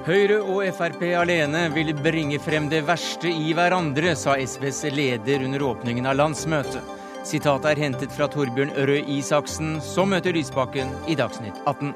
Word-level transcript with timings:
Høyre 0.00 0.38
og 0.40 0.62
Frp 0.72 1.02
alene 1.12 1.66
vil 1.74 1.90
bringe 1.92 2.38
frem 2.40 2.70
det 2.72 2.80
verste 2.88 3.28
i 3.28 3.50
hverandre, 3.52 4.14
sa 4.16 4.32
SVs 4.40 4.86
leder 4.96 5.44
under 5.44 5.60
åpningen 5.68 6.08
av 6.08 6.16
landsmøtet. 6.16 6.94
Sitatet 7.28 7.74
er 7.74 7.82
hentet 7.84 8.14
fra 8.16 8.24
Torbjørn 8.32 8.72
Røe 8.88 9.02
Isaksen, 9.18 9.74
som 9.84 10.08
møter 10.14 10.32
Lysbakken 10.32 10.88
i 11.04 11.18
Dagsnytt 11.20 11.60
18. 11.68 11.92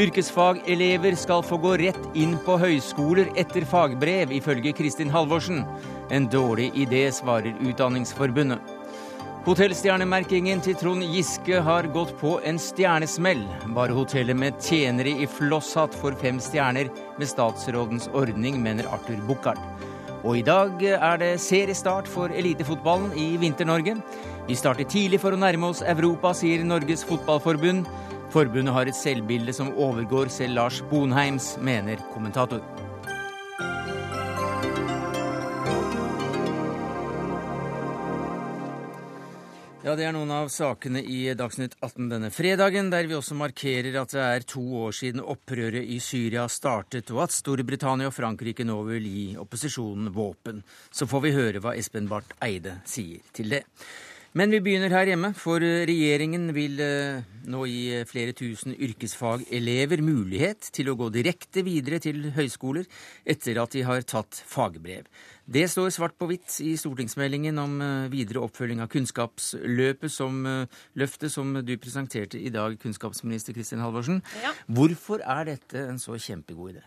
Yrkesfagelever 0.00 1.20
skal 1.20 1.44
få 1.44 1.60
gå 1.60 1.74
rett 1.82 2.16
inn 2.16 2.38
på 2.46 2.56
høyskoler 2.64 3.28
etter 3.36 3.68
fagbrev, 3.68 4.32
ifølge 4.32 4.72
Kristin 4.80 5.12
Halvorsen. 5.12 5.66
En 6.08 6.32
dårlig 6.32 6.70
idé, 6.80 7.04
svarer 7.12 7.52
Utdanningsforbundet. 7.60 8.77
Hotellstjernemerkingen 9.46 10.58
til 10.64 10.74
Trond 10.76 11.04
Giske 11.14 11.60
har 11.62 11.86
gått 11.94 12.10
på 12.18 12.34
en 12.46 12.58
stjernesmell. 12.60 13.44
Bare 13.76 13.94
hotellet 13.94 14.36
med 14.36 14.58
tjenere 14.60 15.12
i 15.22 15.28
flosshatt 15.30 15.94
får 15.94 16.16
fem 16.20 16.40
stjerner 16.42 16.90
med 17.20 17.30
statsrådens 17.30 18.08
ordning, 18.18 18.58
mener 18.64 18.88
Arthur 18.90 19.20
Buchardt. 19.28 19.62
Og 20.26 20.40
i 20.40 20.42
dag 20.42 20.82
er 20.90 21.22
det 21.22 21.30
seriestart 21.40 22.10
for 22.10 22.34
elitefotballen 22.34 23.14
i 23.14 23.30
Vinter-Norge. 23.38 23.94
Vi 24.48 24.58
starter 24.58 24.88
tidlig 24.90 25.22
for 25.22 25.32
å 25.32 25.40
nærme 25.40 25.70
oss 25.70 25.84
Europa, 25.86 26.34
sier 26.34 26.66
Norges 26.66 27.06
Fotballforbund. 27.06 27.86
Forbundet 28.34 28.74
har 28.74 28.90
et 28.90 28.98
selvbilde 28.98 29.54
som 29.54 29.70
overgår 29.78 30.34
selv 30.34 30.58
Lars 30.58 30.82
Bonheims, 30.90 31.54
mener 31.62 32.02
kommentator. 32.10 32.64
Ja, 39.86 39.92
Det 39.94 40.08
er 40.08 40.10
noen 40.10 40.32
av 40.34 40.48
sakene 40.50 40.98
i 41.06 41.20
Dagsnytt 41.38 41.76
18 41.78 42.08
denne 42.10 42.32
fredagen, 42.34 42.88
der 42.90 43.06
vi 43.06 43.14
også 43.14 43.36
markerer 43.38 43.94
at 44.00 44.10
det 44.10 44.24
er 44.24 44.46
to 44.50 44.62
år 44.74 44.96
siden 44.98 45.22
opprøret 45.22 45.86
i 45.86 46.00
Syria 46.02 46.48
startet, 46.50 47.12
og 47.14 47.22
at 47.28 47.36
Storbritannia 47.36 48.10
og 48.10 48.16
Frankrike 48.16 48.66
nå 48.66 48.80
vil 48.88 49.06
gi 49.06 49.24
opposisjonen 49.38 50.10
våpen. 50.10 50.64
Så 50.90 51.06
får 51.06 51.22
vi 51.22 51.34
høre 51.36 51.62
hva 51.62 51.76
Espen 51.78 52.10
Barth 52.10 52.34
Eide 52.42 52.80
sier 52.90 53.22
til 53.30 53.54
det. 53.54 53.62
Men 54.34 54.50
vi 54.52 54.58
begynner 54.60 54.92
her 54.92 55.08
hjemme, 55.08 55.30
for 55.38 55.62
regjeringen 55.62 56.50
vil 56.52 56.82
eh, 56.82 57.22
nå 57.48 57.62
gi 57.70 58.02
flere 58.10 58.34
tusen 58.36 58.74
yrkesfagelever 58.74 60.02
mulighet 60.04 60.68
til 60.74 60.90
å 60.90 60.98
gå 60.98 61.08
direkte 61.14 61.62
videre 61.64 62.02
til 62.02 62.32
høyskoler 62.36 62.84
etter 63.24 63.62
at 63.62 63.78
de 63.78 63.86
har 63.86 64.02
tatt 64.04 64.42
fagbrev. 64.42 65.06
Det 65.48 65.62
står 65.72 65.88
svart 65.94 66.16
på 66.20 66.26
hvitt 66.28 66.58
i 66.60 66.74
stortingsmeldingen 66.76 67.56
om 67.62 67.78
eh, 67.80 68.10
videre 68.12 68.42
oppfølging 68.44 68.82
av 68.84 68.90
kunnskapsløpet 68.92 70.12
som 70.12 70.42
eh, 70.44 70.82
løftet 71.00 71.32
som 71.32 71.54
du 71.64 71.72
presenterte 71.80 72.36
i 72.36 72.52
dag, 72.52 72.76
kunnskapsminister 72.82 73.56
Kristin 73.56 73.80
Halvorsen. 73.80 74.20
Ja. 74.42 74.52
Hvorfor 74.68 75.24
er 75.24 75.48
dette 75.48 75.86
en 75.88 76.02
så 76.02 76.18
kjempegod 76.20 76.74
idé? 76.74 76.84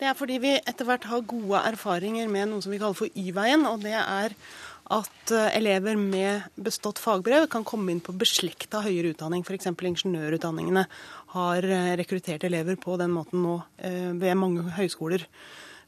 Det 0.00 0.08
er 0.08 0.16
fordi 0.16 0.40
vi 0.40 0.54
etter 0.56 0.88
hvert 0.88 1.04
har 1.10 1.28
gode 1.28 1.60
erfaringer 1.74 2.32
med 2.32 2.48
noe 2.48 2.64
som 2.64 2.72
vi 2.72 2.80
kaller 2.80 2.96
for 2.96 3.12
Y-veien. 3.12 3.68
og 3.68 3.84
det 3.84 3.98
er 4.00 4.38
at 4.96 5.36
eh, 5.36 5.52
elever 5.60 6.00
med 6.00 6.48
bestått 6.56 7.04
fagbrev 7.04 7.50
kan 7.52 7.68
komme 7.68 7.92
inn 7.92 8.00
på 8.00 8.16
beslekta 8.16 8.80
høyere 8.80 9.12
utdanning. 9.12 9.44
F.eks. 9.44 9.74
ingeniørutdanningene 9.76 10.88
har 11.36 11.72
rekruttert 12.00 12.48
elever 12.48 12.80
på 12.80 12.96
den 12.96 13.12
måten 13.12 13.44
nå 13.44 13.60
ved 13.76 14.40
mange 14.40 14.72
høyskoler. 14.80 15.28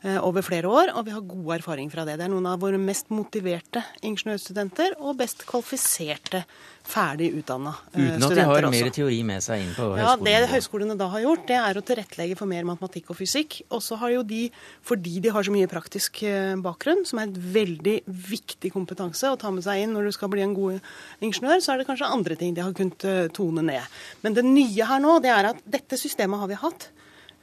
Eh, 0.03 0.19
over 0.19 0.43
flere 0.43 0.67
år, 0.67 0.91
og 0.99 1.05
vi 1.07 1.13
har 1.15 1.23
god 1.23 1.51
erfaring 1.61 1.91
fra 1.91 2.03
det. 2.03 2.17
Det 2.19 2.25
er 2.27 2.31
noen 2.33 2.47
av 2.51 2.59
våre 2.59 2.75
mest 2.75 3.13
motiverte 3.15 3.85
ingeniørstudenter 4.03 4.97
og 4.99 5.15
best 5.21 5.45
kvalifiserte 5.47 6.41
ferdig 6.83 7.29
utdanna 7.39 7.71
studenter 7.77 8.17
Uten 8.17 8.25
at 8.27 8.35
de 8.35 8.47
har 8.49 8.67
også. 8.67 8.73
mer 8.73 8.91
teori 8.97 9.19
med 9.23 9.45
seg 9.45 9.61
inn 9.63 9.69
på 9.77 9.85
høyskolene? 9.93 10.03
Ja, 10.03 10.41
Det 10.43 10.49
høyskolene 10.51 10.97
da 10.99 11.07
har 11.13 11.23
gjort, 11.23 11.45
det 11.47 11.55
er 11.55 11.79
å 11.79 11.85
tilrettelegge 11.87 12.37
for 12.41 12.51
mer 12.51 12.67
matematikk 12.67 13.13
og 13.15 13.17
fysikk. 13.21 13.61
Og 13.71 13.79
så 13.79 13.95
har 14.01 14.11
jo 14.11 14.25
de, 14.27 14.51
fordi 14.83 15.21
de 15.23 15.31
har 15.31 15.47
så 15.47 15.55
mye 15.55 15.71
praktisk 15.71 16.25
eh, 16.27 16.57
bakgrunn, 16.59 17.07
som 17.07 17.21
er 17.23 17.31
et 17.31 17.39
veldig 17.39 18.03
viktig 18.09 18.73
kompetanse 18.75 19.31
å 19.31 19.39
ta 19.39 19.53
med 19.55 19.63
seg 19.63 19.85
inn 19.85 19.95
når 19.95 20.11
du 20.11 20.17
skal 20.19 20.33
bli 20.35 20.43
en 20.43 20.57
god 20.59 20.81
ingeniør, 21.23 21.63
så 21.63 21.77
er 21.77 21.79
det 21.79 21.87
kanskje 21.87 22.11
andre 22.11 22.35
ting 22.35 22.59
de 22.59 22.67
har 22.67 22.75
kunnet 22.75 23.07
eh, 23.07 23.31
tone 23.31 23.63
ned. 23.63 23.87
Men 24.27 24.35
det 24.35 24.43
nye 24.51 24.91
her 24.91 24.99
nå, 24.99 25.21
det 25.23 25.31
er 25.31 25.53
at 25.55 25.63
dette 25.63 25.95
systemet 25.95 26.43
har 26.43 26.51
vi 26.51 26.59
hatt. 26.59 26.91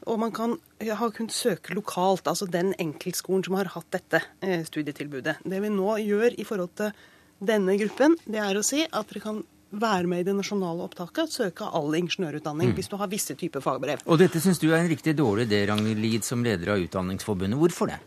Og 0.07 0.19
man 0.21 0.31
kan 0.31 0.57
ha 0.79 1.09
kunnet 1.11 1.35
søke 1.35 1.75
lokalt, 1.75 2.27
altså 2.27 2.47
den 2.49 2.71
enkeltskolen 2.79 3.43
som 3.45 3.57
har 3.59 3.71
hatt 3.75 3.89
dette 3.91 4.21
eh, 4.45 4.63
studietilbudet. 4.67 5.39
Det 5.43 5.61
vi 5.63 5.71
nå 5.73 5.97
gjør 6.05 6.37
i 6.39 6.47
forhold 6.47 6.75
til 6.79 6.93
denne 7.39 7.75
gruppen, 7.79 8.15
det 8.27 8.39
er 8.43 8.59
å 8.59 8.65
si 8.65 8.85
at 8.85 9.11
dere 9.11 9.23
kan 9.23 9.41
være 9.69 10.09
med 10.09 10.23
i 10.23 10.25
det 10.25 10.33
nasjonale 10.33 10.81
opptaket 10.88 11.27
og 11.27 11.33
søke 11.33 11.67
all 11.77 11.93
ingeniørutdanning 11.93 12.71
mm. 12.71 12.77
hvis 12.77 12.89
du 12.89 12.95
har 12.97 13.11
visse 13.11 13.35
typer 13.38 13.61
fagbrev. 13.61 14.01
Og 14.09 14.17
dette 14.21 14.41
syns 14.41 14.61
du 14.61 14.71
er 14.71 14.79
en 14.79 14.89
riktig 14.89 15.13
dårlig 15.17 15.45
idé, 15.49 15.61
Ragnhild 15.69 16.01
Lid, 16.01 16.25
som 16.25 16.43
leder 16.45 16.73
av 16.73 16.81
Utdanningsforbundet. 16.81 17.59
Hvorfor 17.59 17.91
det? 17.91 17.99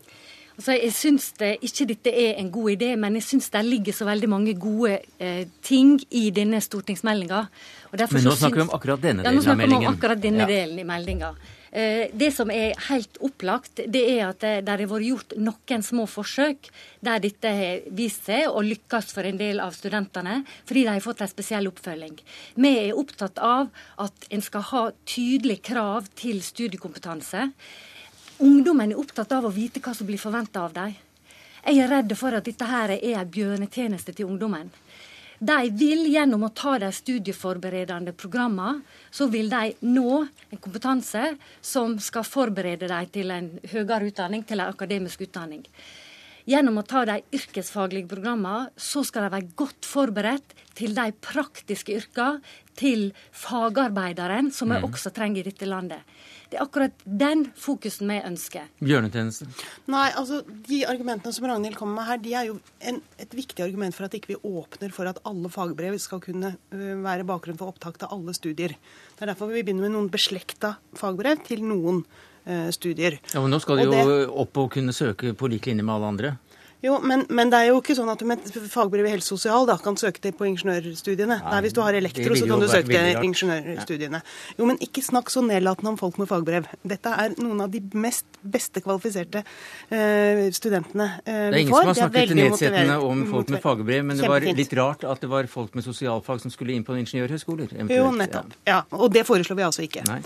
Altså, 0.53 0.75
jeg 0.75 0.93
syns 0.93 1.31
ikke 1.65 1.87
dette 1.89 2.11
er 2.13 2.35
en 2.37 2.51
god 2.53 2.75
idé, 2.75 2.91
men 2.99 3.15
jeg 3.17 3.25
syns 3.25 3.49
det 3.55 3.63
ligger 3.65 3.95
så 3.95 4.05
veldig 4.05 4.29
mange 4.29 4.53
gode 4.59 4.99
eh, 5.17 5.47
ting 5.65 5.95
i 6.13 6.27
denne 6.35 6.59
stortingsmeldinga. 6.61 7.39
Men 7.95 8.27
nå 8.27 8.35
snakker 8.37 8.61
vi 8.61 8.65
om 8.67 8.75
akkurat 8.75 9.01
denne 9.01 9.25
delen 9.25 9.31
av 9.33 9.33
meldingen. 9.33 9.33
Ja, 9.33 9.39
nå 9.39 9.45
snakker 9.47 9.71
vi 9.71 9.79
om 9.79 9.95
akkurat 9.95 10.21
denne 10.21 10.45
ja. 10.45 10.51
delen 10.51 10.83
i 10.83 10.85
meldinga. 10.85 11.33
Eh, 11.73 12.11
det 12.13 12.29
som 12.35 12.51
er 12.53 12.75
helt 12.87 13.17
opplagt, 13.25 13.79
det 13.89 14.01
er 14.11 14.27
at 14.27 14.43
det 14.43 14.69
har 14.69 14.81
vært 14.85 15.07
gjort 15.07 15.31
noen 15.41 15.81
små 15.81 16.03
forsøk 16.05 16.67
der 17.01 17.23
dette 17.23 17.49
har 17.49 17.87
vist 17.97 18.27
seg 18.29 18.45
å 18.45 18.61
lykkes 18.61 19.09
for 19.15 19.25
en 19.25 19.39
del 19.39 19.57
av 19.63 19.73
studentene, 19.73 20.43
fordi 20.69 20.83
de 20.85 20.91
har 20.93 21.01
fått 21.01 21.23
en 21.25 21.31
spesiell 21.31 21.71
oppfølging. 21.71 22.19
Vi 22.61 22.73
er 22.83 22.93
opptatt 22.93 23.41
av 23.41 23.71
at 24.05 24.29
en 24.29 24.45
skal 24.45 24.67
ha 24.69 24.83
tydelige 25.01 25.65
krav 25.71 26.11
til 26.13 26.43
studiekompetanse. 26.45 27.49
Ungdommen 28.45 28.93
er 28.93 29.01
opptatt 29.01 29.33
av 29.33 29.49
å 29.49 29.55
vite 29.55 29.81
hva 29.81 29.95
som 29.97 30.05
blir 30.05 30.21
forventa 30.21 30.67
av 30.67 30.77
dem. 30.77 30.93
Jeg 31.63 31.79
er 31.79 31.89
redd 31.89 32.13
for 32.19 32.37
at 32.37 32.45
dette 32.45 32.69
her 32.69 32.93
er 32.99 33.21
en 33.23 33.33
bjørnetjeneste 33.33 34.13
til 34.13 34.29
ungdommen. 34.29 34.69
De 35.43 35.55
vil 35.75 36.05
gjennom 36.07 36.45
å 36.47 36.53
ta 36.55 36.77
de 36.79 36.87
studieforberedende 36.95 38.13
programmene, 38.15 38.79
så 39.11 39.27
vil 39.27 39.49
de 39.51 39.73
nå 39.83 40.21
en 40.23 40.61
kompetanse 40.61 41.33
som 41.59 41.97
skal 41.99 42.23
forberede 42.23 42.87
dem 42.87 43.09
til 43.11 43.33
en 43.33 43.49
høyere 43.73 44.07
utdanning, 44.07 44.45
til 44.47 44.63
en 44.63 44.71
akademisk 44.71 45.25
utdanning. 45.25 45.65
Gjennom 46.43 46.81
å 46.81 46.83
ta 46.83 47.05
de 47.07 47.21
yrkesfaglige 47.31 48.09
programmene, 48.11 48.67
så 48.75 49.05
skal 49.07 49.27
de 49.27 49.31
være 49.37 49.55
godt 49.59 49.87
forberedt 49.87 50.55
til 50.75 50.91
de 50.97 51.07
praktiske 51.23 51.95
yrkene, 51.95 52.43
til 52.73 53.11
fagarbeideren, 53.37 54.47
som 54.49 54.71
vi 54.73 54.79
mm. 54.81 54.87
også 54.87 55.11
trenger 55.13 55.43
i 55.43 55.51
dette 55.51 55.67
landet. 55.69 56.01
Det 56.49 56.57
er 56.57 56.63
akkurat 56.65 57.03
den 57.05 57.43
fokusen 57.53 58.09
vi 58.09 58.17
ønsker. 58.25 58.65
Bjørnetjeneste? 58.81 59.45
Nei, 59.93 60.07
altså 60.17 60.41
de 60.65 60.79
argumentene 60.89 61.35
som 61.37 61.45
Ragnhild 61.49 61.77
kommer 61.77 61.99
med 61.99 62.09
her, 62.09 62.19
de 62.25 62.33
er 62.33 62.49
jo 62.49 62.57
en, 62.89 62.97
et 63.21 63.37
viktig 63.37 63.61
argument 63.61 63.93
for 63.93 64.07
at 64.07 64.17
ikke 64.17 64.33
vi 64.33 64.39
ikke 64.39 64.57
åpner 64.63 64.97
for 64.97 65.11
at 65.11 65.21
alle 65.29 65.53
fagbrev 65.53 65.99
skal 66.01 66.21
kunne 66.25 66.55
uh, 66.57 66.83
være 67.05 67.29
bakgrunn 67.29 67.61
for 67.61 67.69
opptak 67.69 68.01
til 68.01 68.09
alle 68.17 68.33
studier. 68.33 68.73
Det 69.13 69.21
er 69.21 69.35
derfor 69.35 69.53
vi 69.53 69.61
begynner 69.61 69.85
med 69.85 69.93
noen 69.93 70.11
beslekta 70.13 70.75
fagbrev 70.97 71.45
til 71.45 71.61
noen 71.69 72.01
uh, 72.01 72.32
studier. 72.75 73.19
Ja, 73.31 73.41
men 73.41 73.53
Nå 73.53 73.59
skal 73.63 73.79
de 73.79 73.85
jo 73.87 73.93
det... 73.93 74.17
opp 74.43 74.57
og 74.59 74.73
kunne 74.73 74.95
søke 74.95 75.31
på 75.37 75.47
lik 75.51 75.69
linje 75.69 75.85
med 75.85 75.95
alle 75.95 76.09
andre? 76.15 76.33
Jo, 76.83 76.97
men, 76.99 77.21
men, 77.31 77.47
det 77.47 77.59
er 77.63 77.69
jo 77.69 77.77
ikke 77.79 77.95
sånn 77.95 78.09
at 78.11 78.19
du 78.19 78.27
med 78.27 78.43
fagbrev 78.67 79.05
i 79.07 79.11
helse 79.13 79.31
sosial 79.31 79.63
da, 79.69 79.77
kan 79.79 79.95
søke 79.95 80.19
det 80.25 80.33
på 80.35 80.43
ingeniørstudiene. 80.49 81.37
Nei, 81.39 81.51
Nei, 81.53 81.59
Hvis 81.63 81.75
du 81.77 81.79
har 81.79 81.95
elektro, 81.95 82.35
så 82.35 82.47
kan 82.49 82.59
du 82.59 82.67
søke 82.67 82.99
i 82.99 83.13
ingeniørstudiene. 83.23 84.19
Jo, 84.57 84.67
men 84.67 84.81
ikke 84.83 84.99
snakk 85.05 85.31
så 85.31 85.45
nedlatende 85.47 85.93
om 85.93 85.99
folk 86.01 86.19
med 86.19 86.27
fagbrev. 86.27 86.67
Dette 86.83 87.13
er 87.23 87.37
noen 87.39 87.63
av 87.63 87.71
de 87.71 87.79
mest 87.95 88.27
beste 88.43 88.83
kvalifiserte 88.83 89.45
uh, 89.45 90.41
studentene 90.51 91.07
uh, 91.23 91.23
vi 91.23 91.31
får. 91.31 91.39
Det 91.39 91.45
er 91.47 91.57
ingen 91.61 91.71
som 91.71 91.87
har 91.87 91.97
snakket 92.01 92.35
nedsettende 92.41 92.99
om 93.07 93.23
folk 93.31 93.55
med 93.55 93.63
fagbrev, 93.63 94.03
men 94.09 94.19
det 94.19 94.33
var 94.33 94.47
litt 94.59 94.75
rart 94.75 95.07
at 95.07 95.23
det 95.23 95.31
var 95.31 95.47
folk 95.47 95.79
med 95.79 95.87
sosialfag 95.87 96.43
som 96.43 96.51
skulle 96.51 96.75
inn 96.75 96.83
på 96.83 96.99
ingeniørhøyskoler. 96.99 97.71
Jo, 97.87 98.11
nettopp. 98.11 98.51
Ja. 98.67 98.81
ja. 98.83 98.99
Og 98.99 99.07
det 99.15 99.23
foreslår 99.29 99.61
vi 99.61 99.67
altså 99.69 99.87
ikke. 99.87 100.03
Uh, 100.03 100.19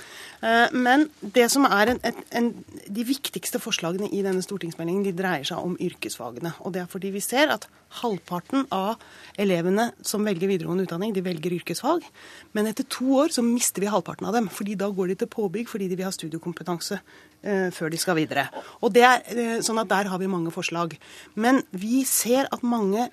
men 0.71 1.07
det 1.21 1.47
som 1.49 1.65
er 1.65 1.93
en, 1.93 1.99
en, 2.05 2.17
en, 2.37 2.49
de 2.93 3.05
viktigste 3.07 3.57
forslagene 3.61 4.09
i 4.13 4.21
denne 4.25 4.43
stortingsmeldingen, 4.45 5.05
de 5.07 5.15
dreier 5.17 5.47
seg 5.47 5.63
om 5.63 5.77
yrkesfagene. 5.81 6.53
Og 6.61 6.75
det 6.75 6.83
er 6.83 6.91
fordi 6.91 7.09
vi 7.15 7.23
ser 7.23 7.49
at 7.53 7.65
halvparten 8.01 8.67
av 8.73 9.01
elevene 9.39 9.89
som 10.05 10.25
velger 10.27 10.51
videregående 10.51 10.87
utdanning, 10.87 11.13
de 11.15 11.23
velger 11.25 11.55
yrkesfag. 11.57 12.05
Men 12.57 12.69
etter 12.69 12.87
to 12.91 13.17
år 13.21 13.33
så 13.33 13.45
mister 13.45 13.83
vi 13.83 13.91
halvparten 13.91 14.27
av 14.29 14.37
dem. 14.37 14.49
fordi 14.49 14.75
da 14.75 14.89
går 14.89 15.13
de 15.13 15.15
til 15.21 15.31
påbygg 15.31 15.69
fordi 15.69 15.87
de 15.89 15.97
vil 15.99 16.07
ha 16.07 16.13
studiekompetanse 16.13 16.99
eh, 17.43 17.69
før 17.73 17.89
de 17.93 17.97
skal 18.01 18.17
videre. 18.19 18.47
Og 18.81 18.93
det 18.93 19.05
er 19.07 19.23
eh, 19.33 19.59
sånn 19.65 19.81
at 19.81 19.89
der 19.89 20.11
har 20.11 20.19
vi 20.19 20.29
mange 20.31 20.53
forslag. 20.53 20.97
Men 21.35 21.63
vi 21.71 22.03
ser 22.05 22.49
at 22.51 22.63
mange 22.63 23.09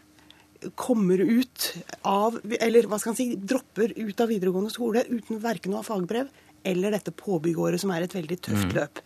kommer 0.81 1.21
ut 1.21 1.65
av 2.09 2.39
Eller 2.57 2.87
hva 2.89 2.97
skal 2.97 3.13
man 3.13 3.19
si, 3.19 3.35
dropper 3.37 3.93
ut 3.99 4.21
av 4.23 4.31
videregående 4.33 4.73
skole 4.73 5.03
uten 5.11 5.43
verken 5.43 5.75
å 5.75 5.83
ha 5.83 5.85
fagbrev 5.85 6.31
eller 6.65 6.95
dette 6.97 7.13
påbygåret, 7.15 7.81
som 7.83 7.93
er 7.95 8.07
et 8.07 8.15
veldig 8.17 8.39
tøft 8.49 8.71
mm. 8.71 8.77
løp. 8.79 9.03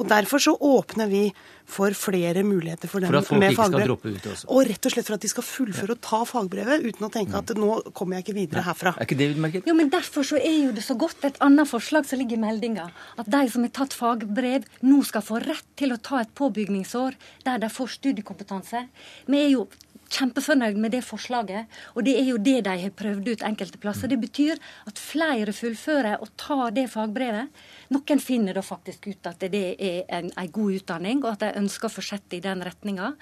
Og 0.00 0.08
Derfor 0.08 0.40
så 0.40 0.54
åpner 0.56 1.08
vi 1.10 1.26
for 1.68 1.94
flere 1.96 2.42
muligheter 2.44 2.90
for 2.90 3.00
dem 3.00 3.12
for 3.12 3.20
at 3.20 3.28
folk. 3.28 3.44
Ikke 3.44 3.66
skal 3.68 3.86
droppe 3.86 4.12
ut 4.12 4.26
også. 4.32 4.48
Og 4.52 4.66
rett 4.68 4.88
og 4.88 4.94
slett 4.94 5.08
for 5.08 5.16
at 5.16 5.24
de 5.24 5.30
skal 5.30 5.46
fullføre 5.46 5.94
ja. 5.94 5.96
og 5.96 6.02
ta 6.04 6.20
fagbrevet 6.28 6.86
uten 6.88 7.06
å 7.06 7.10
tenke 7.12 7.38
at 7.38 7.52
nå 7.56 7.78
kommer 7.96 8.18
jeg 8.18 8.26
ikke 8.26 8.36
videre 8.40 8.64
herfra. 8.66 8.94
Er 8.96 9.08
ikke 9.08 9.18
det 9.20 9.30
utmerket? 9.34 9.68
Jo, 9.68 9.76
men 9.78 9.92
Derfor 9.92 10.26
så 10.26 10.40
er 10.40 10.56
jo 10.56 10.72
det 10.74 10.84
så 10.86 10.96
godt 10.98 11.24
et 11.28 11.38
annet 11.44 11.68
forslag 11.68 12.08
som 12.08 12.20
ligger 12.20 12.40
i 12.40 12.44
meldinga. 12.44 12.88
At 13.20 13.30
de 13.32 13.44
som 13.52 13.64
har 13.66 13.74
tatt 13.76 13.96
fagbrev, 13.96 14.66
nå 14.82 15.02
skal 15.08 15.24
få 15.24 15.40
rett 15.44 15.68
til 15.78 15.94
å 15.94 16.00
ta 16.00 16.22
et 16.24 16.34
påbygningsår 16.38 17.16
der 17.46 17.62
de 17.62 17.72
får 17.72 17.96
studiekompetanse. 17.98 18.86
Vi 19.28 19.40
er 19.40 19.52
jo 19.54 19.66
kjempefornøyd 20.12 20.78
med 20.80 20.92
det 20.94 21.02
forslaget. 21.06 21.70
Og 21.96 22.04
det 22.06 22.14
er 22.20 22.28
jo 22.28 22.38
det 22.40 22.58
de 22.66 22.74
har 22.84 22.94
prøvd 22.96 23.30
ut 23.32 23.44
enkelte 23.46 23.80
plasser. 23.82 24.10
Det 24.12 24.20
betyr 24.20 24.60
at 24.88 25.00
flere 25.00 25.54
fullfører 25.56 26.20
og 26.22 26.32
tar 26.40 26.74
det 26.76 26.88
fagbrevet. 26.92 27.48
Noen 27.92 28.22
finner 28.22 28.56
da 28.56 28.64
faktisk 28.64 29.08
ut 29.10 29.30
at 29.30 29.42
det 29.52 29.64
er 29.76 30.04
en, 30.12 30.30
en 30.36 30.52
god 30.52 30.78
utdanning, 30.80 31.22
og 31.24 31.34
at 31.34 31.46
de 31.46 31.62
ønsker 31.62 31.88
å 31.88 31.94
fortsette 31.96 32.38
i 32.38 32.44
den 32.44 32.64
retninga. 32.64 33.12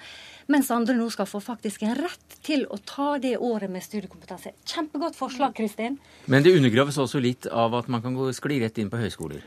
Mens 0.51 0.71
andre 0.73 0.95
nå 0.97 1.07
skal 1.13 1.29
få 1.29 1.41
faktisk 1.43 1.85
en 1.87 1.95
rett 1.99 2.37
til 2.43 2.67
å 2.67 2.79
ta 2.85 3.15
det 3.21 3.37
året 3.37 3.71
med 3.71 3.85
studiekompetanse. 3.85 4.53
Kjempegodt 4.67 5.17
forslag, 5.19 5.55
Kristin. 5.57 5.99
Men 6.25 6.43
det 6.43 6.55
undergraves 6.57 6.99
også 6.99 7.21
litt 7.23 7.47
av 7.47 7.75
at 7.77 7.89
man 7.91 8.03
kan 8.03 8.17
gå 8.17 8.31
skli 8.35 8.59
rett 8.63 8.79
inn 8.81 8.91
på 8.91 8.99
høyskoler? 8.99 9.43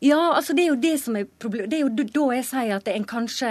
Ja, 0.00 0.32
altså 0.32 0.54
det 0.56 0.64
er 0.64 0.70
jo 0.70 0.80
det 0.80 0.94
som 1.02 1.16
er 1.18 1.26
problemet. 1.28 1.70
Det 1.70 1.80
er 1.80 1.84
jo 1.84 1.92
da 1.92 2.28
jeg 2.38 2.46
sier 2.48 2.78
at 2.78 2.88
en 2.88 3.04
kanskje 3.04 3.50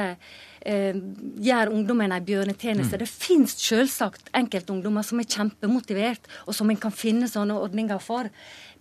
gjør 0.64 1.72
ungdommen 1.74 2.12
en 2.12 2.26
bjørnetjeneste. 2.26 2.98
Mm. 2.98 3.04
Det 3.04 3.10
finnes 3.10 3.56
selvsagt 3.64 4.32
enkeltungdommer 4.36 5.06
som 5.06 5.22
er 5.22 5.30
kjempemotivert, 5.30 6.28
og 6.48 6.58
som 6.58 6.70
en 6.70 6.82
kan 6.82 6.96
finne 6.96 7.30
sånne 7.32 7.58
ordninger 7.60 8.02
for. 8.04 8.32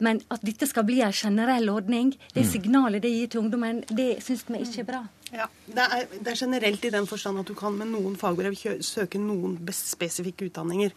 Men 0.03 0.23
at 0.31 0.43
dette 0.47 0.67
skal 0.71 0.87
bli 0.87 1.01
en 1.03 1.15
generell 1.15 1.71
ordning, 1.73 2.15
det 2.35 2.47
mm. 2.47 2.51
signalet 2.51 3.03
det 3.03 3.15
gir 3.15 3.31
til 3.33 3.45
ungdommen, 3.45 3.83
det 3.91 4.19
syns 4.25 4.47
vi 4.49 4.63
ikke 4.63 4.85
er 4.85 4.91
bra. 4.91 5.05
Ja, 5.29 5.47
det 5.67 5.85
er, 5.85 6.05
det 6.15 6.33
er, 6.33 6.39
generelt 6.41 6.85
i 6.85 6.93
den 6.95 7.07
forstand 7.07 7.43
at 7.43 7.49
du 7.49 7.55
kan 7.59 7.75
med 7.77 7.91
noen 7.93 8.15
fagbrev 8.17 8.55
søke 8.81 9.21
noen 9.21 9.59
spesifikke 9.75 10.49
utdanninger. 10.49 10.95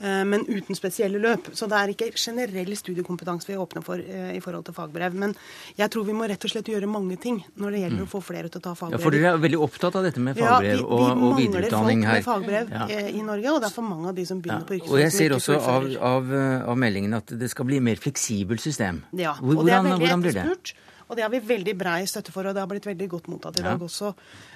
Eh, 0.00 0.24
men 0.24 0.46
uten 0.48 0.76
spesielle 0.76 1.20
løp. 1.20 1.50
Så 1.52 1.68
det 1.68 1.76
er 1.76 1.92
ikke 1.92 2.08
generell 2.16 2.72
studiekompetanse 2.78 3.50
vi 3.50 3.58
åpner 3.60 3.84
for 3.84 4.00
eh, 4.00 4.32
i 4.36 4.40
forhold 4.40 4.64
til 4.68 4.76
fagbrev. 4.76 5.16
Men 5.20 5.34
jeg 5.76 5.92
tror 5.92 6.06
vi 6.08 6.14
må 6.16 6.28
rett 6.30 6.46
og 6.46 6.52
slett 6.52 6.70
gjøre 6.72 6.88
mange 6.88 7.18
ting 7.20 7.42
når 7.60 7.76
det 7.76 7.82
gjelder 7.84 8.00
mm. 8.00 8.08
å 8.08 8.12
få 8.14 8.22
flere 8.24 8.48
til 8.48 8.62
å 8.62 8.64
ta 8.64 8.74
fagbrev. 8.78 8.96
Ja, 8.96 9.04
For 9.04 9.16
dere 9.16 9.34
er 9.34 9.42
veldig 9.44 9.62
opptatt 9.68 9.98
av 10.00 10.06
dette 10.08 10.24
med 10.24 10.40
fagbrev 10.40 10.72
ja, 10.72 10.80
vi, 10.80 10.84
vi 10.84 10.86
og, 10.86 11.24
og 11.28 11.36
videreutdanning 11.42 12.06
her. 12.08 12.22
Vi 12.22 12.24
mangler 12.24 12.30
folk 12.30 12.46
med 12.48 12.70
fagbrev 12.70 12.94
ja. 12.96 13.10
i 13.12 13.24
Norge, 13.26 13.52
og 13.52 13.60
det 13.60 13.68
er 13.68 13.76
for 13.76 13.90
mange 13.90 14.12
av 14.12 14.20
de 14.20 14.28
som 14.30 14.40
begynner 14.40 14.64
ja. 14.64 14.68
på 14.70 14.78
yrkesfag. 14.78 14.96
Og 14.96 15.04
jeg 15.04 15.16
ser 15.18 15.36
også 15.36 15.58
av, 15.60 15.90
av, 16.12 16.36
av, 16.64 16.80
meldingen 16.80 17.20
at 17.20 17.36
det 17.42 17.52
skal 17.52 17.68
bli 17.68 17.82
mer 17.84 18.00
fleksibelt 18.00 18.64
system. 18.64 19.04
Ja, 19.12 19.36
og 19.36 19.52
hvordan, 19.52 19.66
det 19.66 19.76
er 19.76 19.84
veldig 19.84 20.06
hvordan 20.06 20.24
blir 20.24 20.40
det? 20.40 20.78
Og 21.10 21.16
det 21.18 21.24
har 21.26 21.30
vi 21.32 21.40
veldig 21.42 21.72
brei 21.74 22.04
støtte 22.06 22.30
for, 22.30 22.46
og 22.46 22.54
det 22.54 22.62
har 22.62 22.68
blitt 22.70 22.86
veldig 22.86 23.08
godt 23.10 23.28
mottatt 23.32 23.56
i 23.58 23.64
dag 23.66 23.80
også. 23.82 24.12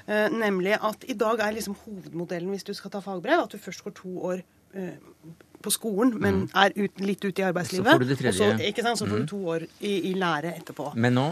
Eh, 0.07 0.29
nemlig 0.31 0.77
at 0.79 1.03
i 1.11 1.17
dag 1.19 1.41
er 1.43 1.57
liksom 1.57 1.75
hovedmodellen 1.83 2.53
hvis 2.55 2.69
du 2.69 2.71
skal 2.79 2.95
ta 2.95 3.01
fagbrev, 3.03 3.43
at 3.43 3.57
du 3.57 3.59
først 3.59 3.83
går 3.83 3.97
to 3.99 4.13
år 4.31 4.45
på 5.65 5.73
skolen, 5.73 6.13
men 6.21 6.43
mm. 6.45 6.51
er 6.61 6.75
ut, 6.77 7.01
litt 7.05 7.25
ute 7.25 7.43
i 7.43 7.47
arbeidslivet. 7.47 7.87
Så 7.87 7.97
får 7.97 8.05
du 8.05 8.11
det 8.11 8.19
tredje. 8.21 8.35
Og 8.35 8.59
så, 8.59 8.69
ikke 8.69 8.85
sant, 8.85 9.01
så 9.01 9.09
får 9.09 9.17
du 9.17 9.25
mm. 9.25 9.31
to 9.33 9.41
år 9.55 9.65
i, 9.65 9.95
i, 10.11 10.13
lære 10.21 10.53
etterpå. 10.59 10.91
Men 11.01 11.17
nå? 11.19 11.27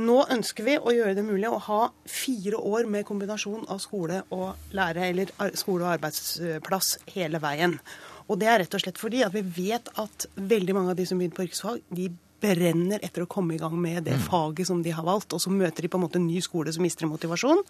Nå 0.00 0.18
ønsker 0.34 0.68
vi 0.68 0.78
å 0.78 0.94
gjøre 0.94 1.14
det 1.18 1.26
mulig 1.26 1.50
å 1.50 1.60
ha 1.68 1.80
fire 2.08 2.60
år 2.72 2.88
med 2.90 3.06
kombinasjon 3.08 3.66
av 3.72 3.82
skole 3.84 4.22
og 4.34 4.74
lære, 4.76 5.08
eller 5.10 5.32
skole 5.58 5.84
og 5.86 5.94
arbeidsplass 5.98 6.96
hele 7.14 7.40
veien. 7.44 7.78
Og 8.24 8.40
det 8.40 8.48
er 8.48 8.62
rett 8.62 8.76
og 8.76 8.80
slett 8.80 9.00
fordi 9.00 9.20
at 9.26 9.34
vi 9.34 9.44
vet 9.44 9.90
at 10.00 10.28
veldig 10.34 10.76
mange 10.76 10.94
av 10.94 11.00
de 11.00 11.04
som 11.08 11.20
begynner 11.20 11.36
på 11.36 11.44
yrkesfag, 11.44 11.82
de 11.92 12.08
brenner 12.44 13.04
etter 13.04 13.24
å 13.24 13.30
komme 13.30 13.56
i 13.56 13.60
gang 13.60 13.76
med 13.80 14.04
det 14.08 14.16
mm. 14.18 14.24
faget 14.26 14.68
som 14.68 14.80
de 14.84 14.92
har 14.96 15.04
valgt. 15.04 15.36
Og 15.36 15.44
så 15.44 15.52
møter 15.52 15.84
de 15.84 15.92
på 15.92 16.00
en 16.00 16.06
måte 16.06 16.20
en 16.20 16.28
ny 16.28 16.40
skole 16.44 16.72
som 16.72 16.84
mister 16.84 17.08
motivasjon. 17.08 17.60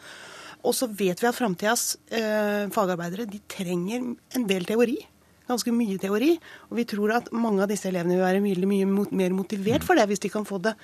Og 0.65 0.73
så 0.73 0.87
vet 0.89 1.21
vi 1.21 1.29
at 1.29 1.37
framtidas 1.37 1.99
eh, 2.15 2.71
fagarbeidere 2.73 3.27
de 3.29 3.43
trenger 3.51 4.15
en 4.39 4.47
del 4.49 4.65
teori 4.65 4.97
ganske 5.49 5.73
mye 5.75 5.99
teori. 6.01 6.35
Og 6.71 6.79
vi 6.81 6.87
tror 6.89 7.17
at 7.19 7.31
mange 7.33 7.65
av 7.65 7.71
disse 7.73 7.89
elevene 7.91 8.19
vil 8.19 8.25
være 8.25 8.45
mye, 8.45 8.69
mye 8.71 9.09
mer 9.11 9.37
motivert 9.37 9.87
for 9.87 9.99
det 9.99 10.09
hvis 10.11 10.23
de 10.25 10.33
kan 10.33 10.47
få 10.49 10.61
det 10.65 10.75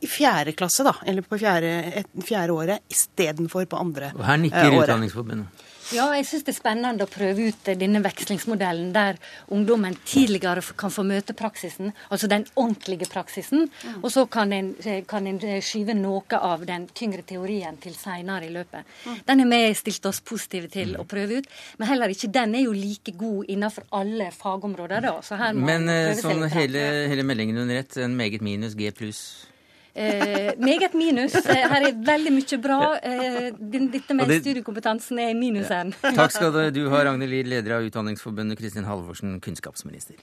i 0.00 0.08
fjerde 0.08 0.54
klasse, 0.56 0.84
da, 0.86 0.94
eller 1.06 1.26
på 1.26 1.38
fjerde, 1.40 1.72
et, 2.00 2.12
fjerde 2.24 2.56
året, 2.56 2.86
istedenfor 2.92 3.68
på 3.70 3.80
andre 3.80 4.10
året. 4.10 4.20
Og 4.20 4.28
her 4.28 4.40
nikker 4.40 4.72
uh, 4.72 4.78
Utdanningsforbundet. 4.80 5.66
Ja, 5.90 6.04
jeg 6.14 6.26
syns 6.28 6.44
det 6.46 6.52
er 6.52 6.54
spennende 6.54 7.06
å 7.06 7.10
prøve 7.10 7.48
ut 7.50 7.68
denne 7.78 7.98
vekslingsmodellen 8.04 8.92
der 8.94 9.16
ungdommen 9.50 9.96
tidligere 10.06 10.62
kan 10.78 10.92
få 10.94 11.02
møte 11.06 11.34
praksisen, 11.34 11.90
altså 12.14 12.28
den 12.30 12.44
ordentlige 12.54 13.08
praksisen, 13.10 13.66
mm. 13.66 13.96
og 13.98 14.12
så 14.14 14.24
kan 14.30 14.54
en, 14.54 14.70
kan 15.10 15.26
en, 15.26 15.40
skyve 15.64 15.96
noe 15.98 16.38
av 16.38 16.62
den 16.68 16.86
tyngre 16.94 17.24
teorien 17.26 17.80
til 17.82 17.96
seinere 17.98 18.46
i 18.46 18.54
løpet. 18.54 18.86
Mm. 19.02 19.18
Den 19.26 19.44
har 19.44 19.50
vi 19.50 19.60
stilt 19.82 20.06
oss 20.06 20.22
positive 20.22 20.70
til 20.70 20.94
å 20.94 21.06
prøve 21.10 21.40
ut, 21.40 21.50
men 21.80 21.90
heller 21.90 22.14
ikke 22.14 22.30
den 22.38 22.54
er 22.54 22.68
jo 22.68 22.76
like 22.76 23.16
god 23.18 23.50
innenfor 23.50 23.90
alle 23.98 24.30
fagområder. 24.36 25.08
da, 25.10 25.16
så 25.26 25.42
her 25.42 25.58
må 25.58 25.66
Men 25.66 25.90
eh, 25.90 26.14
sånn 26.22 26.46
hele, 26.54 26.86
hele 27.10 27.26
meldingen 27.26 27.64
under 27.64 27.82
ett, 27.82 27.98
en 27.98 28.14
meget 28.14 28.46
minus 28.46 28.78
G 28.78 28.94
pluss? 28.94 29.24
Eh, 30.00 30.52
meget 30.58 30.94
minus. 30.94 31.34
Eh, 31.34 31.64
her 31.68 31.86
er 31.90 31.96
veldig 32.06 32.32
mye 32.32 32.58
bra. 32.62 32.80
Eh, 33.04 33.50
dette 33.92 34.16
med 34.16 34.30
det, 34.32 34.40
studiekompetansen 34.40 35.20
er 35.20 35.34
minusen. 35.36 35.92
Ja. 36.00 36.14
Takk 36.22 36.32
skal 36.36 36.56
du 36.72 36.82
ha, 36.88 37.04
Ragnhild 37.10 37.34
Lier, 37.34 37.50
leder 37.56 37.76
av 37.76 37.88
Utdanningsforbundet, 37.88 38.58
Kristin 38.60 38.88
Halvorsen, 38.88 39.40
kunnskapsminister. 39.44 40.16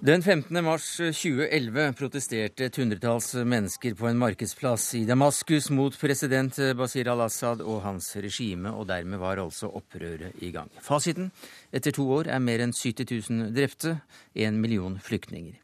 Den 0.00 0.22
15. 0.22 0.64
mars 0.64 0.84
2011 0.96 1.92
protesterte 1.98 2.68
et 2.68 2.76
hundretalls 2.78 3.32
mennesker 3.34 3.96
på 3.98 4.06
en 4.06 4.20
markedsplass 4.20 4.92
i 4.94 5.00
Damaskus 5.08 5.72
mot 5.74 5.96
president 5.98 6.54
Basir 6.78 7.10
al-Assad 7.10 7.64
og 7.66 7.80
hans 7.82 8.12
regime, 8.22 8.70
og 8.70 8.86
dermed 8.86 9.18
var 9.18 9.42
altså 9.42 9.66
opprøret 9.66 10.38
i 10.38 10.52
gang. 10.54 10.70
Fasiten 10.78 11.32
etter 11.74 11.90
to 11.96 12.06
år 12.14 12.30
er 12.30 12.38
mer 12.38 12.62
enn 12.62 12.76
70 12.78 13.10
000 13.10 13.50
drepte, 13.58 13.96
en 14.38 14.62
million 14.62 15.00
flyktninger. 15.02 15.58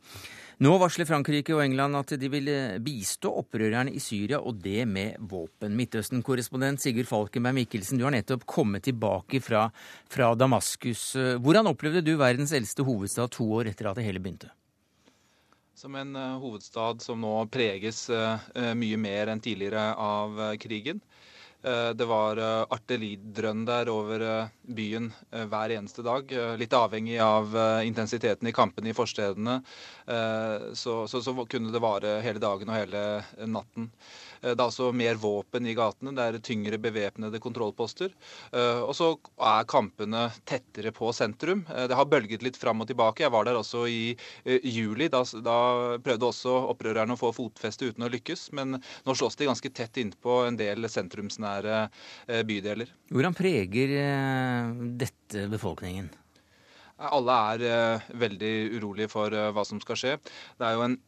Nå 0.62 0.70
varsler 0.78 1.06
Frankrike 1.08 1.50
og 1.56 1.64
England 1.64 1.98
at 1.98 2.12
de 2.20 2.28
vil 2.30 2.48
bistå 2.84 3.32
opprørerne 3.40 3.90
i 3.90 3.98
Syria, 4.02 4.38
og 4.38 4.60
det 4.62 4.84
med 4.86 5.16
våpen. 5.18 5.74
Midtøsten-korrespondent 5.74 6.82
Sigurd 6.82 7.08
Falkenberg 7.10 7.56
Mikkelsen, 7.58 7.98
du 7.98 8.06
har 8.06 8.14
nettopp 8.14 8.44
kommet 8.46 8.86
tilbake 8.86 9.40
fra, 9.42 9.66
fra 10.06 10.30
Damaskus. 10.38 11.08
Hvordan 11.42 11.72
opplevde 11.72 12.04
du 12.06 12.14
verdens 12.20 12.54
eldste 12.54 12.86
hovedstad 12.86 13.34
to 13.34 13.48
år 13.58 13.72
etter 13.72 13.90
at 13.90 13.98
det 13.98 14.06
hele 14.06 14.22
begynte? 14.22 14.52
Som 15.74 15.98
en 15.98 16.14
uh, 16.14 16.38
hovedstad 16.38 17.02
som 17.02 17.18
nå 17.18 17.34
preges 17.50 18.06
mye 18.78 18.98
mer 19.02 19.34
enn 19.34 19.42
tidligere 19.42 19.90
av 19.98 20.38
krigen. 20.62 21.02
Det 21.64 22.04
var 22.04 22.36
artilleridrønn 22.44 23.62
der 23.64 23.88
over 23.88 24.24
byen 24.68 25.06
hver 25.32 25.72
eneste 25.72 26.04
dag. 26.04 26.28
Litt 26.60 26.76
avhengig 26.76 27.16
av 27.24 27.56
intensiteten 27.88 28.50
i 28.50 28.52
kampene 28.52 28.92
i 28.92 28.96
forstedene. 28.96 29.54
Så, 30.76 30.98
så, 31.08 31.22
så 31.24 31.34
kunne 31.48 31.72
det 31.72 31.80
vare 31.80 32.18
hele 32.26 32.42
dagen 32.42 32.68
og 32.68 32.76
hele 32.76 33.04
natten. 33.48 33.88
Eh, 34.44 34.52
det 34.52 34.60
er 34.60 34.66
altså 34.68 34.90
mer 34.96 35.18
våpen 35.20 35.66
i 35.66 35.74
gatene, 35.76 36.14
det 36.16 36.24
er 36.24 36.40
tyngre 36.44 36.78
bevæpnede 36.82 37.40
kontrollposter. 37.42 38.12
Eh, 38.52 38.82
og 38.84 38.94
så 38.96 39.12
er 39.40 39.68
kampene 39.70 40.26
tettere 40.48 40.92
på 40.94 41.12
sentrum. 41.16 41.64
Eh, 41.72 41.86
det 41.90 41.98
har 41.98 42.10
bølget 42.10 42.44
litt 42.44 42.58
fram 42.60 42.84
og 42.84 42.90
tilbake. 42.90 43.24
Jeg 43.24 43.34
var 43.34 43.48
der 43.48 43.58
også 43.60 43.86
i 43.88 44.16
juli. 44.44 45.08
Da, 45.12 45.22
da 45.44 45.58
prøvde 46.04 46.30
også 46.30 46.56
opprørerne 46.74 47.16
å 47.16 47.20
få 47.20 47.32
fotfeste 47.36 47.90
uten 47.90 48.06
å 48.06 48.10
lykkes. 48.12 48.50
Men 48.56 48.78
nå 48.78 49.16
slåss 49.16 49.38
de 49.40 49.48
ganske 49.48 49.72
tett 49.74 50.00
innpå 50.02 50.42
en 50.48 50.58
del 50.58 50.88
sentrumsnære 50.90 51.86
bydeler. 52.46 52.90
Hvordan 53.12 53.36
preger 53.36 53.94
dette 55.00 55.46
befolkningen? 55.52 56.10
Alle 57.04 57.36
er 57.54 58.04
veldig 58.16 58.52
urolige 58.76 59.10
for 59.12 59.34
hva 59.34 59.64
som 59.66 59.80
skal 59.82 59.98
skje. 59.98 60.12
Det 60.58 60.68
er 60.68 60.76
jo 60.76 60.84
en 60.86 60.98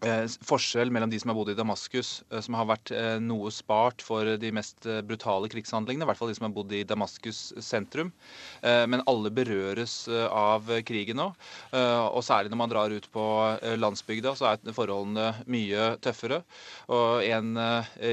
Eh, 0.00 0.24
forskjell 0.48 0.88
mellom 0.88 1.10
de 1.12 1.18
som 1.20 1.28
har 1.28 1.36
bodd 1.36 1.50
i 1.52 1.54
Damaskus, 1.58 2.22
eh, 2.30 2.40
som 2.40 2.54
har 2.56 2.68
vært 2.70 2.92
eh, 2.96 3.18
noe 3.20 3.50
spart 3.52 4.00
for 4.00 4.24
de 4.40 4.52
mest 4.56 4.86
brutale 5.04 5.50
krigshandlingene, 5.52 6.06
i 6.06 6.08
hvert 6.08 6.20
fall 6.20 6.30
de 6.32 6.36
som 6.38 6.46
har 6.46 6.54
bodd 6.56 6.72
i 6.72 6.86
Damaskus 6.88 7.50
sentrum. 7.60 8.12
Men 8.62 9.02
alle 9.08 9.30
berøres 9.32 9.92
av 10.08 10.68
krigen 10.86 11.18
nå. 11.18 11.26
Og 11.72 12.20
særlig 12.24 12.52
når 12.52 12.58
man 12.60 12.72
drar 12.72 12.92
ut 12.92 13.06
på 13.12 13.24
landsbygda, 13.80 14.32
så 14.38 14.50
er 14.50 14.74
forholdene 14.76 15.44
mye 15.50 15.86
tøffere. 16.04 16.40
Og 16.92 17.24
en 17.26 17.54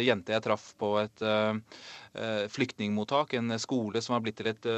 jente 0.03 0.36
jeg 0.36 0.46
traff 0.46 0.70
på 0.79 0.94
et 1.01 1.25
flyktningmottak, 2.56 3.36
en 3.38 3.58
skole 3.62 4.01
som 4.03 4.15
har 4.17 4.24
blitt 4.25 4.39
til 4.41 4.51
et 4.53 4.70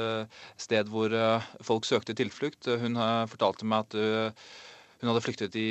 sted 0.60 0.90
hvor 0.90 1.14
folk 1.66 1.88
søkte 1.88 2.16
tilflukt, 2.18 2.70
hun 2.82 2.98
fortalte 3.30 3.68
meg 3.68 3.86
at 3.86 4.42
Hun 5.00 5.08
hadde 5.08 5.48
i, 5.56 5.68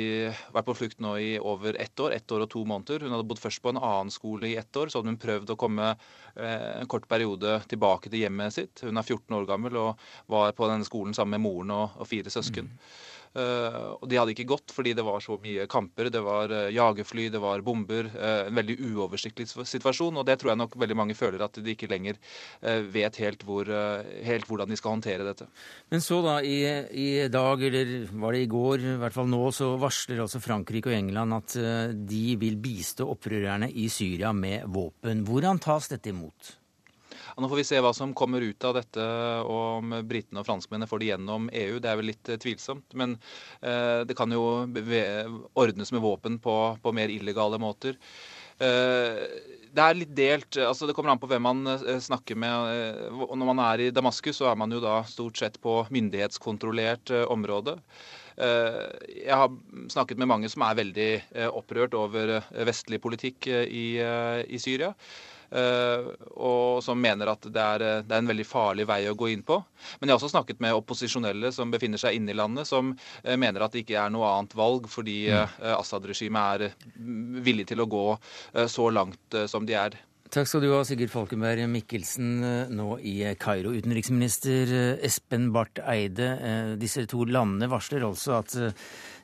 vært 0.50 0.66
på 0.66 0.74
flukt 0.74 1.02
nå 1.02 1.12
i 1.22 1.28
over 1.38 1.76
ett 1.78 2.00
år, 2.02 2.16
ett 2.16 2.32
år 2.34 2.42
og 2.44 2.50
to 2.50 2.64
måneder. 2.66 3.04
Hun 3.06 3.14
hadde 3.14 3.28
bodd 3.30 3.38
først 3.38 3.62
på 3.62 3.70
en 3.70 3.78
annen 3.78 4.10
skole 4.10 4.48
i 4.48 4.56
ett 4.58 4.76
år. 4.76 4.90
Så 4.90 4.98
hadde 4.98 5.12
hun 5.12 5.20
prøvd 5.22 5.52
å 5.54 5.58
komme 5.60 5.92
eh, 5.92 6.80
en 6.80 6.90
kort 6.90 7.06
periode 7.10 7.60
tilbake 7.70 8.10
til 8.10 8.24
hjemmet 8.24 8.56
sitt. 8.56 8.82
Hun 8.82 8.98
er 8.98 9.06
14 9.06 9.38
år 9.38 9.46
gammel 9.46 9.78
og 9.78 10.02
var 10.34 10.50
på 10.58 10.66
denne 10.72 10.88
skolen 10.88 11.14
sammen 11.14 11.38
med 11.38 11.46
moren 11.46 11.70
og, 11.76 12.00
og 12.02 12.10
fire 12.10 12.32
søsken. 12.34 12.72
Mm. 12.74 12.90
Eh, 13.30 13.90
og 13.94 14.08
de 14.10 14.18
hadde 14.18 14.32
ikke 14.34 14.48
gått 14.50 14.72
fordi 14.74 14.90
det 14.98 15.04
var 15.06 15.22
så 15.22 15.36
mye 15.42 15.68
kamper. 15.70 16.10
Det 16.10 16.22
var 16.24 16.50
eh, 16.50 16.72
jagerfly, 16.74 17.28
det 17.30 17.42
var 17.42 17.62
bomber. 17.62 18.10
Eh, 18.10 18.48
en 18.48 18.58
veldig 18.58 18.76
uoversiktlig 18.90 19.46
situasjon. 19.50 20.18
Og 20.18 20.26
det 20.26 20.40
tror 20.40 20.52
jeg 20.52 20.60
nok 20.62 20.76
veldig 20.80 20.98
mange 20.98 21.16
føler 21.18 21.44
at 21.46 21.60
de 21.60 21.74
ikke 21.74 21.90
lenger 21.90 22.18
vet 22.90 23.16
helt, 23.22 23.42
hvor, 23.46 23.68
helt 24.24 24.46
hvordan 24.48 24.70
de 24.70 24.76
skal 24.78 24.94
håndtere 24.94 25.24
dette. 25.26 25.46
Men 25.92 26.02
så 26.04 26.20
da, 26.24 26.36
i, 26.42 26.58
i, 26.90 27.08
dag, 27.32 27.62
eller 27.66 27.92
var 28.10 28.34
det 28.34 28.42
i 28.44 28.50
går, 28.50 28.84
i 28.84 28.96
hvert 29.00 29.14
fall 29.14 29.30
nå, 29.30 29.42
så 29.54 29.72
varsler 29.80 30.22
altså 30.24 30.42
Frankrike 30.42 30.90
og 30.90 30.96
England 30.96 31.36
at 31.36 31.56
de 32.10 32.24
vil 32.40 32.58
bistå 32.62 33.08
opprørerne 33.12 33.70
i 33.70 33.88
Syria 33.92 34.34
med 34.36 34.66
våpen. 34.70 35.24
Hvordan 35.26 35.62
tas 35.62 35.90
dette 35.92 36.12
imot? 36.12 36.59
Nå 37.36 37.48
får 37.50 37.60
vi 37.60 37.66
se 37.68 37.80
hva 37.82 37.92
som 37.96 38.14
kommer 38.16 38.44
ut 38.44 38.64
av 38.66 38.76
dette, 38.78 39.04
og 39.44 39.80
om 39.80 39.94
britene 40.08 40.42
og 40.42 40.48
franskmennene 40.48 40.88
får 40.90 41.02
det 41.02 41.10
gjennom 41.12 41.48
EU. 41.52 41.78
Det 41.82 41.90
er 41.90 42.00
vel 42.00 42.10
litt 42.12 42.30
eh, 42.30 42.40
tvilsomt. 42.40 42.96
Men 42.98 43.16
eh, 43.60 44.02
det 44.08 44.16
kan 44.18 44.32
jo 44.34 44.44
ordnes 45.58 45.94
med 45.94 46.04
våpen 46.04 46.38
på, 46.42 46.56
på 46.82 46.94
mer 46.96 47.12
illegale 47.12 47.60
måter. 47.62 47.98
Eh, 48.60 49.20
det 49.70 49.84
er 49.84 49.98
litt 49.98 50.14
delt. 50.16 50.58
altså 50.58 50.88
Det 50.88 50.96
kommer 50.96 51.14
an 51.14 51.22
på 51.22 51.30
hvem 51.30 51.44
man 51.46 51.74
snakker 52.02 52.38
med. 52.38 53.10
Når 53.14 53.50
man 53.52 53.62
er 53.62 53.86
i 53.86 53.92
Damaskus, 53.94 54.40
så 54.40 54.50
er 54.50 54.58
man 54.58 54.72
jo 54.74 54.82
da 54.82 55.00
stort 55.06 55.38
sett 55.38 55.60
på 55.62 55.84
myndighetskontrollert 55.94 57.14
område. 57.30 57.76
Jeg 58.40 59.36
har 59.36 59.50
snakket 59.92 60.20
med 60.20 60.30
mange 60.30 60.48
som 60.48 60.62
er 60.64 60.78
veldig 60.78 61.08
opprørt 61.50 61.92
over 61.98 62.38
vestlig 62.64 63.00
politikk 63.04 63.50
i, 63.50 63.84
i 64.00 64.60
Syria. 64.62 64.94
Eh, 65.50 66.10
og 66.38 66.78
som 66.84 67.00
mener 67.02 67.32
at 67.32 67.46
det 67.50 67.62
er, 67.62 67.82
eh, 67.82 68.02
det 68.06 68.14
er, 68.14 68.22
en 68.22 68.30
veldig 68.30 68.46
farlig 68.46 68.86
vei 68.86 69.00
å 69.10 69.16
gå 69.18 69.32
inn 69.32 69.42
på. 69.46 69.58
Men 69.98 70.08
jeg 70.08 70.14
har 70.14 70.20
også 70.20 70.32
snakket 70.36 70.62
med 70.62 70.76
opposisjonelle 70.78 71.50
som 71.54 71.72
befinner 71.74 71.98
seg 72.00 72.18
inne 72.18 72.30
i 72.34 72.38
landet, 72.38 72.70
som 72.70 72.92
eh, 73.24 73.36
mener 73.36 73.64
at 73.66 73.74
det 73.74 73.82
ikke 73.84 73.98
er 73.98 74.12
noe 74.14 74.30
annet 74.30 74.54
valg, 74.58 74.86
fordi 74.90 75.18
mm. 75.30 75.58
Assad-regimet 75.74 76.54
er 76.54 76.94
mm, 76.94 77.40
villig 77.46 77.66
til 77.72 77.82
å 77.82 77.88
gå 77.90 78.06
så 78.70 78.86
langt 78.94 79.38
som 79.50 79.66
de 79.66 79.76
er. 79.78 79.98
Takk 80.30 80.46
skal 80.46 80.62
du 80.62 80.68
ha, 80.70 80.84
Sigurd 80.86 81.10
Falkenberg 81.10 81.64
Mikkelsen, 81.66 82.44
nå 82.70 82.88
i 83.02 83.16
Kairo. 83.34 83.72
Utenriksminister 83.74 84.70
Espen 85.02 85.48
Barth 85.50 85.82
Eide, 85.90 86.28
disse 86.78 87.02
to 87.10 87.24
landene 87.26 87.66
varsler 87.72 88.06
altså 88.06 88.36
at 88.38 88.54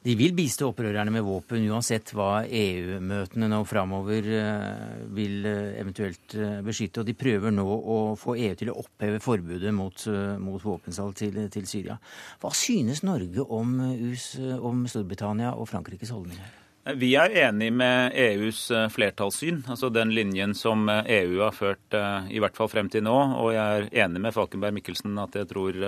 de 0.06 0.14
vil 0.14 0.36
bistå 0.38 0.68
opprørerne 0.70 1.10
med 1.10 1.24
våpen 1.26 1.64
uansett 1.66 2.12
hva 2.14 2.44
EU-møtene 2.46 3.48
nå 3.50 3.58
framover 3.66 4.28
eh, 4.38 5.00
vil 5.16 5.48
eh, 5.50 5.80
eventuelt 5.80 6.36
eh, 6.38 6.60
beskytte. 6.66 7.02
Og 7.02 7.08
de 7.08 7.16
prøver 7.18 7.54
nå 7.54 7.64
å 7.66 7.96
få 8.20 8.36
EU 8.38 8.52
til 8.58 8.70
å 8.70 8.76
oppheve 8.84 9.18
forbudet 9.24 9.72
mot, 9.74 10.06
mot 10.42 10.62
våpensalg 10.62 11.16
til, 11.18 11.40
til, 11.50 11.66
Syria. 11.66 11.98
Hva 12.38 12.52
synes 12.54 13.02
Norge 13.06 13.48
om, 13.50 13.74
US, 14.12 14.28
om 14.60 14.86
Storbritannia 14.90 15.56
og 15.58 15.66
Frankrikes 15.72 16.14
holdninger? 16.14 16.65
Vi 16.94 17.08
er 17.18 17.32
enig 17.48 17.72
med 17.74 18.14
EUs 18.14 18.68
flertallssyn, 18.94 19.64
altså 19.66 19.88
den 19.90 20.12
linjen 20.14 20.52
som 20.54 20.86
EU 20.86 21.40
har 21.40 21.56
ført 21.56 21.96
i 22.30 22.38
hvert 22.38 22.54
fall 22.54 22.70
frem 22.70 22.90
til 22.92 23.02
nå. 23.02 23.16
Og 23.42 23.50
jeg 23.56 23.80
er 23.80 24.04
enig 24.04 24.22
med 24.22 24.36
Falkenberg 24.36 24.76
Mikkelsen 24.76 25.18
at 25.18 25.34
jeg 25.34 25.48
tror 25.50 25.80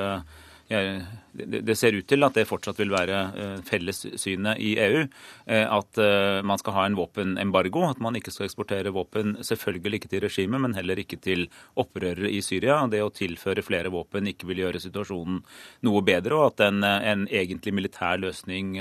det 0.68 1.76
ser 1.78 1.96
ut 1.96 2.06
til 2.08 2.24
at 2.26 2.36
det 2.36 2.44
fortsatt 2.48 2.80
vil 2.80 2.90
være 2.92 3.20
eh, 3.40 3.54
fellessynet 3.64 4.60
i 4.60 4.74
EU. 4.84 5.04
Eh, 5.46 5.64
at 5.64 6.00
eh, 6.02 6.40
man 6.44 6.60
skal 6.60 6.76
ha 6.76 6.84
en 6.88 6.98
våpenembargo. 6.98 7.86
At 7.88 8.02
man 8.04 8.18
ikke 8.18 8.34
skal 8.34 8.48
eksportere 8.48 8.92
våpen 8.94 9.38
selvfølgelig 9.46 10.00
ikke 10.00 10.12
til 10.12 10.24
regimet, 10.26 10.60
men 10.64 10.76
heller 10.76 11.00
ikke 11.00 11.20
til 11.24 11.46
opprørere 11.80 12.28
i 12.32 12.42
Syria. 12.44 12.82
Det 12.90 13.00
å 13.04 13.14
tilføre 13.14 13.64
flere 13.64 13.92
våpen 13.94 14.28
ikke 14.28 14.50
vil 14.50 14.64
gjøre 14.66 14.82
situasjonen 14.82 15.40
noe 15.88 16.04
bedre, 16.04 16.36
og 16.36 16.52
at 16.52 16.66
en, 16.68 16.84
en 16.84 17.24
egentlig 17.30 17.74
militær 17.76 18.20
løsning 18.20 18.76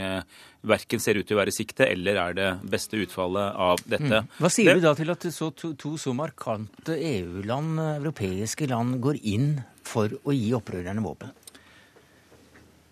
verken 0.68 1.00
ser 1.00 1.20
ut 1.20 1.28
til 1.28 1.38
å 1.38 1.40
være 1.40 1.54
sikte 1.56 1.86
eller 1.88 2.18
er 2.20 2.36
det 2.36 2.48
beste 2.68 3.00
utfallet 3.00 3.56
av 3.68 3.80
dette. 3.86 4.24
Mm. 4.26 4.32
Hva 4.42 4.52
sier 4.52 4.74
det, 4.74 4.82
du 4.82 4.88
da 4.90 4.96
til 4.98 5.14
at 5.14 5.28
så 5.32 5.52
to, 5.56 5.72
to 5.80 5.96
så 6.02 6.12
markante 6.18 6.98
EU-land, 6.98 7.80
europeiske 8.02 8.68
land, 8.72 8.98
går 9.04 9.22
inn 9.24 9.52
for 9.88 10.12
å 10.28 10.36
gi 10.36 10.52
opprørerne 10.58 11.06
våpen? 11.06 11.32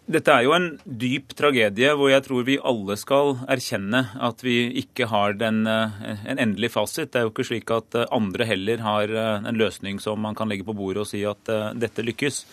Dette 0.06 0.30
er 0.30 0.44
jo 0.46 0.52
en 0.54 0.68
dyp 0.86 1.32
tragedie 1.34 1.90
hvor 1.98 2.12
jeg 2.12 2.22
tror 2.28 2.44
vi 2.46 2.60
alle 2.62 2.94
skal 3.02 3.40
erkjenne 3.50 4.04
at 4.28 4.44
vi 4.46 4.68
ikke 4.84 5.08
har 5.10 5.34
den, 5.40 5.64
eh, 5.66 5.96
en 6.30 6.42
endelig 6.44 6.76
fasit. 6.76 7.10
Det 7.10 7.24
er 7.24 7.26
jo 7.26 7.32
ikke 7.34 7.48
slik 7.50 7.74
at 7.74 7.98
eh, 7.98 8.06
andre 8.14 8.46
heller 8.46 8.84
har 8.86 9.10
eh, 9.10 9.50
en 9.50 9.58
løsning 9.58 9.98
som 10.04 10.22
man 10.22 10.38
kan 10.38 10.52
legge 10.52 10.68
på 10.68 10.78
bordet 10.78 11.02
og 11.02 11.10
si 11.10 11.24
at 11.26 11.50
dette 11.82 12.06
lykkes. 12.06 12.44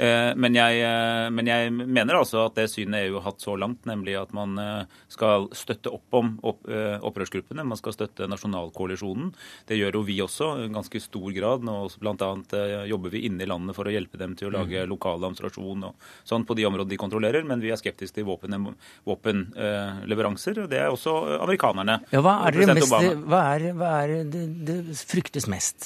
Eh, 0.00 0.32
men 0.36 0.54
jeg, 0.56 0.80
eh, 0.80 1.26
men 1.34 1.48
jeg, 1.50 1.72
mener 1.76 2.16
altså 2.16 2.46
at 2.46 2.54
det 2.56 2.70
synet 2.72 3.02
EU 3.04 3.18
har 3.18 3.26
hatt 3.26 3.42
så 3.44 3.52
langt, 3.60 3.84
nemlig 3.88 4.14
at 4.16 4.30
man 4.36 4.56
eh, 4.60 4.84
skal 5.12 5.48
støtte 5.56 5.92
opp 5.92 6.16
om 6.16 6.30
opprørsgruppene, 6.40 7.64
man 7.68 7.76
skal 7.76 7.92
støtte 7.92 8.28
nasjonalkoalisjonen. 8.30 9.34
Det 9.68 9.76
gjør 9.76 9.98
jo 9.98 10.02
vi 10.08 10.16
også 10.24 10.46
i 10.64 10.70
ganske 10.72 11.00
stor 11.04 11.28
grad. 11.36 11.60
Nå 11.68 11.74
bl.a. 12.00 12.30
jobber 12.88 13.12
vi 13.12 13.24
inne 13.28 13.44
i 13.44 13.50
landet 13.50 13.76
for 13.76 13.84
å 13.88 13.92
hjelpe 13.92 14.16
dem 14.20 14.32
til 14.38 14.48
å 14.48 14.54
lage 14.56 14.86
mm. 14.86 14.90
lokal 14.90 15.18
administrasjon 15.20 15.80
og 15.90 15.94
sånn 16.28 16.46
på 16.48 16.56
de 16.56 16.66
områdene 16.68 16.92
de 16.94 17.00
kontrollerer, 17.00 17.42
men 17.46 17.60
vi 17.60 17.70
er 17.74 17.78
skeptiske 17.80 18.16
til 18.16 18.28
våpenleveranser. 18.30 20.54
og 20.64 20.68
det 20.72 20.80
er 20.80 20.88
også 20.94 21.12
amerikanerne. 21.42 21.96
Ja, 22.14 22.20
hva 22.24 22.34
er 22.48 22.52
det, 22.56 22.66
mest, 22.72 22.92
hva 23.28 23.40
er, 23.52 23.60
hva 23.76 23.90
er 24.00 24.06
det, 24.32 24.44
det 24.64 24.76
fryktes 25.04 25.46
mest? 25.50 25.78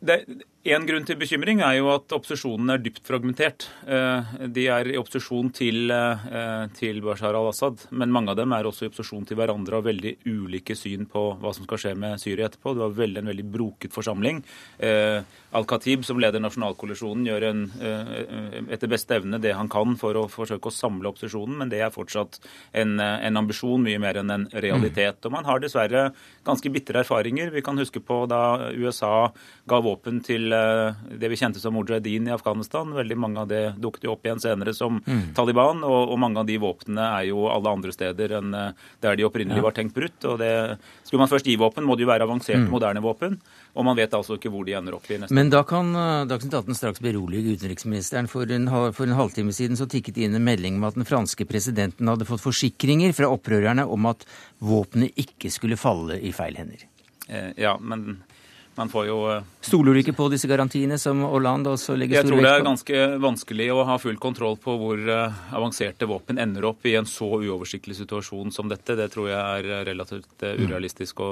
Det, 0.00 0.24
en 0.60 0.84
grunn 0.84 1.06
til 1.08 1.16
bekymring 1.16 1.62
er 1.64 1.78
jo 1.78 1.86
at 1.88 2.12
opposisjonen 2.12 2.74
er 2.74 2.82
dypt 2.84 3.06
fragmentert. 3.08 3.64
Eh, 3.88 4.32
de 4.52 4.66
er 4.68 4.90
i 4.92 4.98
opposisjon 5.00 5.48
til, 5.56 5.90
eh, 5.90 6.66
til 6.76 7.00
Bashar 7.00 7.32
al-Assad, 7.32 7.86
men 7.90 8.12
mange 8.12 8.28
av 8.28 8.36
dem 8.36 8.52
er 8.52 8.64
også 8.64 8.84
i 8.84 8.90
opposisjon 8.90 9.24
til 9.26 9.38
hverandre 9.38 9.78
og 9.78 9.86
veldig 9.86 10.18
ulike 10.26 10.76
syn 10.76 11.06
på 11.08 11.40
hva 11.40 11.54
som 11.54 11.64
skal 11.64 11.78
skje 11.78 11.96
med 11.96 12.20
Syria 12.20 12.50
etterpå. 12.50 12.74
Det 12.74 12.84
var 12.84 12.92
veldig, 12.92 13.18
en 13.22 13.32
veldig 13.32 13.46
broket 13.50 13.90
forsamling. 13.90 14.44
Eh, 14.78 15.22
Al-Khatib, 15.56 16.04
som 16.04 16.20
leder 16.20 16.44
nasjonalkoalisjonen, 16.44 17.24
gjør 17.26 17.42
en, 17.48 18.68
etter 18.70 18.86
beste 18.86 19.16
evne 19.16 19.40
det 19.40 19.54
han 19.56 19.68
kan 19.68 19.96
for 19.96 20.14
å 20.14 20.28
forsøke 20.30 20.68
å 20.68 20.70
samle 20.70 21.08
opposisjonen, 21.08 21.56
men 21.56 21.68
det 21.68 21.80
er 21.80 21.90
fortsatt 21.90 22.38
en, 22.72 23.00
en 23.00 23.36
ambisjon 23.36 23.82
mye 23.82 23.98
mer 23.98 24.20
enn 24.20 24.30
en 24.30 24.46
realitet. 24.52 25.24
Og 25.24 25.32
man 25.32 25.48
har 25.48 25.58
dessverre 25.58 26.12
ganske 26.46 26.70
bitre 26.70 27.02
erfaringer. 27.02 27.50
Vi 27.50 27.62
kan 27.62 27.78
huske 27.78 27.98
på 27.98 28.28
da 28.30 28.70
USA 28.70 29.32
ga 29.66 29.80
våpen 29.82 30.22
til 30.22 30.49
Eh, 30.52 30.94
det 31.20 31.28
vi 31.28 31.38
kjente 31.38 31.60
som 31.60 31.74
mujahedin 31.74 32.28
i 32.28 32.34
Afghanistan. 32.34 32.92
Veldig 32.94 33.16
mange 33.18 33.40
av 33.42 33.48
det 33.50 33.62
dukket 33.80 34.06
jo 34.06 34.14
opp 34.14 34.26
igjen 34.26 34.42
senere 34.42 34.74
som 34.76 35.00
mm. 35.00 35.32
Taliban, 35.36 35.84
og, 35.86 36.12
og, 36.12 36.18
mange 36.20 36.42
av 36.42 36.48
de 36.48 36.58
våpnene 36.60 37.06
er 37.18 37.28
jo 37.30 37.46
alle 37.52 37.72
andre 37.72 37.94
steder 37.94 38.36
enn 38.40 38.54
eh, 38.56 38.86
der 39.04 39.18
de 39.18 39.26
opprinnelig 39.28 39.60
ja. 39.62 39.66
var 39.68 39.76
tenkt 39.76 39.96
brutt. 39.96 40.18
og 40.24 40.38
det, 40.42 40.52
Skulle 41.04 41.24
man 41.24 41.32
først 41.32 41.48
gi 41.50 41.56
våpen, 41.60 41.86
må 41.86 41.96
det 41.96 42.06
jo 42.06 42.12
være 42.12 42.28
avanserte, 42.28 42.66
mm. 42.66 42.70
moderne 42.72 43.04
våpen. 43.04 43.38
Og 43.78 43.86
man 43.86 43.98
vet 43.98 44.14
altså 44.16 44.36
ikke 44.38 44.50
hvor 44.50 44.66
de 44.66 44.74
ender 44.78 44.96
opp 44.96 45.06
i 45.10 45.20
neste 45.20 45.36
Men 45.36 45.52
da 45.52 45.62
kan 45.68 45.92
uh, 45.94 46.26
Dagsnytt 46.28 46.56
18 46.58 46.78
straks 46.78 47.02
berolige 47.04 47.54
utenriksministeren. 47.54 48.26
For 48.30 48.50
en, 48.50 48.66
for 48.96 49.06
en 49.06 49.18
halvtime 49.18 49.54
siden 49.54 49.78
så 49.78 49.86
tikket 49.90 50.18
det 50.18 50.26
inn 50.26 50.38
en 50.38 50.46
melding 50.46 50.80
om 50.80 50.88
at 50.88 50.98
den 50.98 51.08
franske 51.08 51.46
presidenten 51.48 52.10
hadde 52.10 52.26
fått 52.28 52.42
forsikringer 52.42 53.14
fra 53.16 53.30
opprørerne 53.30 53.86
om 53.86 54.10
at 54.10 54.26
våpenet 54.58 55.14
ikke 55.20 55.52
skulle 55.54 55.78
falle 55.80 56.18
i 56.18 56.34
feil 56.34 56.58
hender. 56.58 56.86
Eh, 57.30 57.50
ja, 57.62 57.76
men 57.78 58.22
man 58.80 58.88
får 58.88 59.06
jo 59.10 59.18
eh, 59.30 59.48
Stoler 59.60 59.92
du 59.92 60.00
ikke 60.00 60.14
på 60.16 60.26
disse 60.32 60.48
garantiene 60.48 60.96
som 60.98 61.20
Hollande 61.28 61.74
også 61.74 61.92
legger 62.00 62.22
stor 62.24 62.32
vekt 62.32 62.32
på? 62.32 62.38
Jeg 62.38 62.40
tror 62.40 62.46
det 62.46 62.52
er 62.56 62.64
ganske 62.64 63.20
vanskelig 63.20 63.66
å 63.74 63.82
ha 63.90 63.96
full 64.00 64.16
kontroll 64.22 64.56
på 64.62 64.76
hvor 64.80 65.02
eh, 65.04 65.40
avanserte 65.56 66.08
våpen 66.08 66.40
ender 66.40 66.64
opp 66.70 66.88
i 66.88 66.94
en 66.96 67.08
så 67.08 67.28
uoversiktlig 67.42 67.98
situasjon 67.98 68.54
som 68.56 68.70
dette. 68.72 68.96
Det 68.96 69.10
tror 69.12 69.28
jeg 69.28 69.38
er 69.40 69.68
eh, 69.68 69.84
relativt 69.90 70.46
urealistisk 70.48 71.20
å, 71.20 71.30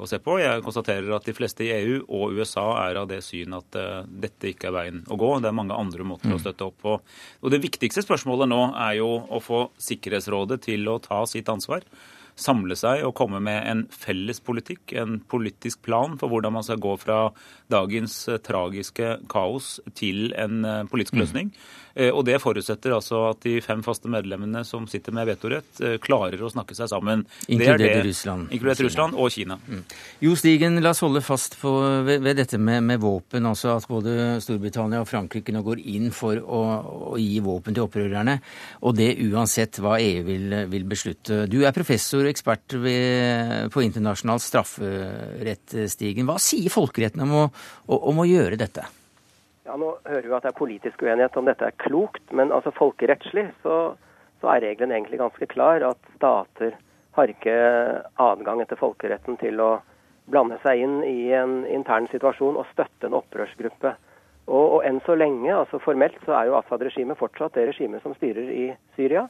å 0.00 0.08
se 0.08 0.22
på. 0.24 0.38
Jeg 0.40 0.64
konstaterer 0.64 1.12
at 1.18 1.28
de 1.28 1.36
fleste 1.36 1.66
i 1.66 1.72
EU 1.76 2.00
og 2.06 2.38
USA 2.38 2.66
er 2.86 3.02
av 3.02 3.10
det 3.10 3.20
syn 3.26 3.58
at 3.58 3.76
dette 4.08 4.54
ikke 4.54 4.70
er 4.70 4.78
veien 4.78 5.02
å 5.12 5.20
gå. 5.20 5.34
Det 5.44 5.52
er 5.52 5.58
mange 5.60 5.76
andre 5.76 6.06
måter 6.08 6.32
å 6.32 6.38
mm. 6.38 6.44
støtte 6.46 6.70
opp 6.70 6.80
på. 6.84 6.96
Og 7.44 7.52
Det 7.52 7.60
viktigste 7.60 8.04
spørsmålet 8.06 8.48
nå 8.48 8.62
er 8.72 9.00
jo 9.02 9.10
å 9.28 9.42
få 9.44 9.66
Sikkerhetsrådet 9.76 10.62
til 10.64 10.88
å 10.88 10.96
ta 11.02 11.26
sitt 11.28 11.50
ansvar. 11.52 11.84
Samle 12.38 12.76
seg 12.78 13.02
og 13.06 13.16
komme 13.18 13.40
med 13.44 13.66
en 13.68 13.84
felles 13.90 14.40
politikk, 14.44 14.94
en 14.98 15.18
politisk 15.30 15.82
plan 15.86 16.16
for 16.20 16.30
hvordan 16.32 16.54
man 16.58 16.66
skal 16.66 16.80
gå 16.82 16.94
fra 17.00 17.18
dagens 17.72 18.14
tragiske 18.46 19.18
kaos 19.30 19.76
til 19.98 20.32
en 20.38 20.62
politisk 20.90 21.18
mm. 21.18 21.22
løsning. 21.22 21.52
Mm. 21.52 21.84
Og 22.14 22.20
det 22.28 22.36
forutsetter 22.38 22.92
altså 22.94 23.24
at 23.32 23.40
de 23.42 23.56
fem 23.64 23.80
faste 23.82 24.06
medlemmene 24.10 24.60
som 24.66 24.84
sitter 24.86 25.14
med 25.16 25.26
vetorett, 25.26 25.80
klarer 26.04 26.38
å 26.46 26.50
snakke 26.52 26.76
seg 26.78 26.90
sammen. 26.92 27.24
Inkludert 27.50 28.04
Russland. 28.06 28.52
Inkludert 28.54 28.82
Russland 28.86 29.18
og 29.18 29.32
Kina. 29.34 29.56
Mm. 29.66 29.80
Jo 30.22 30.36
Stigen, 30.38 30.78
la 30.84 30.92
oss 30.94 31.02
holde 31.02 31.24
fast 31.26 31.56
på, 31.58 31.72
ved, 32.06 32.22
ved 32.22 32.38
dette 32.38 32.60
med, 32.62 32.84
med, 32.86 33.00
våpen. 33.02 33.48
altså 33.50 33.74
At 33.74 33.88
både 33.90 34.38
Storbritannia 34.44 35.02
og 35.02 35.08
Frankrike 35.10 35.54
nå 35.54 35.64
går 35.66 35.82
inn 35.90 36.12
for 36.14 36.38
å, 36.38 36.62
å 37.14 37.18
gi 37.18 37.40
våpen 37.42 37.74
til 37.74 37.88
opprørerne. 37.88 38.38
Og 38.86 38.94
det 38.98 39.10
uansett 39.26 39.80
hva 39.82 39.98
EU 39.98 40.22
vil, 40.28 40.54
vil 40.70 40.86
beslutte. 40.88 41.46
Du 41.50 41.60
er 41.64 41.74
professor 41.74 42.27
og 42.28 42.34
ekspert 42.34 42.76
ved, 42.82 43.70
på 43.72 43.82
internasjonal 43.86 44.40
strafferett, 44.44 45.76
Stigen. 45.88 46.28
Hva 46.28 46.36
sier 46.42 46.72
folkeretten 46.72 47.24
om 47.24 47.34
å, 47.40 47.44
om 47.96 48.20
å 48.20 48.28
gjøre 48.28 48.60
dette? 48.60 48.84
Ja, 49.68 49.76
Nå 49.76 49.94
hører 50.04 50.26
vi 50.26 50.36
at 50.36 50.44
det 50.44 50.52
er 50.52 50.60
politisk 50.60 51.02
uenighet 51.04 51.36
om 51.36 51.48
dette 51.48 51.66
er 51.68 51.80
klokt, 51.80 52.24
men 52.32 52.52
altså 52.54 52.72
folkerettslig 52.76 53.48
så, 53.64 53.78
så 54.40 54.52
er 54.54 54.64
regelen 54.64 54.94
egentlig 54.96 55.20
ganske 55.20 55.48
klar. 55.50 55.84
At 55.84 56.00
stater 56.16 56.76
har 57.18 57.32
ikke 57.32 57.56
adgang 58.22 58.62
etter 58.64 58.80
folkeretten 58.80 59.36
til 59.40 59.60
å 59.60 59.78
blande 60.28 60.56
seg 60.62 60.84
inn 60.84 61.00
i 61.08 61.32
en 61.36 61.62
intern 61.68 62.08
situasjon 62.12 62.60
og 62.60 62.68
støtte 62.74 63.08
en 63.08 63.16
opprørsgruppe. 63.18 63.92
Og, 64.48 64.64
og 64.78 64.86
enn 64.88 65.02
så 65.04 65.16
lenge, 65.20 65.52
altså 65.52 65.80
formelt, 65.84 66.16
så 66.24 66.36
er 66.38 66.48
jo 66.48 66.56
Assad-regimet 66.60 67.20
fortsatt 67.20 67.56
det 67.56 67.68
regimet 67.68 68.04
som 68.04 68.16
styrer 68.16 68.48
i 68.48 68.66
Syria. 68.96 69.26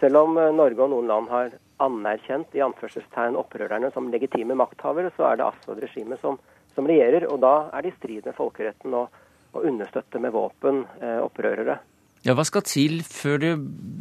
Selv 0.00 0.24
om 0.24 0.40
eh, 0.40 0.54
Norge 0.56 0.82
og 0.82 0.92
noen 0.94 1.10
land 1.10 1.28
har 1.32 1.52
anerkjent 1.82 2.54
i 2.56 2.64
anførselstegn 2.64 3.38
opprørerne 3.40 3.92
som 3.94 4.10
legitime 4.12 4.56
makthavere, 4.58 5.12
så 5.16 5.30
er 5.30 5.40
det 5.40 5.48
Assad-regimet 5.48 6.20
som, 6.22 6.38
som, 6.76 6.88
regjerer. 6.88 7.28
Og 7.30 7.40
da 7.42 7.54
er 7.72 7.84
det 7.84 7.92
i 7.92 7.98
strid 7.98 8.28
med 8.28 8.38
folkeretten 8.38 8.94
å, 8.98 9.06
å 9.52 9.64
understøtte 9.68 10.22
med 10.22 10.34
våpen 10.34 10.84
eh, 11.00 11.18
opprørere. 11.22 11.80
Ja, 12.22 12.36
Hva 12.38 12.44
skal 12.46 12.62
til 12.62 13.00
før 13.02 13.40
det 13.42 13.56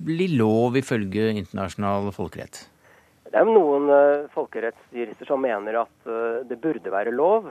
blir 0.05 0.35
lov 0.37 0.77
ifølge 0.77 1.31
internasjonal 1.33 2.11
folkerett? 2.13 2.67
Det 3.31 3.39
er 3.39 3.47
jo 3.47 3.55
noen 3.55 3.87
uh, 3.89 4.29
folkerettsjurister 4.35 5.25
som 5.29 5.41
mener 5.41 5.79
at 5.79 5.93
uh, 6.05 6.43
det 6.45 6.59
burde 6.61 6.91
være 6.93 7.13
lov. 7.15 7.47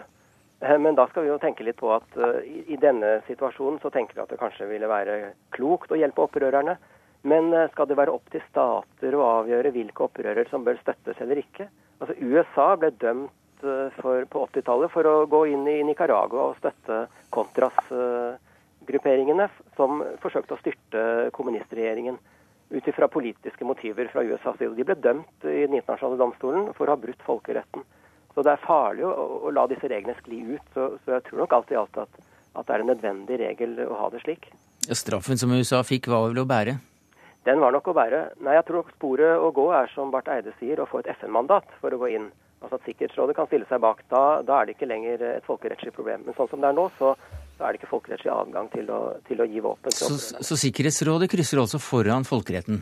Uh, 0.60 0.76
men 0.78 0.94
da 0.94 1.08
skal 1.08 1.24
vi 1.24 1.32
jo 1.32 1.40
tenke 1.42 1.64
litt 1.66 1.80
på 1.80 1.90
at 1.94 2.18
i, 2.44 2.66
i, 2.68 2.78
denne 2.78 3.16
situasjonen 3.26 3.80
så 3.82 3.90
tenker 3.90 4.18
vi 4.18 4.22
at 4.22 4.30
det 4.30 4.38
kanskje 4.38 4.68
ville 4.68 4.90
være 4.90 5.32
klokt 5.56 5.90
å 5.90 5.98
hjelpe 5.98 6.26
opprørerne. 6.28 6.76
Men 7.28 7.44
skal 7.72 7.86
det 7.90 7.98
være 7.98 8.14
opp 8.16 8.26
til 8.32 8.42
stater 8.48 9.10
å 9.16 9.28
avgjøre 9.42 9.74
hvilke 9.74 10.04
opprørere 10.06 10.48
som 10.48 10.64
bør 10.64 10.76
støttes 10.80 11.20
eller 11.20 11.36
ikke? 11.42 11.66
Altså 12.00 12.14
USA 12.16 12.68
ble 12.80 12.90
dømt 12.96 13.60
for, 14.00 14.24
på 14.24 14.46
80-tallet 14.48 14.90
for 14.92 15.04
å 15.04 15.28
gå 15.28 15.46
inn 15.52 15.68
i 15.68 15.84
Nicaragua 15.84 16.42
og 16.48 16.56
støtte 16.60 17.08
Contras-grupperingene 17.34 19.46
som 19.76 19.90
forsøkte 20.22 20.54
å 20.56 20.62
styrte 20.62 21.00
kommunistregjeringen 21.36 22.16
ut 22.70 22.88
ifra 22.88 23.08
politiske 23.10 23.64
motiver 23.66 24.06
fra 24.12 24.22
USAs 24.22 24.58
side. 24.58 24.76
De 24.78 24.84
ble 24.86 24.94
dømt 24.94 25.44
i 25.44 25.66
den 25.66 25.74
internasjonale 25.80 26.18
domstolen 26.20 26.68
for 26.76 26.86
å 26.86 26.90
ha 26.94 27.02
brutt 27.02 27.22
folkeretten. 27.26 27.82
Så 28.34 28.44
det 28.46 28.52
er 28.54 28.62
farlig 28.62 29.06
å, 29.08 29.10
å 29.46 29.48
la 29.54 29.64
disse 29.70 29.88
reglene 29.90 30.18
skli 30.20 30.38
ut. 30.54 30.66
Så, 30.74 30.82
så, 31.02 31.16
jeg 31.16 31.26
tror 31.26 31.42
nok 31.42 31.56
alt 31.56 31.72
i 31.74 31.80
alt 31.80 31.96
at, 31.98 32.12
at, 32.54 32.62
det 32.62 32.76
er 32.76 32.84
en 32.84 32.92
nødvendig 32.92 33.40
regel 33.42 33.70
å 33.88 33.98
ha 33.98 34.06
det 34.14 34.22
slik. 34.22 34.52
Straffen 34.86 35.38
som 35.38 35.52
USA 35.52 35.82
fikk, 35.86 36.08
var 36.10 36.28
vel 36.28 36.44
å 36.44 36.48
bære? 36.48 36.78
Den 37.48 37.60
var 37.62 37.72
nok 37.72 37.88
å 37.88 37.96
bære. 37.96 38.22
Nei, 38.44 38.54
jeg 38.58 38.66
tror 38.68 38.88
sporet 38.96 39.40
å 39.40 39.50
gå 39.56 39.66
er, 39.72 39.88
som 39.94 40.12
Barth 40.12 40.32
Eide 40.32 40.52
sier, 40.58 40.80
å 40.80 40.88
få 40.90 41.00
et 41.00 41.12
FN-mandat 41.16 41.68
for 41.80 41.94
å 41.94 42.00
gå 42.02 42.12
inn. 42.16 42.30
Altså 42.60 42.76
at 42.76 42.88
Sikkerhetsrådet 42.88 43.36
kan 43.38 43.48
stille 43.48 43.68
seg 43.70 43.80
bak. 43.80 44.02
Da, 44.12 44.42
da 44.44 44.60
er 44.60 44.68
det 44.68 44.76
ikke 44.76 44.90
lenger 44.90 45.22
et 45.30 45.46
folkerettslig 45.48 45.94
problem. 45.96 46.26
Men 46.26 46.36
sånn 46.36 46.50
som 46.50 46.60
det 46.60 46.68
er 46.68 46.76
nå, 46.76 46.90
så 47.00 47.14
så 47.60 47.66
er 47.66 47.74
det 47.74 47.82
ikke 47.82 47.90
folkerettslig 47.90 48.32
adgang 48.32 48.70
til 48.72 48.88
å, 48.88 49.00
til 49.28 49.42
å 49.44 49.44
gi 49.44 49.60
våpen. 49.60 49.92
Så, 49.92 50.14
så, 50.40 50.56
Sikkerhetsrådet 50.56 51.28
krysser 51.28 51.60
altså 51.60 51.80
foran 51.82 52.24
folkeretten? 52.24 52.80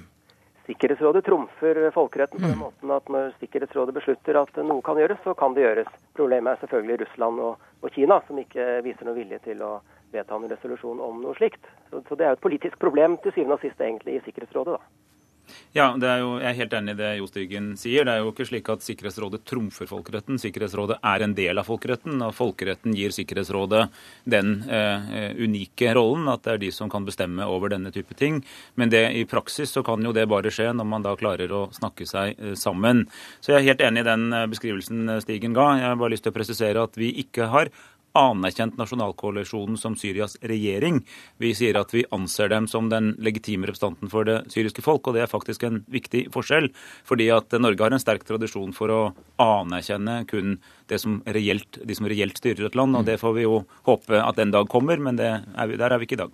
Sikkerhetsrådet 0.69 1.25
trumfer 1.27 1.81
folkeretten 1.95 2.38
på 2.38 2.45
den 2.45 2.55
mm. 2.55 2.62
måten 2.62 2.93
at 2.95 3.11
når 3.11 3.33
Sikkerhetsrådet 3.41 3.97
beslutter 3.97 4.38
at 4.38 4.61
noe 4.62 4.85
kan 4.87 5.00
gjøres, 5.00 5.19
så 5.25 5.35
kan 5.35 5.57
det 5.57 5.65
gjøres. 5.65 5.91
Problemet 6.15 6.53
er 6.53 6.62
selvfølgelig 6.62 7.00
Russland 7.03 7.43
og, 7.43 7.65
og 7.83 7.97
Kina, 7.97 8.21
som 8.29 8.38
ikke 8.38 8.69
viser 8.87 9.09
noe 9.09 9.19
vilje 9.19 9.41
til 9.49 9.65
å 9.67 9.73
vedta 10.12 10.37
en 10.37 10.49
resolusjon 10.50 11.03
om 11.05 11.21
noe 11.25 11.37
slikt. 11.38 11.69
Så, 11.91 12.03
så 12.09 12.19
det 12.19 12.27
er 12.27 12.35
jo 12.35 12.41
et 12.41 12.47
politisk 12.47 12.81
problem 12.83 13.19
til 13.23 13.35
syvende 13.35 13.59
og 13.59 13.65
sist 13.65 13.81
egentlig 13.81 14.19
i 14.19 14.25
Sikkerhetsrådet. 14.27 14.79
da. 14.79 15.09
Ja, 15.77 15.93
jo, 15.97 16.31
jeg 16.41 16.49
er 16.49 16.57
helt 16.59 16.75
enig 16.77 16.95
i 16.95 16.99
det 16.99 17.11
Jo 17.19 17.27
sier. 17.29 18.05
Det 18.05 18.12
er 18.12 18.23
jo 18.23 18.31
ikke 18.33 18.47
slik 18.49 18.69
at 18.73 18.85
Sikkerhetsrådet 18.85 19.45
trumfer 19.49 19.88
folkeretten. 19.88 20.38
Sikkerhetsrådet 20.41 20.99
er 21.03 21.25
en 21.25 21.35
del 21.37 21.61
av 21.61 21.69
folkeretten, 21.69 22.21
og 22.25 22.35
folkeretten 22.37 22.97
gir 22.97 23.15
Sikkerhetsrådet 23.15 23.87
den 24.25 24.65
eh, 24.69 25.35
unike 25.38 25.93
rollen 25.97 26.29
at 26.33 26.45
det 26.45 26.55
er 26.55 26.62
de 26.67 26.73
som 26.75 26.91
kan 26.93 27.07
bestemme 27.07 27.47
over 27.47 27.73
denne 27.73 27.93
type 27.95 28.17
ting. 28.19 28.43
Men 28.77 28.93
det, 28.93 29.05
i 29.17 29.27
praksis 29.29 29.73
så 29.75 29.85
kan 29.87 30.05
jo 30.05 30.15
det 30.17 30.29
bare 30.29 30.53
skje 30.53 30.71
når 30.73 30.88
man 30.88 31.07
da 31.07 31.17
klarer 31.19 31.53
å 31.53 31.69
snakke 31.75 32.09
seg 32.09 32.38
eh, 32.38 32.57
sammen. 32.59 33.07
Så 33.41 33.55
jeg 33.55 33.62
er 33.62 33.71
helt 33.73 33.87
enig 33.88 34.05
i 34.05 34.11
den 34.11 34.33
eh, 34.33 34.49
beskrivelsen 34.50 35.15
eh, 35.15 35.23
Stigen 35.25 35.57
ga. 35.57 35.75
Jeg 35.79 35.93
har 35.93 36.00
bare 36.00 36.17
lyst 36.17 36.27
til 36.27 36.35
å 36.35 36.38
presisere 36.38 36.88
at 36.88 36.99
vi 36.99 37.12
ikke 37.25 37.53
har 37.53 37.73
anerkjent 38.17 38.79
nasjonalkoalisjonen 38.79 39.77
som 39.81 39.97
Syrias 39.99 40.37
regjering. 40.41 41.03
Vi 41.38 41.53
sier 41.57 41.79
at 41.81 41.93
vi 41.95 42.07
anser 42.15 42.50
dem 42.53 42.69
som 42.71 42.88
den 42.93 43.12
legitime 43.23 43.68
representanten 43.68 44.11
for 44.12 44.29
det 44.29 44.40
syriske 44.53 44.85
folk, 44.85 45.07
og 45.07 45.16
det 45.16 45.25
er 45.25 45.31
faktisk 45.31 45.66
en 45.68 45.83
viktig 45.92 46.29
forskjell. 46.35 46.71
Fordi 47.09 47.29
at 47.35 47.53
Norge 47.61 47.85
har 47.85 47.94
en 47.94 48.03
sterk 48.03 48.27
tradisjon 48.29 48.75
for 48.77 48.92
å 48.92 49.01
anerkjenne 49.42 50.23
kun 50.31 50.59
som 50.96 51.18
reelt, 51.29 51.77
de 51.85 51.96
som 51.96 52.09
reelt 52.09 52.38
styrer 52.40 52.70
et 52.70 52.79
land, 52.79 52.96
og 52.96 53.05
det 53.05 53.18
får 53.20 53.35
vi 53.37 53.44
jo 53.44 53.61
håpe 53.85 54.16
at 54.22 54.38
den 54.40 54.55
dag 54.55 54.68
kommer, 54.72 54.96
men 55.03 55.20
er 55.20 55.68
vi, 55.68 55.77
der 55.77 55.92
er 55.92 56.01
vi 56.01 56.09
ikke 56.09 56.16
i 56.16 56.22
dag. 56.22 56.33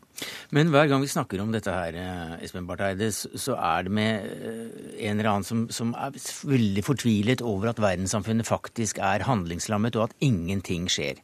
Men 0.54 0.70
hver 0.70 0.86
gang 0.90 1.02
vi 1.02 1.10
snakker 1.10 1.42
om 1.42 1.50
dette 1.54 1.74
her, 1.74 1.98
eh, 1.98 2.36
Espen 2.44 2.68
Barth 2.68 2.86
Eide, 2.86 3.10
så 3.10 3.56
er 3.58 3.86
det 3.88 3.94
med 3.98 4.28
eh, 4.30 5.08
en 5.08 5.18
eller 5.18 5.30
annen 5.32 5.48
som, 5.48 5.66
som 5.74 5.90
er 5.98 6.14
veldig 6.14 6.84
fortvilet 6.86 7.42
over 7.42 7.72
at 7.72 7.82
verdenssamfunnet 7.82 8.46
faktisk 8.46 9.02
er 9.02 9.26
handlingslammet, 9.26 9.98
og 9.98 10.10
at 10.10 10.18
ingenting 10.24 10.86
skjer. 10.92 11.18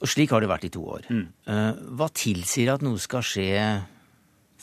Og 0.00 0.10
slik 0.10 0.34
har 0.34 0.42
det 0.42 0.50
vært 0.50 0.66
i 0.68 0.72
to 0.74 0.82
år. 0.96 1.06
Mm. 1.08 1.28
Eh, 1.52 1.84
hva 1.98 2.10
tilsier 2.10 2.74
at 2.74 2.84
noe 2.84 2.98
skal 3.02 3.24
skje 3.24 3.52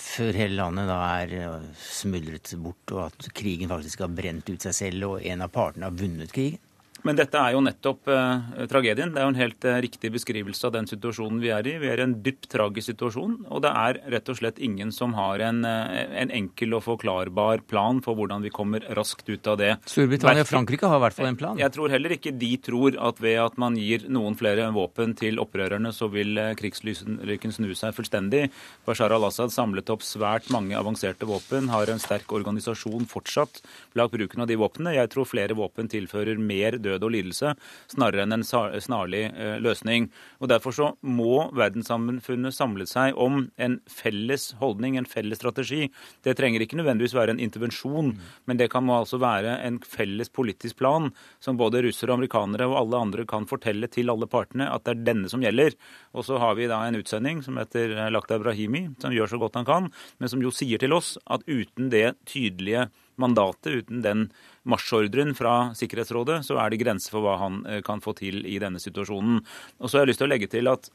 før 0.03 0.35
hele 0.35 0.57
landet 0.57 0.89
da 0.89 0.99
er 1.21 1.65
smuldret 1.79 2.51
bort, 2.59 2.83
og 2.91 3.07
at 3.07 3.31
krigen 3.37 3.71
faktisk 3.71 4.03
har 4.03 4.11
brent 4.11 4.49
ut 4.49 4.67
seg 4.67 4.75
selv, 4.75 5.09
og 5.13 5.25
en 5.31 5.45
av 5.45 5.53
partene 5.53 5.87
har 5.87 5.97
vunnet 5.97 6.33
krigen? 6.33 6.61
Men 7.03 7.17
dette 7.19 7.35
er 7.35 7.51
jo 7.51 7.61
nettopp 7.63 8.07
eh, 8.07 8.65
tragedien. 8.71 9.11
Det 9.11 9.19
er 9.19 9.27
jo 9.27 9.33
en 9.33 9.39
helt 9.39 9.65
eh, 9.67 9.79
riktig 9.83 10.11
beskrivelse 10.13 10.69
av 10.69 10.73
den 10.77 10.87
situasjonen 10.87 11.41
vi 11.43 11.51
er 11.51 11.67
i. 11.67 11.75
Vi 11.81 11.89
er 11.91 11.99
i 11.99 12.05
en 12.05 12.15
dypt 12.23 12.47
tragisk 12.53 12.93
situasjon, 12.93 13.35
og 13.51 13.63
det 13.65 13.71
er 13.75 13.99
rett 14.15 14.31
og 14.31 14.39
slett 14.39 14.61
ingen 14.63 14.93
som 14.95 15.15
har 15.17 15.43
en, 15.43 15.63
eh, 15.67 16.05
en 16.21 16.31
enkel 16.31 16.77
og 16.77 16.85
forklarbar 16.85 17.65
plan 17.67 17.99
for 18.03 18.15
hvordan 18.15 18.45
vi 18.45 18.53
kommer 18.55 18.85
raskt 18.95 19.27
ut 19.27 19.49
av 19.51 19.59
det. 19.59 19.71
Storbritannia 19.91 20.45
og 20.45 20.49
Frankrike 20.49 20.87
har 20.87 21.01
i 21.01 21.03
hvert 21.03 21.17
fall 21.17 21.29
en 21.33 21.39
plan? 21.39 21.59
Jeg 21.59 21.75
tror 21.75 21.91
heller 21.91 22.15
ikke 22.15 22.33
de 22.39 22.51
tror 22.63 22.95
at 23.09 23.19
ved 23.23 23.39
at 23.43 23.59
man 23.59 23.75
gir 23.79 24.07
noen 24.07 24.39
flere 24.39 24.69
våpen 24.75 25.17
til 25.19 25.43
opprørerne, 25.43 25.91
så 25.91 26.07
vil 26.13 26.39
eh, 26.39 26.53
krigslykken 26.59 27.51
snu 27.51 27.73
seg 27.75 27.97
fullstendig. 27.99 28.45
Bashar 28.87 29.11
al-Assad 29.11 29.51
samlet 29.51 29.91
opp 29.91 30.07
svært 30.07 30.47
mange 30.55 30.79
avanserte 30.79 31.27
våpen, 31.27 31.67
har 31.73 31.91
en 31.91 31.99
sterk 31.99 32.31
organisasjon 32.31 33.11
fortsatt 33.11 33.59
blant 33.91 34.15
bruken 34.15 34.47
av 34.47 34.47
de 34.47 34.59
våpnene. 34.59 34.95
Jeg 34.95 35.11
tror 35.11 35.27
flere 35.27 35.59
våpen 35.59 35.91
tilfører 35.91 36.39
mer 36.39 36.79
død 36.79 36.92
død 36.93 37.07
og 37.07 37.13
lidelse, 37.15 37.53
snarere 37.91 38.25
enn 38.25 38.37
en 38.37 38.45
snarlig 38.45 39.25
eh, 39.31 39.57
løsning. 39.63 40.09
Og 40.39 40.49
Derfor 40.53 40.75
så 40.75 40.89
må 41.01 41.49
verdenssamfunnet 41.57 42.55
samle 42.55 42.87
seg 42.89 43.17
om 43.19 43.47
en 43.57 43.79
felles 43.89 44.51
holdning, 44.61 44.97
en 44.97 45.09
felles 45.09 45.41
strategi. 45.41 45.89
Det 46.23 46.35
trenger 46.37 46.63
ikke 46.63 46.77
nødvendigvis 46.79 47.15
være 47.17 47.35
en 47.35 47.43
intervensjon, 47.43 48.13
men 48.45 48.59
det 48.59 48.69
kan 48.73 48.89
altså 48.93 49.19
være 49.21 49.57
en 49.65 49.79
felles 49.87 50.29
politisk 50.29 50.77
plan 50.81 51.09
som 51.43 51.57
både 51.59 51.83
russere, 51.85 52.13
amerikanere 52.13 52.67
og 52.69 52.77
alle 52.83 53.01
andre 53.07 53.27
kan 53.29 53.47
fortelle 53.49 53.89
til 53.91 54.11
alle 54.13 54.29
partene 54.29 54.69
at 54.69 54.85
det 54.85 54.95
er 54.95 55.05
denne 55.11 55.31
som 55.31 55.43
gjelder. 55.43 55.77
Og 56.13 56.27
så 56.27 56.39
har 56.41 56.57
vi 56.59 56.69
da 56.69 56.83
en 56.85 56.99
utsending 56.99 57.41
som 57.45 57.57
heter 57.59 57.95
Lakhdar 58.13 58.43
Brahimi, 58.43 58.87
som 59.01 59.15
gjør 59.15 59.33
så 59.33 59.41
godt 59.41 59.57
han 59.59 59.69
kan, 59.69 59.89
men 60.19 60.31
som 60.31 60.43
jo 60.43 60.53
sier 60.53 60.81
til 60.81 60.95
oss 60.95 61.15
at 61.25 61.45
uten 61.49 61.89
det 61.93 62.13
tydelige 62.29 62.87
mandatet, 63.21 63.83
uten 63.83 64.01
den 64.05 64.27
marsjordren 64.69 65.33
fra 65.37 65.55
Sikkerhetsrådet, 65.77 66.41
så 66.47 66.59
er 66.61 66.71
det 66.71 66.83
grenser 66.83 67.15
for 67.15 67.25
hva 67.25 67.37
han 67.41 67.63
eh, 67.67 67.81
kan 67.85 68.03
få 68.03 68.15
til 68.19 68.43
i 68.47 68.59
denne 68.63 68.81
situasjonen. 68.81 69.41
Og 69.79 69.89
så 69.89 69.99
har 69.99 70.05
jeg 70.05 70.13
lyst 70.13 70.23
til 70.23 70.31
å 70.31 70.35
legge 70.35 70.51
til 70.51 70.71
at 70.71 70.93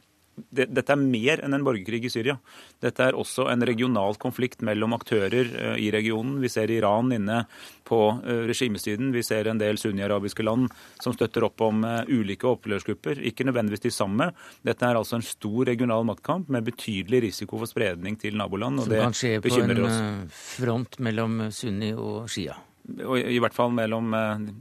dette 0.54 0.92
er 0.94 1.00
mer 1.00 1.40
enn 1.42 1.56
en 1.56 1.64
borgerkrig 1.66 2.04
i 2.06 2.10
Syria. 2.12 2.36
Dette 2.78 3.08
er 3.08 3.16
også 3.18 3.48
en 3.50 3.64
regional 3.66 4.14
konflikt 4.22 4.60
mellom 4.62 4.94
aktører 4.94 5.48
uh, 5.50 5.72
i 5.74 5.88
regionen. 5.90 6.36
Vi 6.38 6.50
ser 6.52 6.70
Iran 6.70 7.10
inne 7.10 7.40
på 7.88 7.98
uh, 8.20 8.44
regimesiden. 8.46 9.10
Vi 9.16 9.24
ser 9.26 9.50
en 9.50 9.58
del 9.58 9.80
sunni-arabiske 9.82 10.46
land 10.46 10.70
som 11.02 11.16
støtter 11.16 11.48
opp 11.48 11.58
om 11.66 11.82
ulike 12.06 12.46
opplørsgrupper. 12.46 13.18
Ikke 13.26 13.48
nødvendigvis 13.48 13.88
de 13.88 13.94
samme. 13.96 14.30
Dette 14.62 14.86
er 14.86 15.00
altså 15.00 15.18
en 15.18 15.26
stor 15.26 15.72
regional 15.72 16.06
maktkamp 16.06 16.54
med 16.54 16.70
betydelig 16.70 17.24
risiko 17.26 17.58
for 17.58 17.70
spredning 17.70 18.14
til 18.22 18.38
naboland. 18.38 18.84
og 18.84 18.94
det 18.94 19.02
bekymrer 19.02 19.10
oss. 19.10 19.42
Som 19.42 19.58
kan 19.58 19.74
skje 19.74 19.82
på 19.82 19.90
en 19.90 20.32
front 20.46 21.02
mellom 21.02 21.40
sunni 21.50 21.90
og 21.98 22.30
shia? 22.30 22.60
I 22.88 23.40
hvert 23.42 23.56
fall 23.56 23.74
mellom 23.76 24.14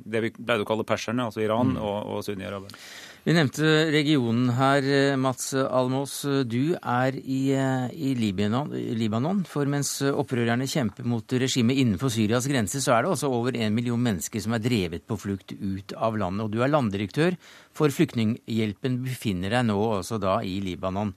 det 0.03 0.23
vi 0.25 0.31
pleide 0.35 0.65
å 0.65 0.67
kalle 0.67 0.87
perserne, 0.87 1.29
altså 1.29 1.43
Iran, 1.43 1.75
mm. 1.77 1.83
og, 1.83 1.99
og 2.11 2.25
sunni-araberne. 2.27 2.81
Vi 3.27 3.33
nevnte 3.35 3.67
regionen 3.91 4.53
her. 4.55 4.85
Mats 5.19 5.49
Almås, 5.51 6.21
du 6.47 6.77
er 6.77 7.17
i, 7.19 7.49
i 7.51 8.11
Libanon, 8.15 8.71
Libanon, 8.71 9.41
For 9.43 9.67
mens 9.67 9.97
opprørerne 10.07 10.63
kjemper 10.63 11.03
mot 11.03 11.35
regimet 11.35 11.81
innenfor 11.81 12.13
Syrias 12.13 12.47
grense, 12.47 12.79
så 12.79 12.95
er 12.95 13.03
det 13.03 13.11
også 13.11 13.27
over 13.35 13.57
en 13.59 13.75
million 13.75 13.99
mennesker 13.99 14.39
som 14.45 14.55
er 14.55 14.63
drevet 14.63 15.03
på 15.03 15.19
flukt 15.19 15.51
ut 15.59 15.91
av 15.99 16.15
landet. 16.15 16.45
Og 16.45 16.55
du 16.55 16.63
er 16.63 16.71
landdirektør 16.71 17.35
for 17.75 17.91
Flyktninghjelpen, 17.91 19.01
befinner 19.03 19.57
deg 19.57 19.67
nå 19.73 19.75
også 19.97 20.21
da 20.23 20.39
i 20.47 20.61
Libanon. 20.63 21.11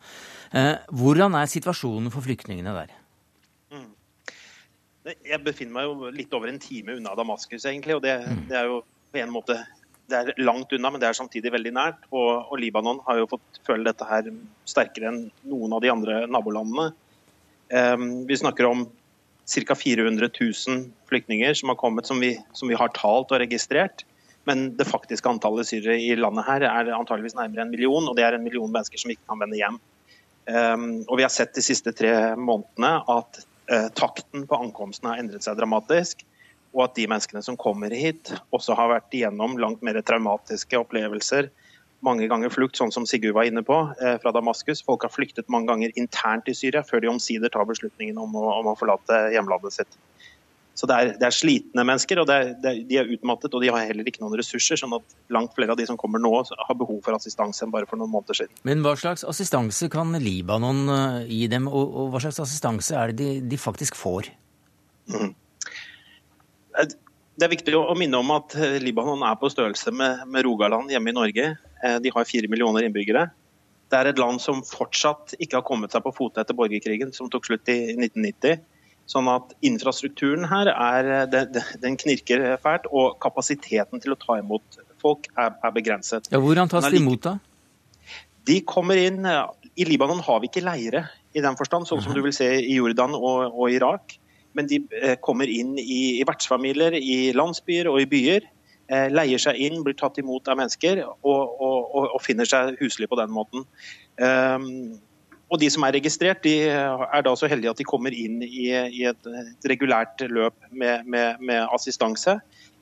Eh, 0.50 0.82
hvordan 0.90 1.38
er 1.38 1.54
situasjonen 1.54 2.10
for 2.10 2.26
flyktningene 2.26 2.74
der? 2.74 2.99
Jeg 5.04 5.40
befinner 5.44 5.72
meg 5.78 5.88
jo 5.88 6.10
litt 6.12 6.34
over 6.36 6.50
en 6.50 6.60
time 6.60 6.98
unna 6.98 7.14
Damaskus, 7.16 7.64
egentlig. 7.64 7.96
Og 7.96 8.02
det, 8.04 8.18
mm. 8.26 8.42
det 8.50 8.58
er 8.60 8.68
jo 8.68 8.80
på 9.10 9.22
en 9.22 9.32
måte 9.32 9.56
det 10.10 10.18
er 10.18 10.42
langt 10.42 10.72
unna, 10.74 10.90
men 10.90 11.02
det 11.02 11.08
er 11.08 11.16
samtidig 11.16 11.52
veldig 11.54 11.72
nært. 11.76 12.06
Og, 12.10 12.30
og, 12.50 12.56
Libanon 12.60 12.98
har 13.06 13.20
jo 13.20 13.28
fått 13.30 13.60
føle 13.66 13.86
dette 13.86 14.06
her 14.08 14.30
sterkere 14.68 15.10
enn 15.12 15.20
noen 15.46 15.76
av 15.76 15.84
de 15.84 15.92
andre 15.92 16.24
nabolandene. 16.30 16.90
Um, 17.70 18.08
vi 18.26 18.38
snakker 18.40 18.66
om 18.66 18.88
ca. 19.50 19.76
400 19.78 20.30
000 20.34 20.88
flyktninger 21.10 21.54
som 21.58 21.72
har 21.72 21.78
kommet, 21.78 22.10
som 22.10 22.22
vi, 22.22 22.34
som 22.52 22.70
vi, 22.70 22.78
har 22.78 22.92
talt 22.96 23.30
og 23.30 23.42
registrert. 23.42 24.04
Men 24.48 24.70
det 24.78 24.88
faktiske 24.88 25.30
antallet 25.30 25.68
syrere 25.68 25.98
i 26.00 26.14
landet 26.18 26.46
her 26.48 26.64
er 26.66 26.92
antageligvis 26.96 27.36
nærmere 27.38 27.66
en 27.66 27.72
million, 27.72 28.08
og 28.08 28.16
det 28.18 28.26
er 28.26 28.38
en 28.38 28.44
million 28.44 28.70
mennesker 28.72 28.98
som 28.98 29.12
ikke 29.12 29.28
kan 29.30 29.42
vende 29.42 29.60
hjem. 29.60 29.78
Um, 30.50 30.86
og 31.06 31.20
vi 31.20 31.26
har 31.26 31.32
sett 31.32 31.54
de 31.54 31.62
siste 31.62 31.92
tre 31.94 32.34
månedene 32.40 32.96
at 33.12 33.44
takten 33.94 34.46
på 34.50 34.58
ankomstene 34.58 35.12
har 35.12 35.22
endret 35.22 35.46
seg 35.46 35.58
dramatisk 35.58 36.24
og 36.74 36.84
at 36.86 36.94
de 36.98 37.06
menneskene 37.10 37.42
som 37.42 37.58
kommer 37.58 37.92
hit, 37.94 38.30
også 38.54 38.76
har 38.78 38.92
vært 38.92 39.16
igjennom 39.16 39.56
langt 39.58 39.82
mer 39.86 39.98
traumatiske 40.06 40.78
opplevelser. 40.78 41.50
Mange 42.06 42.28
ganger 42.30 42.52
flukt, 42.52 42.78
sånn 42.78 42.92
som 42.94 43.06
Sigurd 43.08 43.34
var 43.36 43.48
inne 43.48 43.62
på, 43.66 43.76
eh, 44.00 44.16
fra 44.22 44.32
Damaskus. 44.32 44.82
Folk 44.82 45.02
har 45.02 45.10
flyktet 45.10 45.50
mange 45.50 45.68
ganger 45.68 45.90
internt 45.96 46.48
i 46.48 46.54
Syria 46.54 46.82
før 46.82 47.00
de 47.00 47.08
omsider 47.08 47.50
tar 47.50 47.66
beslutningen 47.66 48.16
om 48.18 48.32
å, 48.34 48.46
om 48.60 48.70
å 48.70 48.78
forlate 48.78 49.34
hjemlandet 49.34 49.72
sitt. 49.72 49.98
Så 50.80 50.88
det 50.88 50.96
er, 50.96 51.10
det 51.20 51.26
er 51.28 51.34
slitne 51.36 51.82
mennesker, 51.84 52.22
og 52.22 52.30
er, 52.32 52.54
de 52.88 52.96
er 52.96 53.10
utmattet 53.12 53.52
og 53.52 53.60
de 53.60 53.68
har 53.68 53.82
heller 53.90 54.06
ikke 54.08 54.22
noen 54.22 54.38
ressurser. 54.40 54.80
sånn 54.80 54.94
at 54.96 55.16
langt 55.34 55.52
flere 55.52 55.74
av 55.74 55.80
de 55.80 55.84
som 55.84 55.98
kommer 56.00 56.22
nå, 56.22 56.30
har 56.40 56.78
behov 56.80 57.02
for 57.04 57.18
assistanse 57.18 57.66
enn 57.66 57.74
bare 57.74 57.88
for 57.90 58.00
noen 58.00 58.12
måneder 58.14 58.38
siden. 58.38 58.54
Men 58.64 58.80
hva 58.86 58.94
slags 58.96 59.26
assistanse 59.28 59.90
kan 59.92 60.16
Libanon 60.24 60.80
eh, 60.94 61.18
gi 61.28 61.42
dem, 61.52 61.68
og, 61.68 61.84
og 61.84 62.14
hva 62.14 62.24
slags 62.24 62.40
assistanse 62.46 62.96
er 62.96 63.12
det 63.12 63.18
de, 63.20 63.44
de 63.52 63.60
faktisk 63.60 63.98
får? 64.00 64.30
Mm. 65.12 65.34
Det 66.80 67.44
er 67.44 67.52
viktig 67.52 67.76
å 67.76 67.98
minne 67.98 68.24
om 68.24 68.32
at 68.38 68.56
eh, 68.56 68.80
Libanon 68.80 69.26
er 69.28 69.36
på 69.36 69.52
størrelse 69.52 69.92
med, 69.92 70.24
med 70.32 70.48
Rogaland 70.48 70.88
hjemme 70.94 71.12
i 71.12 71.18
Norge. 71.20 71.52
De 72.00 72.12
har 72.12 72.28
fire 72.28 72.48
millioner 72.52 72.88
innbyggere. 72.88 73.28
Det 73.90 73.98
er 74.00 74.08
et 74.08 74.20
land 74.20 74.40
som 74.40 74.64
fortsatt 74.64 75.34
ikke 75.36 75.60
har 75.60 75.66
kommet 75.66 75.92
seg 75.92 76.04
på 76.04 76.12
fote 76.16 76.40
etter 76.40 76.56
borgerkrigen, 76.56 77.12
som 77.12 77.28
tok 77.28 77.48
slutt 77.48 77.68
i 77.68 77.82
1990. 77.98 78.60
Sånn 79.10 79.26
at 79.32 79.54
infrastrukturen 79.66 80.46
her 80.46 80.70
er, 80.70 81.10
den, 81.30 81.58
den 81.82 81.98
knirker 81.98 82.44
fælt, 82.62 82.86
og 82.94 83.18
kapasiteten 83.22 84.02
til 84.02 84.14
å 84.14 84.18
ta 84.20 84.38
imot 84.38 84.80
folk 85.02 85.26
er, 85.34 85.56
er 85.58 85.74
begrenset. 85.74 86.28
Ja, 86.30 86.38
hvordan 86.42 86.70
tas 86.70 86.86
de 86.92 87.00
imot, 87.00 87.24
da? 87.26 87.38
De 88.46 88.60
kommer 88.66 88.96
inn 88.96 89.26
I 89.26 89.84
Libanon 89.86 90.22
har 90.24 90.40
vi 90.42 90.48
ikke 90.48 90.62
leire 90.64 91.04
i 91.36 91.42
den 91.42 91.58
forstand, 91.58 91.88
sånn 91.88 92.00
som 92.02 92.14
du 92.14 92.22
vil 92.22 92.34
se 92.34 92.48
i 92.62 92.78
Jordan 92.78 93.12
og, 93.18 93.50
og 93.50 93.74
Irak 93.74 94.20
men 94.52 94.66
de 94.70 94.80
eh, 95.02 95.16
kommer 95.22 95.50
inn 95.50 95.76
i, 95.78 96.20
i 96.20 96.24
vertsfamilier, 96.26 96.96
i 96.96 97.30
landsbyer 97.36 97.90
og 97.90 98.00
i 98.02 98.08
byer. 98.10 98.48
Eh, 98.90 99.06
leier 99.12 99.38
seg 99.38 99.60
inn, 99.62 99.84
blir 99.86 99.94
tatt 99.98 100.18
imot 100.18 100.50
av 100.50 100.58
mennesker 100.58 101.04
og, 101.06 101.20
og, 101.30 101.94
og 102.00 102.18
finner 102.24 102.48
seg 102.48 102.74
huslig 102.80 103.10
på 103.10 103.18
den 103.20 103.30
måten. 103.34 103.66
Um, 104.18 104.98
og 105.50 105.58
De 105.58 105.66
som 105.72 105.82
er 105.82 105.96
registrert, 105.98 106.44
de 106.46 106.70
er 106.70 107.22
da 107.26 107.34
så 107.34 107.48
heldige 107.50 107.72
at 107.72 107.80
de 107.80 107.86
kommer 107.88 108.14
inn 108.14 108.38
i, 108.46 108.70
i 108.70 109.04
et, 109.10 109.18
et, 109.26 109.68
regulært 109.72 110.22
løp 110.30 110.54
med, 110.70 111.02
med, 111.10 111.42
med, 111.42 111.64
assistanse. 111.74 112.36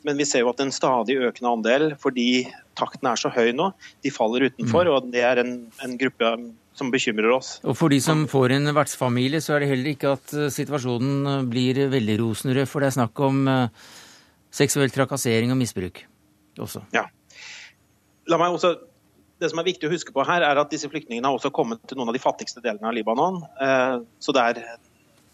Men 0.05 0.21
vi 0.21 0.27
ser 0.29 0.45
jo 0.45 0.53
at 0.53 0.61
en 0.63 0.73
stadig 0.73 1.17
økende 1.17 1.55
andel, 1.57 1.87
fordi 1.99 2.45
takten 2.79 3.09
er 3.09 3.19
så 3.19 3.33
høy 3.33 3.55
nå, 3.57 3.71
de 4.05 4.13
faller 4.13 4.47
utenfor. 4.51 4.85
Mm. 4.85 4.93
og 4.93 5.09
Det 5.15 5.25
er 5.25 5.41
en, 5.41 5.55
en 5.85 5.97
gruppe 6.01 6.35
som 6.79 6.93
bekymrer 6.93 7.33
oss. 7.35 7.57
Og 7.65 7.75
For 7.79 7.91
de 7.93 7.99
som 8.05 8.27
får 8.31 8.55
en 8.59 8.71
vertsfamilie, 8.77 9.41
så 9.43 9.57
er 9.57 9.65
det 9.65 9.73
heller 9.73 9.93
ikke 9.95 10.13
at 10.19 10.37
eh, 10.37 10.53
situasjonen 10.55 11.33
eh, 11.33 11.47
blir 11.51 11.81
veldig 11.91 12.19
rosenrød. 12.21 12.69
For 12.71 12.85
det 12.85 12.93
er 12.93 12.99
snakk 13.01 13.25
om 13.25 13.41
uh, 13.49 13.89
seksuell 14.55 14.93
trakassering 14.95 15.51
og 15.55 15.59
misbruk 15.61 16.05
også. 16.59 16.85
Ja. 16.95 17.09
La 18.29 18.39
meg 18.41 18.55
også 18.55 18.77
det 19.38 19.51
som 19.53 19.61
er 19.61 19.68
viktig 19.68 19.88
å 19.88 19.92
huske 19.92 20.14
på 20.14 20.27
her, 20.27 20.42
er 20.42 20.59
at 20.61 20.70
disse 20.72 20.90
flyktningene 20.90 21.31
har 21.31 21.38
også 21.38 21.53
kommet 21.55 21.83
til 21.87 21.98
noen 21.98 22.11
av 22.11 22.16
de 22.16 22.22
fattigste 22.22 22.62
delene 22.64 22.90
av 22.90 22.96
Libanon. 22.96 23.40
Så 24.18 24.35
det 24.35 24.42
er, 24.42 24.79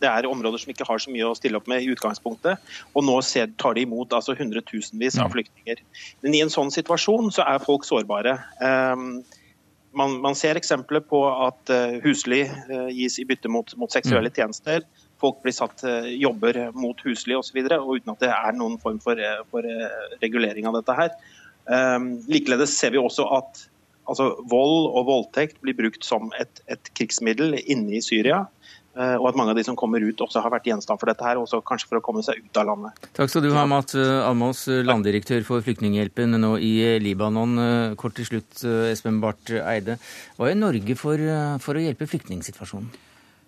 det 0.05 0.11
er 0.11 0.29
områder 0.29 0.61
som 0.61 0.73
ikke 0.75 0.87
har 0.89 1.01
så 1.01 1.13
mye 1.13 1.31
å 1.31 1.37
stille 1.39 1.57
opp 1.61 1.71
med 1.71 1.85
i 1.85 1.89
utgangspunktet. 1.95 2.75
Og 2.93 3.07
nå 3.07 3.17
tar 3.61 3.79
de 3.79 3.87
imot 3.87 4.13
altså 4.17 4.37
hundretusenvis 4.37 5.17
av 5.17 5.31
mm. 5.31 5.37
flyktninger. 5.37 5.81
Men 6.25 6.37
i 6.37 6.43
en 6.45 6.53
sånn 6.53 6.73
situasjon 6.75 7.33
så 7.35 7.47
er 7.49 7.65
folk 7.65 7.89
sårbare 7.89 8.39
man, 9.95 10.17
man, 10.19 10.35
ser 10.35 10.59
eksempler 10.59 11.05
på 11.07 11.21
at 11.31 11.71
uh, 11.71 12.01
husly 12.03 12.41
gis 12.91 13.21
i 13.23 13.27
bytte 13.29 13.47
mot, 13.53 13.69
mot 13.79 13.93
seksuelle 13.95 14.33
mm. 14.33 14.35
tjenester. 14.35 14.83
Folk 15.23 15.39
blir 15.45 15.55
satt 15.55 15.85
jobber 16.19 16.59
mot 16.77 16.99
husly 17.07 17.37
osv. 17.39 17.61
uten 17.63 18.13
at 18.13 18.25
det 18.25 18.33
er 18.35 18.57
noen 18.59 18.75
form 18.83 18.99
for, 19.01 19.21
for 19.49 19.65
regulering 20.21 20.67
av 20.69 20.75
dette 20.77 20.97
her. 20.99 21.15
Likeledes 22.29 22.75
ser 22.77 22.93
vi 22.93 23.01
også 23.01 23.25
at 23.39 23.63
altså, 24.09 24.35
vold 24.51 24.91
og 24.91 25.09
voldtekt 25.09 25.61
blir 25.65 25.77
brukt 25.79 26.07
som 26.07 26.31
et, 26.41 26.63
et 26.71 26.93
krigsmiddel 26.97 27.59
inne 27.65 27.99
i 27.99 28.05
Syria. 28.05 28.45
Eh, 28.95 29.17
og 29.19 29.27
at 29.33 29.39
mange 29.39 29.51
av 29.51 29.59
de 29.59 29.65
som 29.67 29.75
kommer 29.79 30.05
ut 30.07 30.21
også 30.23 30.39
har 30.45 30.53
vært 30.55 30.69
gjenstand 30.71 31.01
for 31.01 31.11
dette 31.11 31.27
her, 31.27 31.41
også 31.41 31.59
kanskje 31.67 31.89
for 31.91 31.99
å 31.99 32.05
komme 32.05 32.23
seg 32.23 32.39
ut 32.45 32.61
av 32.61 32.69
landet. 32.69 33.09
Takk 33.17 33.33
skal 33.33 33.43
du 33.43 33.51
ha, 33.57 33.65
Matt 33.67 33.97
eh, 33.99 34.21
Almås, 34.23 34.67
eh, 34.71 34.85
landdirektør 34.87 35.43
for 35.47 35.65
Flyktninghjelpen 35.67 36.39
nå 36.39 36.55
i 36.63 36.75
Libanon. 37.03 37.59
Kort 37.99 38.15
til 38.19 38.29
slutt, 38.29 38.63
Espen 38.93 39.19
Barth 39.23 39.51
Eide. 39.51 39.99
Hva 40.39 40.51
gjør 40.51 40.61
Norge 40.61 40.99
for, 40.99 41.27
for 41.65 41.79
å 41.79 41.83
hjelpe 41.83 42.09
flyktningsituasjonen? 42.11 42.93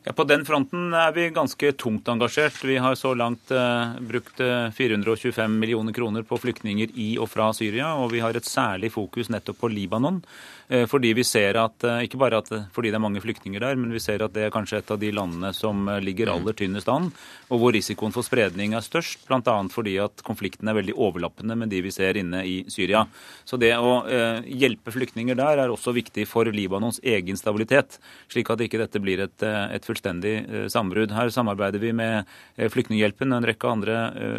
Ja, 0.06 0.12
På 0.12 0.24
den 0.24 0.44
fronten 0.46 0.92
er 0.94 1.10
vi 1.10 1.24
ganske 1.34 1.72
tungt 1.74 2.06
engasjert. 2.08 2.60
Vi 2.64 2.76
har 2.78 2.94
så 2.94 3.10
langt 3.18 3.50
eh, 3.50 3.96
brukt 4.06 4.38
425 4.76 5.58
millioner 5.58 5.92
kroner 5.92 6.22
på 6.22 6.38
flyktninger 6.38 6.92
i 6.94 7.08
og 7.18 7.26
fra 7.32 7.48
Syria, 7.50 7.88
og 7.98 8.12
vi 8.12 8.22
har 8.22 8.38
et 8.38 8.46
særlig 8.46 8.92
fokus 8.94 9.32
nettopp 9.34 9.58
på 9.64 9.72
Libanon. 9.74 10.22
Eh, 10.68 10.86
fordi 10.86 11.12
vi 11.14 11.24
ser 11.24 11.54
at, 11.54 11.84
eh, 11.84 12.04
Ikke 12.06 12.18
bare 12.18 12.38
at, 12.38 12.48
fordi 12.72 12.90
det 12.90 12.94
er 12.94 13.04
mange 13.04 13.20
flyktninger 13.20 13.60
der, 13.60 13.76
men 13.76 13.92
vi 13.92 14.00
ser 14.00 14.22
at 14.22 14.32
det 14.32 14.46
er 14.46 14.50
kanskje 14.50 14.78
et 14.78 14.90
av 14.90 14.98
de 14.98 15.12
landene 15.12 15.54
som 15.54 15.88
eh, 15.88 16.00
ligger 16.00 16.32
aller 16.32 16.52
tynnest 16.52 16.88
an, 16.88 17.12
og 17.50 17.60
hvor 17.60 17.72
risikoen 17.72 18.12
for 18.12 18.22
spredning 18.22 18.74
er 18.74 18.82
størst, 18.82 19.26
bl.a. 19.28 19.68
fordi 19.70 19.96
at 20.02 20.22
konflikten 20.24 20.68
er 20.68 20.74
veldig 20.74 20.94
overlappende 20.94 21.56
med 21.56 21.70
de 21.70 21.82
vi 21.82 21.90
ser 21.90 22.16
inne 22.16 22.42
i 22.44 22.64
Syria. 22.68 23.06
Så 23.44 23.58
det 23.58 23.74
å 23.78 24.02
hjelpe 24.46 24.90
flyktninger 24.90 25.36
der 25.36 25.58
er 25.58 25.70
også 25.70 25.94
viktig 25.94 26.26
for 26.26 26.44
Libanons 26.44 26.98
egen 27.02 27.36
stabilitet, 27.36 28.00
slik 28.28 28.50
at 28.50 28.60
ikke 28.60 28.80
dette 28.80 28.98
blir 28.98 29.20
et, 29.22 29.42
et 29.42 29.86
fullstendig 29.96 30.34
sambrudd. 30.72 31.14
Her 31.16 31.32
samarbeider 31.32 31.82
vi 31.82 31.92
med 31.96 32.28
Flyktninghjelpen 32.56 33.32
og 33.32 33.40
en 33.40 33.48
rekke 33.48 33.70
andre 33.70 33.96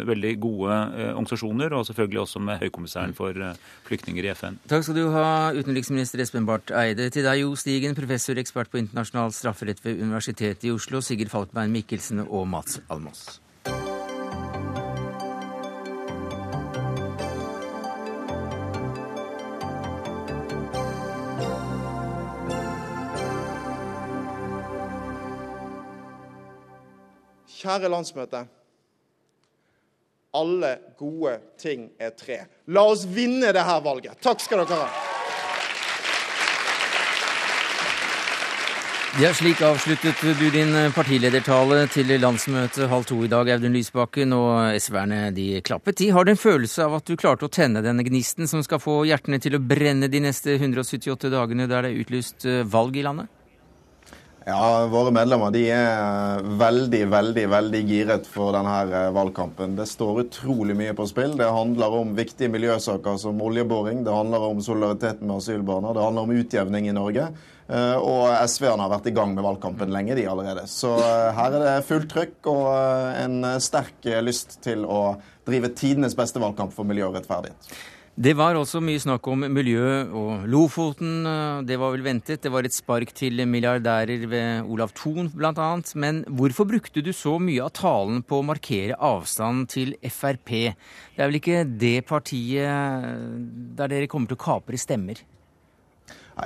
veldig 0.08 0.32
gode 0.42 0.76
organisasjoner, 1.10 1.74
og 1.74 1.86
selvfølgelig 1.88 2.22
også 2.24 2.42
med 2.42 2.62
Høykommissæren 2.62 3.14
for 3.18 3.34
flyktninger 3.88 4.28
i 4.28 4.32
FN. 4.38 4.60
Takk 4.70 4.86
skal 4.86 4.98
du 4.98 5.08
ha, 5.14 5.50
utenriksminister 5.58 6.22
Espen 6.22 6.46
Barth 6.48 6.72
Eide. 6.72 7.10
Til 7.14 7.26
deg, 7.26 7.42
Jo 7.42 7.52
Stigen, 7.58 7.98
professor 7.98 8.38
ekspert 8.38 8.70
på 8.72 8.80
internasjonal 8.82 9.34
strafferett 9.34 9.82
ved 9.84 10.00
Universitetet 10.02 10.68
i 10.68 10.72
Oslo, 10.74 11.02
Sigurd 11.04 11.32
Falkberg 11.34 11.70
Mikkelsen 11.74 12.24
og 12.26 12.48
Mats 12.50 12.80
Almås. 12.88 13.40
Kjære 27.68 27.88
landsmøte. 27.92 28.46
Alle 30.38 30.70
gode 30.96 31.34
ting 31.60 31.90
er 32.00 32.14
tre. 32.16 32.38
La 32.72 32.86
oss 32.88 33.02
vinne 33.04 33.50
det 33.52 33.64
her 33.64 33.82
valget. 33.84 34.16
Takk 34.24 34.40
skal 34.40 34.62
dere 34.62 34.78
ha. 34.80 34.88
Ja, 39.20 39.34
Slik 39.34 39.60
avsluttet 39.66 40.20
du 40.38 40.46
din 40.54 40.72
partiledertale 40.96 41.84
til 41.92 42.12
landsmøtet 42.22 42.88
halv 42.88 43.04
to 43.08 43.20
i 43.26 43.28
dag, 43.28 43.50
Audun 43.52 43.76
Lysbakken, 43.76 44.32
og 44.32 44.78
SV-erne 44.80 45.22
de 45.36 45.48
klappet. 45.60 45.98
De 46.00 46.12
har 46.14 46.24
du 46.24 46.32
en 46.32 46.40
følelse 46.40 46.86
av 46.86 47.00
at 47.00 47.08
du 47.08 47.18
klarte 47.20 47.48
å 47.48 47.52
tenne 47.52 47.84
denne 47.84 48.06
gnisten 48.06 48.48
som 48.48 48.64
skal 48.64 48.80
få 48.80 49.02
hjertene 49.10 49.42
til 49.44 49.58
å 49.58 49.64
brenne 49.64 50.08
de 50.08 50.24
neste 50.24 50.56
178 50.56 51.34
dagene 51.34 51.68
der 51.68 51.84
det 51.84 51.92
er 51.92 52.04
utlyst 52.04 52.48
eh, 52.48 52.62
valg 52.64 52.96
i 52.96 53.04
landet? 53.04 53.28
Ja, 54.48 54.86
Våre 54.88 55.10
medlemmer 55.12 55.50
de 55.52 55.60
er 55.76 56.38
veldig 56.56 57.02
veldig, 57.12 57.42
veldig 57.52 57.80
giret 57.84 58.28
for 58.32 58.54
denne 58.56 58.76
eh, 58.86 59.10
valgkampen. 59.12 59.74
Det 59.76 59.84
står 59.90 60.22
utrolig 60.22 60.72
mye 60.78 60.94
på 60.96 61.04
spill. 61.10 61.34
Det 61.36 61.50
handler 61.52 61.96
om 61.98 62.14
viktige 62.16 62.48
miljøsaker 62.54 63.18
som 63.20 63.42
oljeboring, 63.44 64.00
det 64.06 64.14
handler 64.14 64.46
om 64.46 64.62
solidariteten 64.64 65.28
med 65.28 65.42
asylbarna, 65.42 65.92
det 65.92 66.06
handler 66.06 66.24
om 66.24 66.32
utjevning 66.40 66.88
i 66.88 66.96
Norge. 66.96 67.26
Eh, 67.68 68.00
og 68.00 68.32
SV-erne 68.48 68.86
har 68.86 68.94
vært 68.94 69.10
i 69.12 69.14
gang 69.20 69.36
med 69.36 69.44
valgkampen 69.44 69.92
lenge, 69.92 70.16
de 70.16 70.24
allerede. 70.32 70.64
Så 70.72 70.94
eh, 70.96 71.28
her 71.36 71.58
er 71.58 71.66
det 71.66 71.76
fullt 71.90 72.08
trykk 72.14 72.52
og 72.54 72.72
en 73.20 73.52
sterk 73.60 74.08
lyst 74.24 74.62
til 74.64 74.88
å 74.88 75.02
drive 75.44 75.74
tidenes 75.76 76.16
beste 76.16 76.40
valgkamp 76.40 76.72
for 76.72 76.88
miljø 76.88 77.10
og 77.10 77.20
rettferdighet. 77.20 77.76
Det 78.18 78.32
var 78.34 78.56
også 78.58 78.80
mye 78.82 78.98
snakk 78.98 79.28
om 79.30 79.44
miljø 79.54 79.90
og 80.18 80.46
Lofoten. 80.50 81.22
Det 81.68 81.76
var 81.78 81.92
vel 81.94 82.02
ventet. 82.02 82.40
Det 82.42 82.50
var 82.50 82.66
et 82.66 82.74
spark 82.74 83.12
til 83.14 83.44
milliardærer 83.46 84.24
ved 84.26 84.66
Olav 84.66 84.90
Thon 84.90 85.28
bl.a. 85.30 85.68
Men 85.94 86.24
hvorfor 86.26 86.66
brukte 86.66 86.98
du 86.98 87.12
så 87.14 87.36
mye 87.38 87.62
av 87.62 87.70
talen 87.78 88.24
på 88.26 88.40
å 88.40 88.46
markere 88.48 88.98
avstanden 88.98 89.70
til 89.70 89.94
Frp? 90.02 90.50
Det 90.50 91.22
er 91.22 91.30
vel 91.30 91.38
ikke 91.38 91.62
det 91.78 91.94
partiet 92.10 93.78
der 93.78 93.94
dere 93.94 94.10
kommer 94.10 94.26
til 94.26 94.40
å 94.40 94.46
kapre 94.48 94.82
stemmer? 94.82 95.22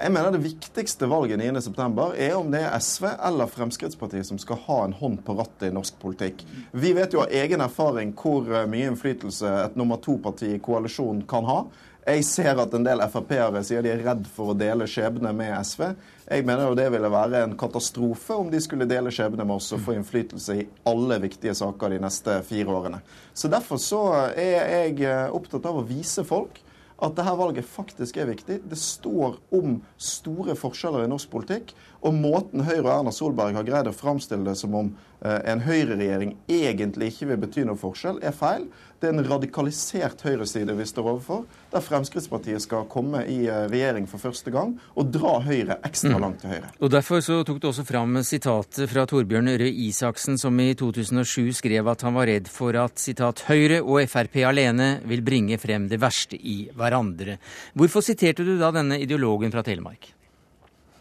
Jeg 0.01 0.13
mener 0.13 0.33
Det 0.33 0.41
viktigste 0.41 1.07
valget 1.07 1.41
9.9 1.41 2.15
er 2.17 2.35
om 2.39 2.51
det 2.53 2.63
er 2.65 2.79
SV 2.81 3.07
eller 3.13 3.51
Fremskrittspartiet 3.51 4.27
som 4.27 4.39
skal 4.41 4.61
ha 4.65 4.79
en 4.87 4.95
hånd 4.97 5.21
på 5.27 5.37
rattet 5.37 5.69
i 5.69 5.75
norsk 5.75 5.99
politikk. 6.01 6.45
Vi 6.73 6.95
vet 6.97 7.13
jo 7.13 7.21
av 7.25 7.35
egen 7.43 7.61
erfaring 7.61 8.15
hvor 8.17 8.49
eh, 8.49 8.69
mye 8.71 8.89
innflytelse 8.89 9.51
et 9.67 9.77
nummer 9.77 10.01
to-parti 10.01 10.55
i 10.55 10.63
koalisjonen 10.65 11.27
kan 11.29 11.45
ha. 11.49 11.59
Jeg 12.03 12.25
ser 12.27 12.59
at 12.59 12.73
en 12.75 12.87
del 12.87 13.05
Frp-ere 13.13 13.61
sier 13.63 13.85
de 13.85 13.93
er 13.93 14.01
redd 14.03 14.25
for 14.27 14.51
å 14.51 14.57
dele 14.59 14.89
skjebne 14.91 15.31
med 15.37 15.53
SV. 15.61 15.85
Jeg 16.25 16.49
mener 16.49 16.67
jo 16.67 16.79
det 16.79 16.89
ville 16.91 17.13
være 17.13 17.45
en 17.45 17.55
katastrofe 17.61 18.35
om 18.35 18.49
de 18.51 18.59
skulle 18.65 18.89
dele 18.91 19.13
skjebne 19.15 19.45
med 19.45 19.61
oss 19.61 19.71
og 19.77 19.85
få 19.85 19.95
innflytelse 19.99 20.57
i 20.57 20.67
alle 20.89 21.21
viktige 21.23 21.55
saker 21.55 21.93
de 21.93 22.01
neste 22.03 22.41
fire 22.49 22.75
årene. 22.81 23.05
Så 23.35 23.53
Derfor 23.53 23.79
så 23.79 24.03
er 24.33 24.57
jeg 24.57 25.03
eh, 25.05 25.29
opptatt 25.31 25.69
av 25.69 25.79
å 25.79 25.87
vise 25.87 26.25
folk 26.27 26.63
at 27.03 27.17
dette 27.19 27.35
valget 27.39 27.67
faktisk 27.67 28.19
er 28.21 28.29
viktig. 28.31 28.61
Det 28.71 28.79
står 28.79 29.41
om 29.59 29.81
store 29.99 30.55
forskjeller 30.59 31.05
i 31.05 31.11
norsk 31.11 31.31
politikk. 31.33 31.73
Og 32.07 32.15
måten 32.15 32.63
Høyre 32.67 32.85
og 32.85 32.93
Erna 32.95 33.15
Solberg 33.15 33.59
har 33.59 33.67
greid 33.67 33.91
å 33.91 33.97
framstille 33.97 34.47
det 34.47 34.55
som 34.61 34.75
om 34.79 34.93
en 35.23 35.61
høyreregjering 35.63 36.33
egentlig 36.51 37.13
ikke 37.13 37.29
vil 37.31 37.43
bety 37.45 37.67
noe 37.69 37.79
forskjell, 37.79 38.19
er 38.27 38.35
feil. 38.35 38.67
Det 39.03 39.09
er 39.11 39.17
en 39.17 39.27
radikalisert 39.27 40.21
høyreside 40.23 40.77
vi 40.79 40.85
står 40.87 41.09
overfor, 41.11 41.41
der 41.73 41.83
Fremskrittspartiet 41.83 42.63
skal 42.63 42.85
komme 42.91 43.25
i 43.27 43.41
eh, 43.51 43.65
regjering 43.67 44.07
for 44.07 44.23
første 44.23 44.53
gang 44.55 44.77
og 44.95 45.11
dra 45.11 45.33
Høyre 45.43 45.81
ekstra 45.83 46.13
mm. 46.13 46.23
langt 46.23 46.39
til 46.45 46.53
høyre. 46.53 46.71
Og 46.79 46.93
Derfor 46.95 47.25
så 47.27 47.41
tok 47.43 47.59
du 47.59 47.67
også 47.73 47.83
fram 47.89 48.21
sitatet 48.23 48.87
fra 48.93 49.03
Torbjørn 49.11 49.51
Røe 49.59 49.75
Isaksen, 49.89 50.39
som 50.39 50.63
i 50.63 50.71
2007 50.79 51.51
skrev 51.59 51.91
at 51.91 52.07
han 52.07 52.15
var 52.15 52.31
redd 52.31 52.47
for 52.47 52.79
at 52.79 53.03
sitat, 53.03 53.43
Høyre 53.51 53.83
og 53.83 54.07
Frp 54.07 54.39
alene 54.47 54.93
vil 55.11 55.27
bringe 55.27 55.59
frem 55.59 55.91
det 55.91 55.99
verste 55.99 56.39
i 56.39 56.69
hverandre. 56.71 57.41
Hvorfor 57.75 58.07
siterte 58.07 58.47
du 58.47 58.55
da 58.61 58.71
denne 58.71 59.03
ideologen 59.03 59.51
fra 59.51 59.67
Telemark? 59.67 60.13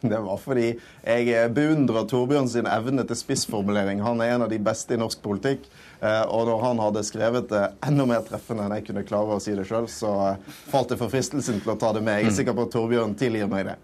Det 0.12 0.18
var 0.18 0.40
fordi 0.42 0.72
jeg 1.06 1.54
beundrer 1.54 2.08
Torbjørn 2.10 2.50
sin 2.50 2.70
evne 2.70 3.06
til 3.06 3.20
spissformulering. 3.20 4.02
Han 4.02 4.22
er 4.24 4.36
en 4.36 4.48
av 4.48 4.50
de 4.50 4.58
beste 4.62 4.96
i 4.96 5.00
norsk 5.02 5.22
politikk. 5.22 5.68
Eh, 6.02 6.24
og 6.34 6.48
når 6.50 6.64
han 6.64 6.82
hadde 6.82 7.06
skrevet 7.06 7.52
det 7.52 7.62
enda 7.86 8.08
mer 8.10 8.26
treffende 8.26 8.66
enn 8.66 8.74
jeg 8.80 8.88
kunne 8.88 9.06
klare 9.06 9.38
å 9.38 9.44
si 9.44 9.54
det 9.54 9.68
sjøl, 9.70 9.86
så 9.92 10.16
eh, 10.32 10.58
falt 10.72 10.94
jeg 10.94 11.02
for 11.02 11.14
fristelsen 11.14 11.62
til 11.62 11.76
å 11.76 11.78
ta 11.78 11.94
det 11.94 12.02
med. 12.02 12.24
Jeg 12.24 12.32
er 12.32 12.38
sikker 12.40 12.58
på 12.58 12.66
at 12.66 12.74
Torbjørn 12.74 13.14
tilgir 13.20 13.52
meg 13.52 13.70
det. 13.70 13.78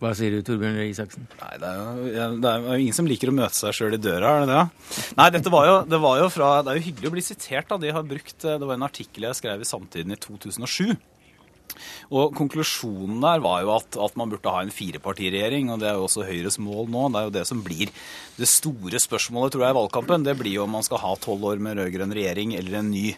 Hva 0.00 0.14
sier 0.16 0.32
du, 0.32 0.40
Torbjørn 0.46 0.78
Røe 0.78 0.86
Isaksen? 0.88 1.26
Nei, 1.42 1.56
det 1.60 1.70
er, 1.70 1.80
jo, 1.82 2.28
det 2.40 2.52
er, 2.52 2.62
jo, 2.64 2.76
ingen 2.86 2.96
som 2.96 3.08
liker 3.10 3.32
å 3.32 3.36
møte 3.36 3.58
seg 3.58 3.74
sjøl 3.76 3.98
i 3.98 4.00
døra, 4.00 4.30
er 4.30 4.46
det 4.46 4.54
det? 4.54 4.94
Nei, 5.18 5.26
dette 5.34 5.52
var 5.52 5.66
jo, 5.68 5.74
det 5.90 6.00
var 6.00 6.22
jo 6.22 6.30
fra 6.32 6.52
Det 6.64 6.72
er 6.72 6.78
jo 6.78 6.86
hyggelig 6.86 7.10
å 7.10 7.16
bli 7.18 7.24
sitert, 7.26 7.68
da. 7.68 7.76
De 7.82 7.92
har 7.98 8.06
brukt, 8.14 8.38
det 8.46 8.62
var 8.62 8.78
en 8.78 8.86
artikkel 8.86 9.26
jeg 9.26 9.40
skrev 9.42 9.60
i 9.60 9.68
Samtiden 9.68 10.14
i 10.14 10.20
2007. 10.22 10.94
Og 12.10 12.34
Konklusjonen 12.38 13.20
der 13.22 13.42
var 13.44 13.62
jo 13.64 13.74
at, 13.76 13.98
at 14.08 14.18
man 14.18 14.32
burde 14.32 14.52
ha 14.52 14.64
en 14.64 14.74
firepartiregjering, 14.74 15.70
og 15.72 15.82
det 15.82 15.90
er 15.90 15.98
jo 15.98 16.06
også 16.08 16.26
Høyres 16.28 16.60
mål 16.62 16.90
nå. 16.92 17.08
Det 17.08 17.20
er 17.20 17.28
jo 17.28 17.36
det 17.38 17.46
som 17.48 17.64
blir 17.64 17.92
det 18.38 18.48
store 18.50 19.00
spørsmålet 19.02 19.54
tror 19.54 19.66
jeg 19.66 19.74
i 19.74 19.80
valgkampen. 19.80 20.26
Det 20.26 20.38
blir 20.38 20.58
jo 20.58 20.66
om 20.66 20.78
man 20.78 20.86
skal 20.86 21.02
ha 21.02 21.16
tolv 21.20 21.50
år 21.52 21.62
med 21.62 21.80
rød-grønn 21.80 22.14
regjering 22.16 22.56
eller 22.58 22.80
en 22.80 22.90
ny, 22.92 23.12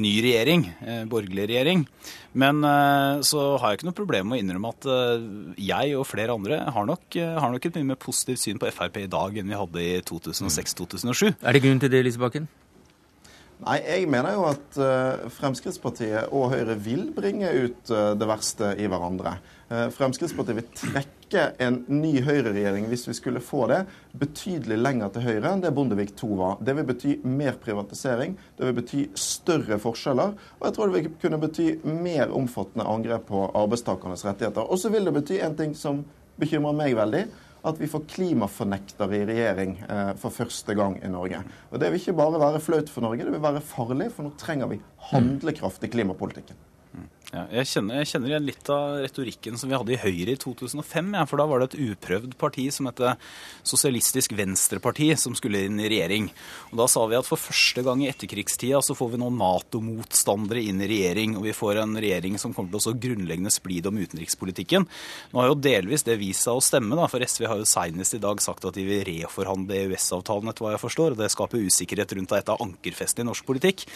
ny 0.00 0.14
regjering, 0.24 0.66
eh, 0.82 1.04
borgerlig 1.10 1.48
regjering. 1.52 1.86
Men 2.34 2.64
eh, 2.66 3.22
så 3.26 3.44
har 3.62 3.70
jeg 3.70 3.80
ikke 3.80 3.88
noe 3.90 4.00
problem 4.00 4.30
med 4.30 4.40
å 4.40 4.42
innrømme 4.42 4.74
at 4.74 4.90
eh, 4.90 5.28
jeg 5.70 5.94
og 5.98 6.08
flere 6.10 6.34
andre 6.34 6.58
har 6.74 6.88
nok, 6.90 7.06
eh, 7.20 7.38
har 7.38 7.54
nok 7.54 7.68
et 7.68 7.78
mye 7.78 7.92
mer 7.92 8.00
positivt 8.02 8.42
syn 8.42 8.60
på 8.60 8.72
Frp 8.74 9.04
i 9.04 9.10
dag 9.10 9.38
enn 9.38 9.50
vi 9.52 9.60
hadde 9.60 9.86
i 9.86 9.96
2006-2007. 10.10 11.36
Er 11.38 11.54
det 11.54 11.64
grunn 11.64 11.82
til 11.82 11.94
det, 11.94 12.02
Lisebakken? 12.08 12.50
Nei, 13.64 13.78
jeg 13.80 14.08
mener 14.12 14.34
jo 14.36 14.42
at 14.50 14.76
uh, 14.76 15.24
Fremskrittspartiet 15.32 16.32
og 16.36 16.50
Høyre 16.52 16.74
vil 16.84 17.06
bringe 17.16 17.48
ut 17.48 17.92
uh, 17.94 18.12
det 18.12 18.26
verste 18.28 18.74
i 18.76 18.88
hverandre. 18.90 19.38
Uh, 19.70 19.86
Fremskrittspartiet 19.94 20.58
vil 20.58 20.66
trekke 20.76 21.46
en 21.64 21.78
ny 21.88 22.18
høyreregjering, 22.26 22.84
hvis 22.90 23.06
vi 23.08 23.14
skulle 23.16 23.40
få 23.40 23.64
det, 23.70 23.80
betydelig 24.20 24.76
lenger 24.82 25.14
til 25.14 25.24
høyre 25.24 25.54
enn 25.54 25.64
det 25.64 25.72
Bondevik 25.76 26.12
II 26.18 26.36
var. 26.42 26.60
Det 26.60 26.74
vil 26.76 26.88
bety 26.90 27.14
mer 27.24 27.56
privatisering, 27.62 28.36
det 28.58 28.68
vil 28.68 28.76
bety 28.82 29.06
større 29.16 29.80
forskjeller, 29.80 30.36
og 30.60 30.68
jeg 30.68 30.76
tror 30.76 30.92
det 30.92 30.98
vil 30.98 31.16
kunne 31.24 31.40
bety 31.46 31.70
mer 31.88 32.36
omfattende 32.36 32.84
angrep 32.84 33.24
på 33.32 33.46
arbeidstakernes 33.48 34.26
rettigheter. 34.28 34.68
Og 34.68 34.82
så 34.82 34.92
vil 34.92 35.08
det 35.08 35.16
bety 35.16 35.40
en 35.40 35.56
ting 35.56 35.72
som 35.78 36.04
bekymrer 36.36 36.76
meg 36.76 37.00
veldig 37.00 37.24
at 37.64 37.80
vi 37.80 37.88
får 37.88 38.04
klimafornektere 38.12 39.18
i 39.18 39.24
regjering 39.28 39.78
eh, 39.88 40.12
for 40.20 40.34
første 40.34 40.76
gang 40.76 40.98
i 41.00 41.10
Norge. 41.12 41.40
Og 41.70 41.80
Det 41.80 41.90
vil 41.90 42.02
ikke 42.02 42.18
bare 42.18 42.42
være 42.42 42.62
flaut 42.62 42.92
for 42.92 43.06
Norge, 43.06 43.24
det 43.24 43.32
vil 43.32 43.44
være 43.44 43.64
farlig, 43.64 44.10
for 44.12 44.26
nå 44.26 44.34
trenger 44.40 44.70
vi 44.70 44.82
handlekraft 45.10 45.84
i 45.84 45.92
klimapolitikken. 45.92 46.60
Ja, 47.34 47.48
jeg, 47.50 47.66
kjenner, 47.66 47.96
jeg, 47.98 48.08
kjenner, 48.12 48.30
igjen 48.30 48.44
litt 48.46 48.68
av 48.70 49.00
retorikken 49.02 49.56
som 49.58 49.66
vi 49.66 49.74
hadde 49.74 49.90
i 49.96 49.98
Høyre 49.98 50.36
i 50.36 50.38
2005. 50.38 51.08
Ja, 51.16 51.24
for 51.26 51.40
da 51.40 51.46
var 51.50 51.58
det 51.58 51.72
et 51.72 51.90
uprøvd 51.90 52.36
parti 52.38 52.68
som 52.70 52.86
het 52.86 53.00
Sosialistisk 53.66 54.36
Venstreparti, 54.38 55.08
som 55.18 55.34
skulle 55.34 55.64
inn 55.66 55.80
i 55.82 55.88
regjering. 55.90 56.28
Og 56.70 56.78
Da 56.78 56.86
sa 56.92 57.02
vi 57.10 57.16
at 57.18 57.26
for 57.26 57.40
første 57.40 57.82
gang 57.82 58.04
i 58.04 58.10
etterkrigstida 58.12 58.78
så 58.86 58.94
får 58.94 59.16
vi 59.16 59.20
nå 59.24 59.32
Nato-motstandere 59.34 60.62
inn 60.62 60.84
i 60.84 60.88
regjering. 60.92 61.34
Og 61.40 61.48
vi 61.48 61.56
får 61.58 61.80
en 61.82 61.96
regjering 62.04 62.38
som 62.38 62.54
kommer 62.54 62.70
til 62.70 62.82
å 62.82 62.84
så 62.86 62.94
grunnleggende 63.02 63.50
splid 63.50 63.88
om 63.90 63.98
utenrikspolitikken. 63.98 64.86
Nå 65.32 65.42
har 65.42 65.50
jo 65.50 65.58
delvis 65.58 66.06
det 66.06 66.20
vist 66.20 66.46
seg 66.46 66.60
å 66.60 66.62
stemme, 66.62 66.94
da, 66.94 67.08
for 67.10 67.24
SV 67.24 67.48
har 67.50 67.58
jo 67.58 67.66
seinest 67.66 68.14
i 68.14 68.22
dag 68.22 68.44
sagt 68.44 68.68
at 68.68 68.78
de 68.78 68.84
vil 68.86 69.02
reforhandle 69.10 69.80
EØS-avtalen, 69.88 70.52
etter 70.52 70.68
hva 70.68 70.76
jeg 70.76 70.84
forstår. 70.84 71.16
Og 71.16 71.24
det 71.24 71.32
skaper 71.34 71.66
usikkerhet 71.66 72.14
rundt 72.14 72.36
et 72.38 72.54
av 72.54 72.62
ankerfestene 72.62 73.26
i 73.26 73.32
norsk 73.32 73.50
politikk. 73.50 73.88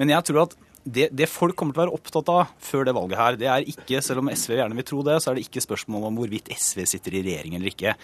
Men 0.00 0.16
jeg 0.16 0.30
tror 0.30 0.46
at 0.46 0.56
det, 0.86 1.08
det, 1.18 1.26
folk 1.26 1.56
kommer 1.58 1.74
til 1.74 1.80
å 1.80 1.84
være 1.84 1.96
opptatt 1.98 2.28
av 2.30 2.52
før 2.62 2.86
det 2.86 2.94
valget 2.94 3.18
her, 3.18 3.38
det 3.40 3.48
er 3.50 3.66
ikke, 3.72 3.98
selv 4.04 4.22
om 4.22 4.30
SV 4.30 4.54
gjerne 4.54 4.78
vil 4.78 4.86
tro 4.86 5.02
det, 5.06 5.16
så 5.22 5.32
er 5.32 5.38
det 5.38 5.46
ikke 5.48 5.64
spørsmål 5.64 6.06
om 6.08 6.20
hvorvidt 6.20 6.52
SV 6.54 6.84
sitter 6.86 7.16
i 7.18 7.22
regjering 7.26 7.56
eller 7.58 7.72
ikke. 7.72 7.96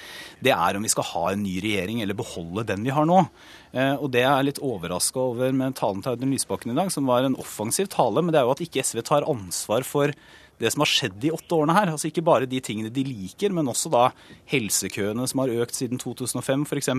Det 0.42 0.55
er 0.55 0.79
om 0.79 0.83
vi 0.83 0.90
skal 0.90 1.07
ha 1.12 1.25
en 1.31 1.45
ny 1.45 1.55
regjering 1.62 2.03
eller 2.03 2.18
beholde 2.18 2.66
den 2.73 2.83
vi 2.83 2.95
har 2.95 3.07
nå. 3.07 3.21
Eh, 3.73 3.95
og 3.95 4.11
det 4.12 4.25
er 4.25 4.33
jeg 4.33 4.49
litt 4.51 4.62
overraska 4.66 5.23
over 5.23 5.55
med 5.57 5.79
talen 5.79 6.03
til 6.03 6.16
Audun 6.16 6.35
Lysbakken 6.35 6.75
i 6.75 6.79
dag, 6.81 6.90
som 6.95 7.07
var 7.09 7.29
en 7.29 7.38
offensiv 7.40 7.90
tale, 7.92 8.25
men 8.25 8.35
det 8.35 8.42
er 8.42 8.49
jo 8.49 8.57
at 8.57 8.64
ikke 8.66 8.83
SV 8.83 9.05
tar 9.07 9.29
ansvar 9.31 9.87
for 9.87 10.14
det 10.62 10.70
som 10.72 10.85
har 10.85 10.90
skjedd 10.90 11.18
de 11.22 11.33
åtte 11.35 11.57
årene 11.57 11.75
her. 11.77 11.90
Altså 11.92 12.09
Ikke 12.09 12.25
bare 12.25 12.48
de 12.48 12.61
tingene 12.64 12.92
de 12.94 13.05
liker, 13.07 13.53
men 13.55 13.70
også 13.70 13.90
da 13.92 14.05
helsekøene 14.53 15.27
som 15.31 15.42
har 15.42 15.53
økt 15.64 15.77
siden 15.77 16.01
2005 16.03 16.66
f.eks. 16.68 16.92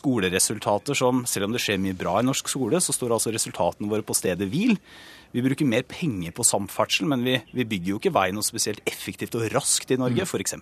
Skoleresultater 0.00 0.98
som, 0.98 1.24
selv 1.30 1.48
om 1.48 1.56
det 1.56 1.62
skjer 1.62 1.80
mye 1.82 1.96
bra 1.98 2.18
i 2.20 2.26
norsk 2.26 2.50
skole, 2.50 2.82
så 2.82 2.94
står 2.96 3.16
altså 3.16 3.34
resultatene 3.34 3.90
våre 3.90 4.06
på 4.06 4.16
stedet 4.18 4.50
hvil. 4.50 4.76
Vi 5.30 5.44
bruker 5.46 5.68
mer 5.68 5.86
penger 5.86 6.34
på 6.34 6.46
samferdsel, 6.46 7.06
men 7.10 7.22
vi, 7.26 7.38
vi 7.54 7.68
bygger 7.74 7.94
jo 7.94 8.00
ikke 8.02 8.16
vei 8.16 8.30
noe 8.34 8.46
spesielt 8.46 8.82
effektivt 8.90 9.38
og 9.38 9.46
raskt 9.54 9.94
i 9.94 10.00
Norge, 10.00 10.26
f.eks. 10.26 10.58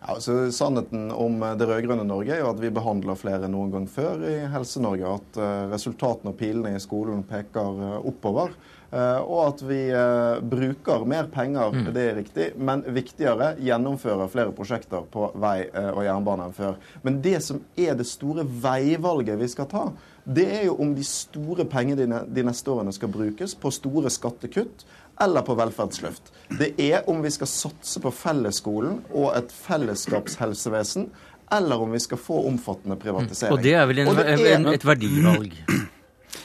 Ja, 0.00 0.14
altså, 0.14 0.48
Sannheten 0.54 1.10
om 1.12 1.42
det 1.60 1.66
rød-grønne 1.68 2.06
Norge 2.08 2.32
er 2.32 2.40
jo 2.40 2.50
at 2.54 2.60
vi 2.62 2.72
behandler 2.72 3.18
flere 3.20 3.44
enn 3.44 3.52
noen 3.52 3.72
gang 3.74 3.88
før 3.90 4.22
i 4.24 4.36
Helse-Norge. 4.48 5.16
At 5.20 5.40
eh, 5.40 5.64
resultatene 5.74 6.32
og 6.32 6.38
pilene 6.40 6.72
i 6.72 6.80
skolen 6.80 7.20
peker 7.28 7.82
eh, 7.84 7.98
oppover. 8.08 8.54
Eh, 8.90 9.18
og 9.22 9.40
at 9.44 9.60
vi 9.62 9.80
eh, 9.94 10.40
bruker 10.42 11.04
mer 11.06 11.28
penger, 11.30 11.70
mm. 11.70 11.90
det 11.94 12.02
er 12.02 12.16
riktig, 12.18 12.46
men 12.58 12.82
viktigere 12.90 13.52
gjennomfører 13.62 14.30
flere 14.32 14.54
prosjekter 14.56 15.04
på 15.12 15.28
vei 15.38 15.68
eh, 15.68 15.90
og 15.92 16.02
jernbane 16.06 16.48
enn 16.48 16.56
før. 16.56 16.80
Men 17.06 17.20
det 17.22 17.38
som 17.46 17.60
er 17.78 17.94
det 17.98 18.08
store 18.10 18.42
veivalget 18.42 19.38
vi 19.38 19.50
skal 19.52 19.70
ta, 19.70 19.84
det 20.26 20.48
er 20.58 20.66
jo 20.66 20.74
om 20.82 20.96
de 20.96 21.06
store 21.06 21.64
pengene 21.70 22.24
de 22.26 22.44
neste 22.46 22.70
årene 22.70 22.92
skal 22.94 23.12
brukes 23.14 23.54
på 23.58 23.72
store 23.74 24.10
skattekutt 24.10 24.84
eller 25.20 25.44
på 25.46 25.54
velferdsløft. 25.54 26.32
Det 26.58 26.72
er 26.80 27.06
om 27.10 27.22
vi 27.22 27.30
skal 27.30 27.48
satse 27.50 28.02
på 28.02 28.10
fellesskolen 28.14 29.02
og 29.12 29.34
et 29.36 29.52
fellesskapshelsevesen, 29.54 31.10
eller 31.52 31.82
om 31.82 31.92
vi 31.92 32.00
skal 32.02 32.18
få 32.18 32.42
omfattende 32.48 32.96
privatisering. 32.98 33.54
Og 33.54 33.62
det 33.62 33.74
er 33.74 33.86
vel 33.90 34.02
en, 34.04 34.18
er, 34.18 34.70
et 34.74 34.86
verdivalg? 34.86 35.56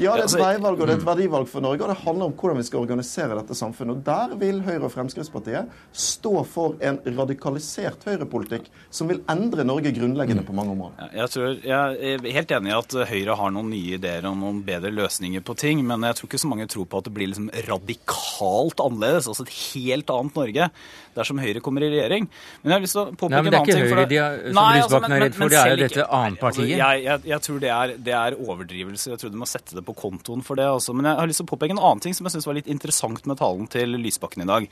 Ja, 0.02 0.16
det 0.18 0.26
er 0.26 0.30
et 0.30 0.42
veivalg 0.42 0.82
og 0.82 0.88
det 0.88 0.96
er 0.96 1.00
et 1.00 1.08
verdivalg 1.08 1.50
for 1.50 1.64
Norge, 1.64 1.86
og 1.86 1.92
det 1.92 1.98
handler 2.02 2.30
om 2.30 2.36
hvordan 2.36 2.60
vi 2.60 2.66
skal 2.68 2.84
organisere 2.84 3.38
dette 3.38 3.58
samfunnet. 3.58 4.00
Og 4.00 4.04
Der 4.06 4.36
vil 4.42 4.62
Høyre 4.66 4.88
og 4.88 4.94
Fremskrittspartiet 4.94 5.72
stå 5.96 6.34
for 6.50 6.76
en 6.84 7.00
radikalisert 7.06 8.04
høyrepolitikk 8.08 8.68
som 8.94 9.12
vil 9.12 9.22
endre 9.32 9.66
Norge 9.68 9.94
grunnleggende 9.96 10.46
på 10.48 10.56
mange 10.58 10.76
områder. 10.76 11.14
Jeg, 11.16 11.32
tror, 11.34 11.56
jeg 11.64 12.16
er 12.16 12.28
helt 12.40 12.56
enig 12.58 12.74
i 12.74 12.78
at 12.78 12.98
Høyre 13.12 13.38
har 13.40 13.56
noen 13.56 13.72
nye 13.72 14.00
ideer 14.00 14.28
og 14.30 14.38
noen 14.42 14.62
bedre 14.68 14.92
løsninger 14.94 15.46
på 15.46 15.56
ting, 15.60 15.84
men 15.88 16.04
jeg 16.10 16.20
tror 16.20 16.32
ikke 16.32 16.44
så 16.44 16.52
mange 16.52 16.70
tror 16.72 16.90
på 16.90 17.02
at 17.02 17.10
det 17.10 17.16
blir 17.16 17.32
liksom 17.32 17.50
radikalt 17.70 18.84
annerledes, 18.84 19.30
altså 19.32 19.46
et 19.48 19.56
helt 19.76 20.12
annet 20.12 20.40
Norge, 20.42 20.70
dersom 21.16 21.40
Høyre 21.40 21.64
kommer 21.64 21.86
i 21.86 21.92
regjering. 21.94 22.28
Men 22.62 22.74
jeg 22.74 22.76
har 22.76 22.84
lyst 22.84 22.98
til 22.98 23.04
å 23.04 23.08
påpeke 23.14 23.40
en 23.40 23.48
annen 23.48 23.70
ting. 23.70 23.76
Det 23.76 23.76
er 23.76 23.86
ikke 23.86 23.96
Høyre 23.96 24.10
de 24.12 24.20
har, 24.20 24.40
som 24.42 24.60
Nei, 24.60 24.68
Lysbakken 24.76 25.06
altså, 25.06 25.16
er 25.16 25.24
redd 25.26 25.38
for, 25.38 25.54
det 25.54 25.60
er 25.60 25.72
jo 25.72 25.80
dette 25.82 26.08
annetpartiet. 26.20 26.66
Altså, 26.66 26.70
jeg, 26.72 27.04
jeg, 27.06 27.24
jeg, 27.32 27.44
tror 27.48 27.62
det 27.64 27.72
er, 27.76 27.96
det 28.10 28.16
er, 28.20 28.38
overdrivelse. 28.46 29.12
Jeg 29.14 29.22
tror 29.22 29.34
du 29.36 29.40
må 29.40 29.50
sette 29.50 29.78
det 29.78 29.85
på 29.88 29.96
kontoen 29.98 30.44
for 30.46 30.60
det. 30.60 30.68
Altså. 30.68 30.96
Men 30.96 31.10
jeg 31.10 31.20
har 31.20 31.30
lyst 31.32 31.44
til 31.44 31.48
å 31.48 31.54
påpeke 31.54 31.78
en 31.78 31.84
annen 31.84 32.04
ting 32.04 32.16
som 32.18 32.28
jeg 32.28 32.38
syns 32.38 32.48
var 32.50 32.58
litt 32.60 32.72
interessant 32.72 33.28
med 33.30 33.40
talen 33.42 33.70
til 33.72 33.98
Lysbakken 34.02 34.46
i 34.46 34.50
dag. 34.50 34.70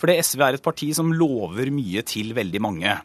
Fordi 0.00 0.18
SV 0.22 0.46
er 0.46 0.58
et 0.58 0.64
parti 0.64 0.92
som 0.96 1.12
lover 1.14 1.72
mye 1.74 2.04
til 2.06 2.34
veldig 2.36 2.62
mange. 2.62 3.00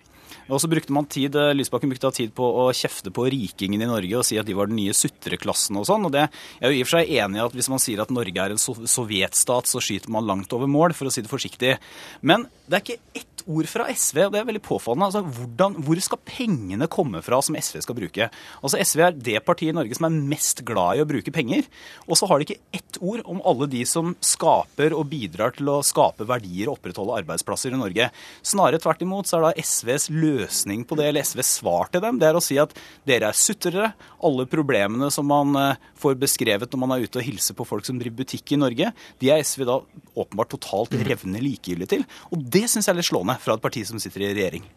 Og 0.48 0.62
så 0.64 0.70
brukte 0.72 0.94
man 0.96 1.08
tid, 1.12 1.36
eh, 1.36 1.54
Lysbakken 1.56 1.92
brukte 1.92 2.12
tid 2.16 2.34
på 2.36 2.44
å 2.44 2.68
kjefte 2.72 3.12
på 3.12 3.26
rikingene 3.32 3.84
i 3.84 3.90
Norge 3.90 4.20
og 4.20 4.26
si 4.26 4.38
at 4.40 4.48
de 4.48 4.56
var 4.56 4.70
den 4.70 4.80
nye 4.80 4.96
sutreklassen 4.96 5.80
og 5.80 5.88
sånn. 5.90 6.06
og 6.06 6.12
det, 6.12 6.30
Jeg 6.62 6.64
er 6.64 6.72
jo 6.72 6.78
i 6.78 6.82
og 6.82 6.88
for 6.88 6.98
seg 7.00 7.10
enig 7.10 7.36
i 7.36 7.46
at 7.46 7.54
hvis 7.54 7.70
man 7.70 7.80
sier 7.80 8.02
at 8.02 8.12
Norge 8.12 8.38
er 8.38 8.52
en 8.52 8.58
sovjetstat, 8.58 9.68
så 9.68 9.82
skyter 9.84 10.10
man 10.10 10.26
langt 10.26 10.54
over 10.54 10.68
mål, 10.68 10.94
for 10.94 11.08
å 11.08 11.12
si 11.12 11.22
det 11.22 11.30
forsiktig. 11.30 11.78
Men 12.22 12.48
det 12.68 12.74
er 12.74 12.82
ikke 12.86 13.02
ett 13.16 13.37
ord 13.48 13.70
fra 13.72 13.88
SV, 13.92 14.20
og 14.28 14.34
det 14.34 14.42
er 14.42 14.48
veldig 14.50 14.64
påfallende. 14.66 15.08
Altså, 15.08 15.22
hvordan, 15.40 15.78
hvor 15.86 16.02
skal 16.04 16.22
pengene 16.28 16.90
komme 16.92 17.22
fra 17.26 17.40
som 17.44 17.58
SV 17.58 17.82
skal 17.86 17.98
bruke? 17.98 18.30
Altså, 18.62 18.80
SV 18.82 19.04
er 19.08 19.16
det 19.16 19.44
partiet 19.48 19.74
i 19.74 19.78
Norge 19.78 19.98
som 19.98 20.08
er 20.10 20.20
mest 20.34 20.64
glad 20.68 20.98
i 20.98 21.04
å 21.04 21.08
bruke 21.10 21.34
penger. 21.34 21.68
Og 22.08 22.20
så 22.20 22.30
har 22.30 22.40
de 22.40 22.48
ikke 22.48 22.78
ett 22.78 23.00
ord 23.02 23.24
om 23.30 23.42
alle 23.48 23.70
de 23.72 23.84
som 23.88 24.14
skaper 24.24 24.96
og 24.98 25.08
bidrar 25.12 25.56
til 25.58 25.72
å 25.72 25.80
skape 25.86 26.28
verdier 26.28 26.70
og 26.70 26.78
opprettholde 26.78 27.20
arbeidsplasser 27.24 27.76
i 27.76 27.80
Norge. 27.80 28.10
Snarere 28.46 28.82
tvert 28.84 29.04
imot 29.06 29.30
så 29.30 29.40
er 29.40 29.48
da 29.48 29.66
SVs 29.68 30.10
løsning 30.14 30.84
på 30.88 30.98
det, 31.00 31.10
eller 31.10 31.28
SVs 31.28 31.58
svar 31.62 31.92
til 31.94 32.04
dem, 32.04 32.20
det 32.22 32.30
er 32.30 32.38
å 32.38 32.44
si 32.44 32.60
at 32.62 32.76
dere 33.08 33.32
er 33.32 33.38
sutrere. 33.38 33.92
Alle 34.28 34.48
problemene 34.50 35.10
som 35.14 35.28
man 35.30 35.56
eh, 35.60 35.84
får 36.00 36.18
beskrevet 36.20 36.72
når 36.74 36.84
man 36.84 36.96
er 36.96 37.06
ute 37.06 37.22
og 37.22 37.28
hilser 37.28 37.58
på 37.58 37.68
folk 37.68 37.86
som 37.88 38.00
driver 38.00 38.24
butikk 38.24 38.54
i 38.56 38.60
Norge, 38.60 38.92
de 39.22 39.32
er 39.32 39.44
SV 39.46 39.66
da 39.68 39.80
åpenbart 40.18 40.52
totalt 40.56 40.96
revne 41.08 41.42
likegyldig 41.44 41.90
til. 41.92 42.06
Og 42.34 42.42
det 42.42 42.66
syns 42.68 42.88
jeg 42.88 42.96
er 42.96 43.00
litt 43.00 43.10
slående 43.10 43.37
fra 43.42 43.58
et 43.58 43.64
parti 43.64 43.86
som 43.88 44.02
sitter 44.02 44.26
i 44.26 44.34
regjering? 44.34 44.68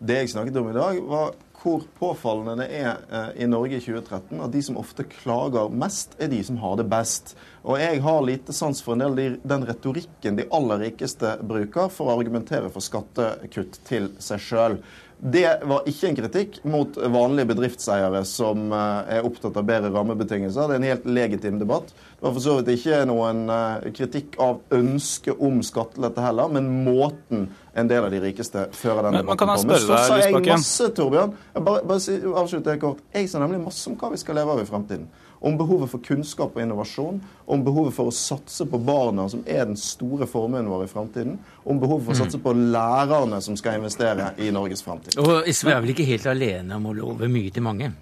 Det 0.00 0.16
jeg 0.16 0.32
snakket 0.32 0.56
om 0.56 0.70
i 0.70 0.76
dag, 0.76 1.00
var 1.10 1.34
hvor 1.60 1.82
påfallende 1.98 2.62
det 2.62 2.68
er 2.78 3.02
eh, 3.12 3.42
i 3.44 3.48
Norge 3.48 3.76
i 3.76 3.82
2013 3.84 4.40
at 4.40 4.52
de 4.54 4.62
som 4.64 4.78
ofte 4.80 5.04
klager 5.04 5.72
mest, 5.72 6.14
er 6.16 6.30
de 6.32 6.38
som 6.44 6.56
har 6.62 6.78
det 6.80 6.86
best. 6.88 7.34
Og 7.68 7.76
jeg 7.82 8.00
har 8.04 8.22
lite 8.24 8.54
sans 8.56 8.80
for 8.80 8.96
en 8.96 9.04
del 9.04 9.36
den 9.44 9.66
retorikken 9.68 10.38
de 10.38 10.48
aller 10.56 10.80
rikeste 10.86 11.34
bruker 11.44 11.92
for 11.92 12.08
å 12.08 12.16
argumentere 12.16 12.72
for 12.72 12.84
skattekutt 12.84 13.82
til 13.88 14.08
seg 14.22 14.44
sjøl. 14.46 14.78
Det 15.22 15.60
var 15.68 15.84
ikke 15.88 16.08
en 16.08 16.16
kritikk 16.16 16.54
mot 16.64 16.96
vanlige 16.96 17.50
bedriftseiere 17.50 18.22
som 18.24 18.70
eh, 18.72 19.16
er 19.18 19.26
opptatt 19.28 19.58
av 19.60 19.66
bedre 19.68 19.90
rammebetingelser. 19.92 20.70
Det 20.70 20.78
er 20.78 20.80
en 20.80 20.88
helt 20.88 21.08
legitim 21.12 21.58
debatt. 21.60 21.92
Det 21.92 22.24
var 22.24 22.32
for 22.38 22.44
så 22.44 22.54
vidt 22.58 22.70
ikke 22.78 23.02
noen 23.10 23.42
eh, 23.52 23.90
kritikk 23.96 24.38
av 24.40 24.62
ønsket 24.72 25.42
om 25.44 25.60
skattelette 25.66 26.24
heller, 26.24 26.48
men 26.56 26.70
måten 26.86 27.50
en 27.76 27.90
del 27.90 28.06
av 28.06 28.14
de 28.14 28.22
rikeste 28.24 28.64
fører 28.72 29.10
den 29.10 29.18
men, 29.18 29.26
debatten 29.26 29.52
på. 29.52 29.66
Men 29.68 29.82
så 29.84 29.98
sa 30.08 30.20
jeg 30.22 30.40
masse, 30.40 30.88
Torbjørn. 30.96 31.36
Jeg 31.52 31.66
Bare, 31.68 31.84
bare 31.92 32.20
avslutte 32.40 32.78
kort. 32.80 33.04
Jeg 33.12 33.28
sa 33.28 33.44
nemlig 33.44 33.60
masse 33.66 33.92
om 33.92 34.00
hva 34.00 34.14
vi 34.14 34.22
skal 34.24 34.40
leve 34.40 34.56
av 34.56 34.64
i 34.64 34.70
fremtiden 34.72 35.10
om 35.40 35.56
behovet 35.56 35.88
for 35.88 36.04
kunnskap 36.04 36.56
og 36.56 36.62
innovasjon, 36.62 37.20
om 37.48 37.62
behovet 37.64 37.94
for 37.96 38.10
å 38.10 38.14
satse 38.14 38.66
på 38.68 38.80
barna, 38.84 39.24
som 39.32 39.40
er 39.48 39.64
den 39.70 39.78
store 39.80 40.28
formuen 40.28 40.68
vår 40.68 40.84
i 40.84 40.90
framtiden, 40.90 41.38
om 41.64 41.80
behovet 41.80 42.06
for 42.06 42.16
å 42.16 42.20
satse 42.22 42.40
på 42.42 42.54
lærerne 42.56 43.40
som 43.44 43.56
skal 43.58 43.80
investere 43.80 44.32
i 44.40 44.50
Norges 44.54 44.84
framtid. 44.86 45.18
Og 45.20 45.48
SV 45.50 45.72
er 45.74 45.82
vel 45.84 45.94
ikke 45.94 46.08
helt 46.08 46.28
alene 46.30 46.78
om 46.78 46.88
å 46.90 46.96
love 46.96 47.28
mye 47.30 47.52
til 47.54 47.64
mange? 47.66 47.92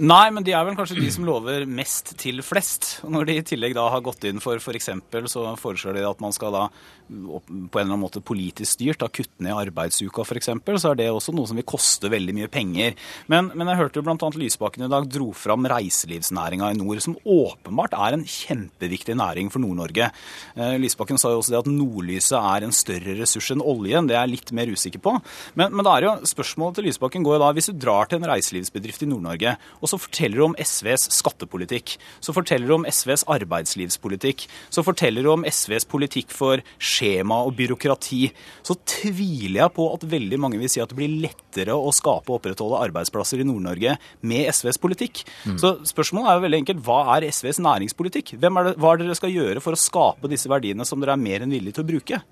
Nei, 0.00 0.26
men 0.32 0.46
de 0.46 0.54
er 0.56 0.64
vel 0.64 0.76
kanskje 0.78 0.96
de 1.00 1.10
som 1.12 1.26
lover 1.28 1.66
mest 1.68 2.14
til 2.20 2.40
flest. 2.46 3.00
Og 3.04 3.12
når 3.12 3.28
de 3.28 3.36
i 3.40 3.46
tillegg 3.52 3.74
da 3.76 3.88
har 3.92 4.04
gått 4.04 4.24
inn 4.28 4.40
for 4.40 4.56
f.eks. 4.56 4.92
For 5.10 5.28
så 5.28 5.44
foreslår 5.60 5.98
de 5.98 6.06
at 6.08 6.22
man 6.22 6.32
skal 6.32 6.54
da 6.54 6.64
på 7.10 7.40
en 7.50 7.82
eller 7.82 7.88
annen 7.88 8.02
måte 8.04 8.22
politisk 8.22 8.76
styrt 8.76 9.00
da 9.02 9.08
kutte 9.10 9.42
ned 9.42 9.56
arbeidsuka 9.56 10.22
f.eks., 10.24 10.52
så 10.80 10.92
er 10.92 11.00
det 11.00 11.08
også 11.10 11.34
noe 11.34 11.50
som 11.50 11.58
vil 11.58 11.66
koste 11.68 12.10
veldig 12.12 12.34
mye 12.36 12.50
penger. 12.52 12.94
Men, 13.32 13.50
men 13.58 13.72
jeg 13.72 13.80
hørte 13.80 14.00
jo 14.00 14.06
bl.a. 14.06 14.30
Lysbakken 14.40 14.86
i 14.86 14.90
dag 14.92 15.08
dro 15.10 15.30
fram 15.36 15.66
reiselivsnæringa 15.68 16.70
i 16.70 16.78
nord, 16.78 17.02
som 17.02 17.18
åpenbart 17.20 17.96
er 17.98 18.16
en 18.16 18.24
kjempeviktig 18.24 19.18
næring 19.18 19.50
for 19.52 19.62
Nord-Norge. 19.62 20.10
Eh, 20.54 20.76
Lysbakken 20.80 21.20
sa 21.20 21.34
jo 21.34 21.42
også 21.42 21.54
det 21.56 21.62
at 21.64 21.70
nordlyset 21.70 22.38
er 22.38 22.66
en 22.66 22.76
større 22.76 23.09
ressurs 23.18 23.50
enn 23.54 23.64
oljen. 23.64 24.08
Det 24.08 24.16
er 24.16 24.24
jeg 24.24 24.34
litt 24.36 24.52
mer 24.56 24.70
usikker 24.70 25.02
på. 25.02 25.16
Men, 25.58 25.74
men 25.76 25.88
er 25.90 26.06
jo, 26.06 26.14
spørsmålet 26.30 26.78
til 26.78 26.88
Lysbakken 26.88 27.26
går 27.26 27.36
jo 27.36 27.42
da, 27.42 27.50
hvis 27.56 27.70
du 27.70 27.80
drar 27.80 28.10
til 28.10 28.20
en 28.20 28.28
reiselivsbedrift 28.30 29.04
i 29.04 29.10
Nord-Norge, 29.10 29.56
og 29.80 29.92
så 29.92 29.98
forteller 30.00 30.40
du 30.40 30.46
om 30.48 30.56
SVs 30.60 31.08
skattepolitikk, 31.16 31.96
så 32.22 32.34
forteller 32.36 32.70
du 32.70 32.76
om 32.78 32.86
SVs 32.88 33.26
arbeidslivspolitikk, 33.30 34.46
så 34.72 34.84
forteller 34.86 35.26
du 35.26 35.32
om 35.34 35.46
SVs 35.48 35.88
politikk 35.90 36.34
for 36.34 36.62
skjema 36.78 37.42
og 37.46 37.56
byråkrati, 37.58 38.22
så 38.66 38.76
tviler 38.88 39.62
jeg 39.64 39.74
på 39.76 39.88
at 39.94 40.06
veldig 40.14 40.40
mange 40.40 40.60
vil 40.60 40.70
si 40.72 40.82
at 40.82 40.92
det 40.92 40.98
blir 40.98 41.18
lettere 41.22 41.76
å 41.76 41.92
skape 41.94 42.30
og 42.30 42.40
opprettholde 42.40 42.82
arbeidsplasser 42.88 43.42
i 43.42 43.48
Nord-Norge 43.48 43.96
med 44.26 44.50
SVs 44.54 44.80
politikk. 44.82 45.24
Mm. 45.44 45.58
Så 45.60 45.74
spørsmålet 45.88 46.30
er 46.30 46.38
jo 46.38 46.46
veldig 46.46 46.60
enkelt 46.64 46.84
hva 46.86 47.00
er 47.16 47.28
SVs 47.30 47.62
næringspolitikk? 47.64 48.34
Er 48.36 48.44
det, 48.44 48.76
hva 48.80 48.92
er 48.92 49.00
det 49.00 49.08
dere 49.08 49.18
skal 49.18 49.34
gjøre 49.34 49.64
for 49.64 49.76
å 49.76 49.80
skape 49.80 50.30
disse 50.30 50.50
verdiene 50.50 50.86
som 50.88 51.00
dere 51.02 51.16
er 51.16 51.24
mer 51.24 51.44
enn 51.44 51.54
villige 51.54 51.78
til 51.78 51.86
å 51.86 51.90
bruke? 51.94 52.22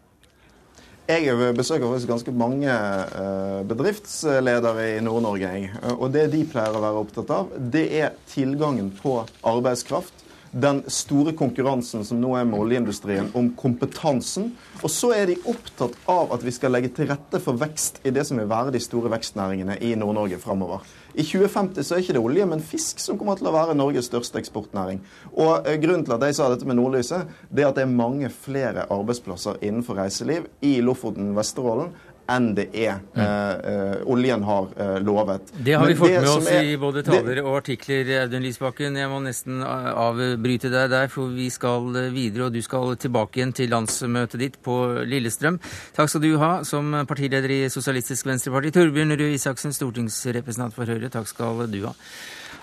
Jeg 1.09 1.55
besøker 1.57 1.89
faktisk 1.89 2.11
ganske 2.11 2.33
mange 2.37 2.69
eh, 2.69 3.61
bedriftsledere 3.69 4.83
i 4.99 5.01
Nord-Norge. 5.01 5.53
Og 5.95 6.11
det 6.13 6.27
de 6.35 6.43
pleier 6.45 6.77
å 6.77 6.83
være 6.85 7.01
opptatt 7.01 7.33
av, 7.33 7.55
det 7.57 7.87
er 7.97 8.19
tilgangen 8.29 8.91
på 8.99 9.23
arbeidskraft 9.49 10.28
den 10.53 10.83
store 10.91 11.35
konkurransen 11.37 12.05
som 12.07 12.21
nå 12.21 12.35
er 12.39 12.47
med 12.49 12.61
oljeindustrien 12.61 13.31
om 13.37 13.51
kompetansen. 13.59 14.53
Og 14.83 14.93
så 14.93 15.13
er 15.17 15.31
de 15.31 15.41
opptatt 15.51 15.97
av 16.09 16.33
at 16.37 16.45
vi 16.47 16.55
skal 16.55 16.73
legge 16.75 16.93
til 16.97 17.11
rette 17.11 17.41
for 17.43 17.59
vekst 17.61 18.01
i 18.07 18.15
det 18.15 18.25
som 18.29 18.41
vil 18.41 18.49
være 18.51 18.73
de 18.75 18.83
store 18.83 19.13
vekstnæringene 19.13 19.79
i 19.85 19.95
Nord-Norge 19.99 20.41
framover. 20.43 20.87
I 21.19 21.25
2050 21.25 21.83
så 21.83 21.97
er 21.97 22.03
ikke 22.05 22.15
det 22.15 22.23
olje, 22.23 22.45
men 22.47 22.61
fisk 22.63 23.01
som 23.03 23.17
kommer 23.19 23.39
til 23.39 23.49
å 23.51 23.55
være 23.55 23.75
Norges 23.75 24.07
største 24.11 24.39
eksportnæring. 24.39 25.01
Og 25.35 25.67
eh, 25.67 25.79
Grunnen 25.83 26.05
til 26.07 26.15
at 26.15 26.27
jeg 26.29 26.37
sa 26.39 26.47
dette 26.53 26.69
med 26.69 26.79
nordlyset, 26.79 27.33
det 27.51 27.65
er 27.65 27.71
at 27.73 27.79
det 27.79 27.87
er 27.87 27.91
mange 27.91 28.31
flere 28.31 28.85
arbeidsplasser 28.93 29.59
innenfor 29.65 29.99
reiseliv 29.99 30.47
i 30.63 30.77
Lofoten, 30.85 31.33
Vesterålen 31.37 31.91
enn 32.29 32.49
det 32.57 32.67
er 32.77 32.99
mm. 33.01 33.21
eh, 33.23 33.95
oljen 34.13 34.45
har 34.45 34.69
eh, 34.77 34.97
lovet. 35.05 35.53
Det 35.65 35.77
har 35.79 35.89
vi 35.89 35.97
fått 35.99 36.13
med 36.13 36.29
oss 36.29 36.49
er, 36.53 36.67
i 36.69 36.77
både 36.81 37.03
taler 37.07 37.41
og 37.45 37.61
artikler, 37.63 38.11
Audun 38.25 38.45
Lysbakken. 38.45 38.99
Jeg 39.01 39.11
må 39.11 39.21
nesten 39.25 39.63
avbryte 39.65 40.71
deg 40.73 40.91
der, 40.93 41.09
for 41.13 41.33
vi 41.35 41.49
skal 41.53 41.89
videre, 42.15 42.49
og 42.49 42.57
du 42.57 42.61
skal 42.65 42.97
tilbake 43.01 43.41
igjen 43.41 43.55
til 43.57 43.73
landsmøtet 43.73 44.43
ditt 44.43 44.59
på 44.65 44.79
Lillestrøm. 45.09 45.61
Takk 45.97 46.13
skal 46.13 46.25
du 46.25 46.33
ha 46.43 46.53
som 46.69 46.93
partileder 47.09 47.55
i 47.55 47.61
Sosialistisk 47.73 48.29
Venstreparti. 48.29 48.75
Torbjørn 48.77 49.17
Røe 49.19 49.37
Isaksen, 49.37 49.77
stortingsrepresentant 49.77 50.77
for 50.77 50.89
Høyre. 50.89 51.13
Takk 51.13 51.31
skal 51.31 51.65
du 51.73 51.83
ha. 51.87 51.97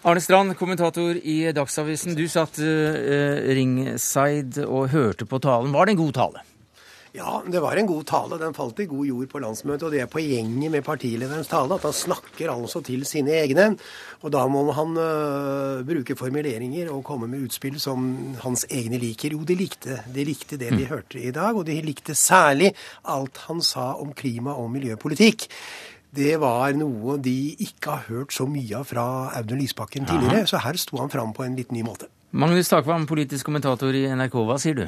Arne 0.06 0.22
Strand, 0.22 0.54
kommentator 0.60 1.18
i 1.18 1.40
Dagsavisen. 1.58 2.14
Du 2.14 2.28
satt 2.30 2.60
uh, 2.62 2.98
ringside 3.58 4.68
og 4.70 4.92
hørte 4.94 5.26
på 5.26 5.40
talen. 5.42 5.74
Var 5.74 5.90
det 5.90 5.96
en 5.96 6.04
god 6.04 6.14
tale? 6.20 6.44
Ja, 7.16 7.40
det 7.48 7.62
var 7.64 7.80
en 7.80 7.88
god 7.88 8.04
tale. 8.10 8.38
Den 8.42 8.56
falt 8.56 8.80
i 8.84 8.88
god 8.92 9.08
jord 9.08 9.30
på 9.32 9.40
landsmøtet. 9.40 9.86
Og 9.88 9.94
det 9.94 10.02
er 10.04 10.12
poenget 10.12 10.72
med 10.74 10.84
partilederens 10.84 11.48
tale, 11.48 11.78
at 11.78 11.88
han 11.88 11.96
snakker 11.96 12.52
altså 12.52 12.82
til 12.84 13.06
sine 13.08 13.38
egne. 13.40 13.70
Og 14.26 14.34
da 14.36 14.44
må 14.52 14.66
han 14.76 14.98
uh, 15.00 15.86
bruke 15.88 16.18
formuleringer 16.20 16.92
og 16.92 17.06
komme 17.08 17.30
med 17.32 17.46
utspill 17.48 17.80
som 17.80 18.36
hans 18.44 18.66
egne 18.68 19.00
liker. 19.00 19.38
Jo, 19.38 19.48
de 19.48 19.56
likte, 19.56 20.02
de 20.12 20.28
likte 20.28 20.60
det 20.60 20.74
de 20.74 20.84
mm. 20.84 20.92
hørte 20.92 21.24
i 21.24 21.32
dag, 21.36 21.56
og 21.56 21.64
de 21.70 21.80
likte 21.86 22.18
særlig 22.20 22.74
alt 23.08 23.46
han 23.48 23.64
sa 23.64 23.94
om 24.02 24.12
klima- 24.18 24.58
og 24.60 24.72
miljøpolitikk 24.76 25.48
det 26.16 26.38
var 26.40 26.72
noe 26.80 27.18
de 27.20 27.56
ikke 27.60 27.92
har 27.92 28.06
hørt 28.08 28.32
så 28.32 28.46
mye 28.48 28.78
av 28.78 28.86
fra 28.88 29.06
Audun 29.36 29.60
Lysbakken 29.60 30.08
tidligere. 30.08 30.46
Aha. 30.46 30.48
Så 30.48 30.62
her 30.64 30.80
sto 30.80 31.00
han 31.02 31.12
fram 31.12 31.34
på 31.36 31.44
en 31.44 31.58
litt 31.60 31.74
ny 31.76 31.84
måte. 31.84 32.08
Magnus 32.32 32.72
Takvam, 32.72 33.04
politisk 33.08 33.50
kommentator 33.50 33.96
i 33.96 34.06
NRK, 34.16 34.38
hva 34.48 34.56
sier 34.62 34.80
du? 34.80 34.86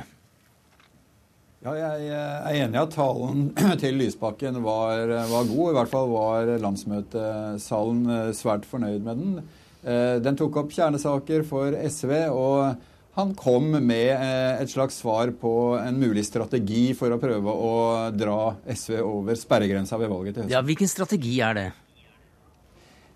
Ja, 1.66 1.72
jeg 1.74 2.10
er 2.14 2.56
enig 2.62 2.78
i 2.78 2.84
at 2.84 2.92
talen 2.94 3.48
til 3.82 3.96
Lysbakken 3.98 4.60
var, 4.62 5.10
var, 5.10 5.48
god. 5.50 5.72
I 5.72 5.78
hvert 5.80 5.90
fall 5.90 6.12
var 6.12 6.52
landsmøtesalen 6.62 8.04
eh, 8.14 8.36
svært 8.38 8.68
fornøyd 8.70 9.02
med 9.08 9.24
den. 9.24 9.40
Eh, 9.82 10.20
den 10.22 10.38
tok 10.38 10.60
opp 10.62 10.76
kjernesaker 10.76 11.42
for 11.50 11.74
SV, 11.74 12.14
og 12.30 12.78
han 13.18 13.34
kom 13.40 13.72
med 13.74 14.14
eh, 14.14 14.62
et 14.62 14.70
slags 14.70 15.02
svar 15.02 15.34
på 15.42 15.56
en 15.82 15.98
mulig 15.98 16.28
strategi 16.30 16.92
for 16.98 17.16
å 17.16 17.20
prøve 17.22 17.50
å 17.50 17.74
dra 18.14 18.54
SV 18.70 19.02
over 19.02 19.42
sperregrensa 19.42 19.98
ved 19.98 20.14
valget 20.14 20.38
til 20.38 20.46
høsten. 20.46 20.54
Ja, 20.54 20.62
Hvilken 20.70 20.94
strategi 20.94 21.40
er 21.42 21.58
det? 21.58 21.68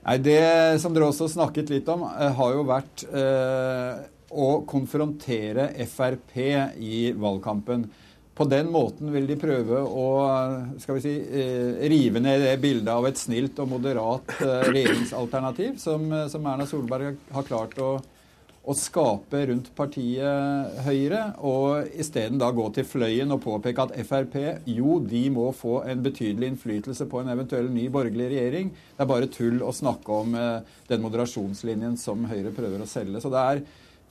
Nei, 0.01 0.17
Det 0.17 0.43
som 0.81 0.97
dere 0.97 1.13
også 1.13 1.29
snakket 1.29 1.69
litt 1.69 1.93
om, 1.93 2.09
har 2.09 2.57
jo 2.57 2.65
vært 2.65 3.05
å 4.31 4.53
konfrontere 4.65 5.69
Frp 5.85 6.39
i 6.81 7.11
valgkampen. 7.13 7.91
På 8.41 8.47
den 8.49 8.71
måten 8.73 9.11
vil 9.13 9.27
de 9.29 9.35
prøve 9.37 9.83
å 9.85 10.05
skal 10.81 10.97
vi 10.97 11.01
si, 11.03 11.11
eh, 11.13 11.83
rive 11.91 12.23
ned 12.23 12.41
det 12.41 12.55
bildet 12.63 12.89
av 12.89 13.05
et 13.05 13.19
snilt 13.19 13.59
og 13.61 13.69
moderat 13.69 14.33
eh, 14.41 14.63
regjeringsalternativ 14.71 15.75
som, 15.77 16.07
som 16.31 16.47
Erna 16.49 16.65
Solberg 16.65 17.19
har 17.35 17.45
klart 17.45 17.77
å 17.77 17.91
å 18.61 18.75
skape 18.77 19.39
rundt 19.49 19.71
partiet 19.77 20.81
Høyre, 20.85 21.21
og 21.41 21.89
isteden 21.97 22.37
da 22.41 22.51
gå 22.53 22.67
til 22.75 22.85
fløyen 22.85 23.33
og 23.33 23.41
påpeke 23.41 23.87
at 23.87 23.95
Frp 24.05 24.37
jo, 24.69 24.99
de 25.01 25.23
må 25.33 25.47
få 25.57 25.79
en 25.89 26.03
betydelig 26.05 26.51
innflytelse 26.51 27.07
på 27.09 27.21
en 27.21 27.31
eventuell 27.33 27.71
ny 27.73 27.87
borgerlig 27.93 28.29
regjering. 28.35 28.69
Det 28.69 29.05
er 29.05 29.09
bare 29.09 29.31
tull 29.33 29.63
å 29.65 29.73
snakke 29.73 30.19
om 30.23 30.37
eh, 30.37 30.75
den 30.91 31.01
moderasjonslinjen 31.05 31.97
som 32.01 32.27
Høyre 32.29 32.53
prøver 32.53 32.85
å 32.85 32.89
selge. 32.89 33.23
Så 33.23 33.33
det 33.33 33.45
er 33.53 33.63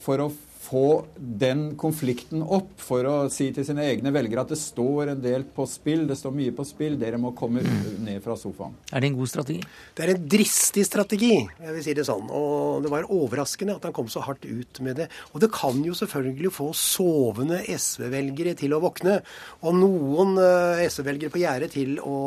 for 0.03 0.27
å 0.27 0.31
få 0.61 1.05
den 1.17 1.71
konflikten 1.81 2.43
opp 2.45 2.75
for 2.81 3.07
å 3.09 3.15
si 3.33 3.49
til 3.55 3.65
sine 3.67 3.87
egne 3.89 4.13
velgere 4.13 4.45
at 4.45 4.53
det 4.53 4.59
står 4.61 5.15
en 5.15 5.23
del 5.23 5.47
på 5.57 5.65
spill, 5.69 6.05
det 6.09 6.19
står 6.21 6.35
mye 6.37 6.53
på 6.57 6.67
spill, 6.69 6.99
dere 7.01 7.19
må 7.21 7.33
komme 7.37 7.63
ned 7.65 8.21
fra 8.25 8.37
sofaen. 8.39 8.77
Er 8.93 9.01
det 9.03 9.11
en 9.11 9.17
god 9.19 9.33
strategi? 9.33 9.65
Det 9.97 10.05
er 10.05 10.13
en 10.15 10.29
dristig 10.37 10.85
strategi, 10.87 11.33
jeg 11.41 11.77
vil 11.77 11.87
si 11.87 11.97
det 11.97 12.05
sånn. 12.09 12.29
Og 12.29 12.85
det 12.85 12.93
var 12.93 13.09
overraskende 13.09 13.79
at 13.79 13.89
han 13.89 13.97
kom 13.97 14.11
så 14.13 14.23
hardt 14.27 14.45
ut 14.45 14.83
med 14.85 15.01
det. 15.01 15.09
Og 15.33 15.41
det 15.43 15.51
kan 15.55 15.81
jo 15.87 15.97
selvfølgelig 15.97 16.53
få 16.55 16.71
sovende 16.77 17.63
SV-velgere 17.65 18.55
til 18.61 18.77
å 18.77 18.83
våkne, 18.85 19.21
og 19.65 19.81
noen 19.81 20.37
eh, 20.45 20.85
SV-velgere 20.91 21.33
på 21.33 21.43
gjerdet 21.43 21.73
til 21.79 21.97
å 22.05 22.21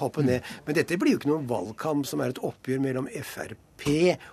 hoppe 0.00 0.24
ned. 0.26 0.46
Men 0.64 0.78
dette 0.78 0.98
blir 1.00 1.16
jo 1.16 1.22
ikke 1.22 1.34
noen 1.34 1.50
valgkamp 1.50 2.06
som 2.08 2.22
er 2.22 2.32
et 2.32 2.42
oppgjør 2.44 2.82
mellom 2.86 3.10
Frp 3.18 3.60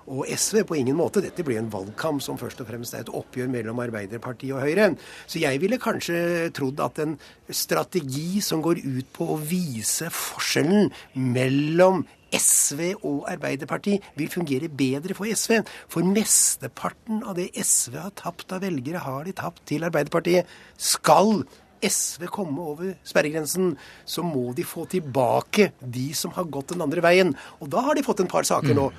og 0.06 0.28
SV. 0.30 0.64
På 0.68 0.78
ingen 0.78 0.96
måte. 0.96 1.24
Dette 1.24 1.44
blir 1.44 1.58
en 1.60 1.72
valgkamp 1.72 2.22
som 2.24 2.38
først 2.40 2.62
og 2.62 2.70
fremst 2.70 2.94
er 2.96 3.04
et 3.04 3.10
oppgjør 3.10 3.31
mellom 3.52 3.80
Arbeiderpartiet 3.84 4.56
og 4.56 4.64
Høyre. 4.66 4.92
Så 5.26 5.42
jeg 5.44 5.62
ville 5.62 5.82
kanskje 5.82 6.50
trodd 6.56 6.80
at 6.84 7.02
en 7.04 7.18
strategi 7.50 8.42
som 8.44 8.64
går 8.64 8.84
ut 8.84 9.12
på 9.16 9.32
å 9.34 9.40
vise 9.40 10.10
forskjellen 10.14 10.92
mellom 11.16 12.04
SV 12.32 12.94
og 13.04 13.26
Arbeiderpartiet 13.32 14.06
vil 14.16 14.32
fungere 14.32 14.70
bedre 14.72 15.16
for 15.18 15.28
SV. 15.28 15.60
For 15.92 16.08
mesteparten 16.08 17.26
av 17.28 17.36
det 17.40 17.50
SV 17.60 17.98
har 18.00 18.16
tapt 18.16 18.56
av 18.56 18.64
velgere, 18.64 19.04
har 19.04 19.28
de 19.28 19.36
tapt 19.36 19.66
til 19.72 19.84
Arbeiderpartiet. 19.88 20.48
Skal 20.80 21.44
SV 21.82 22.28
komme 22.32 22.62
over 22.62 22.94
sperregrensen, 23.08 23.76
så 24.06 24.24
må 24.24 24.52
de 24.58 24.66
få 24.68 24.86
tilbake 24.90 25.72
de 25.82 26.12
som 26.18 26.34
har 26.38 26.50
gått 26.54 26.76
den 26.76 26.86
andre 26.86 27.04
veien. 27.04 27.34
Og 27.60 27.72
da 27.74 27.84
har 27.88 27.98
de 27.98 28.06
fått 28.06 28.22
en 28.24 28.32
par 28.32 28.48
saker 28.48 28.78
nå 28.78 28.92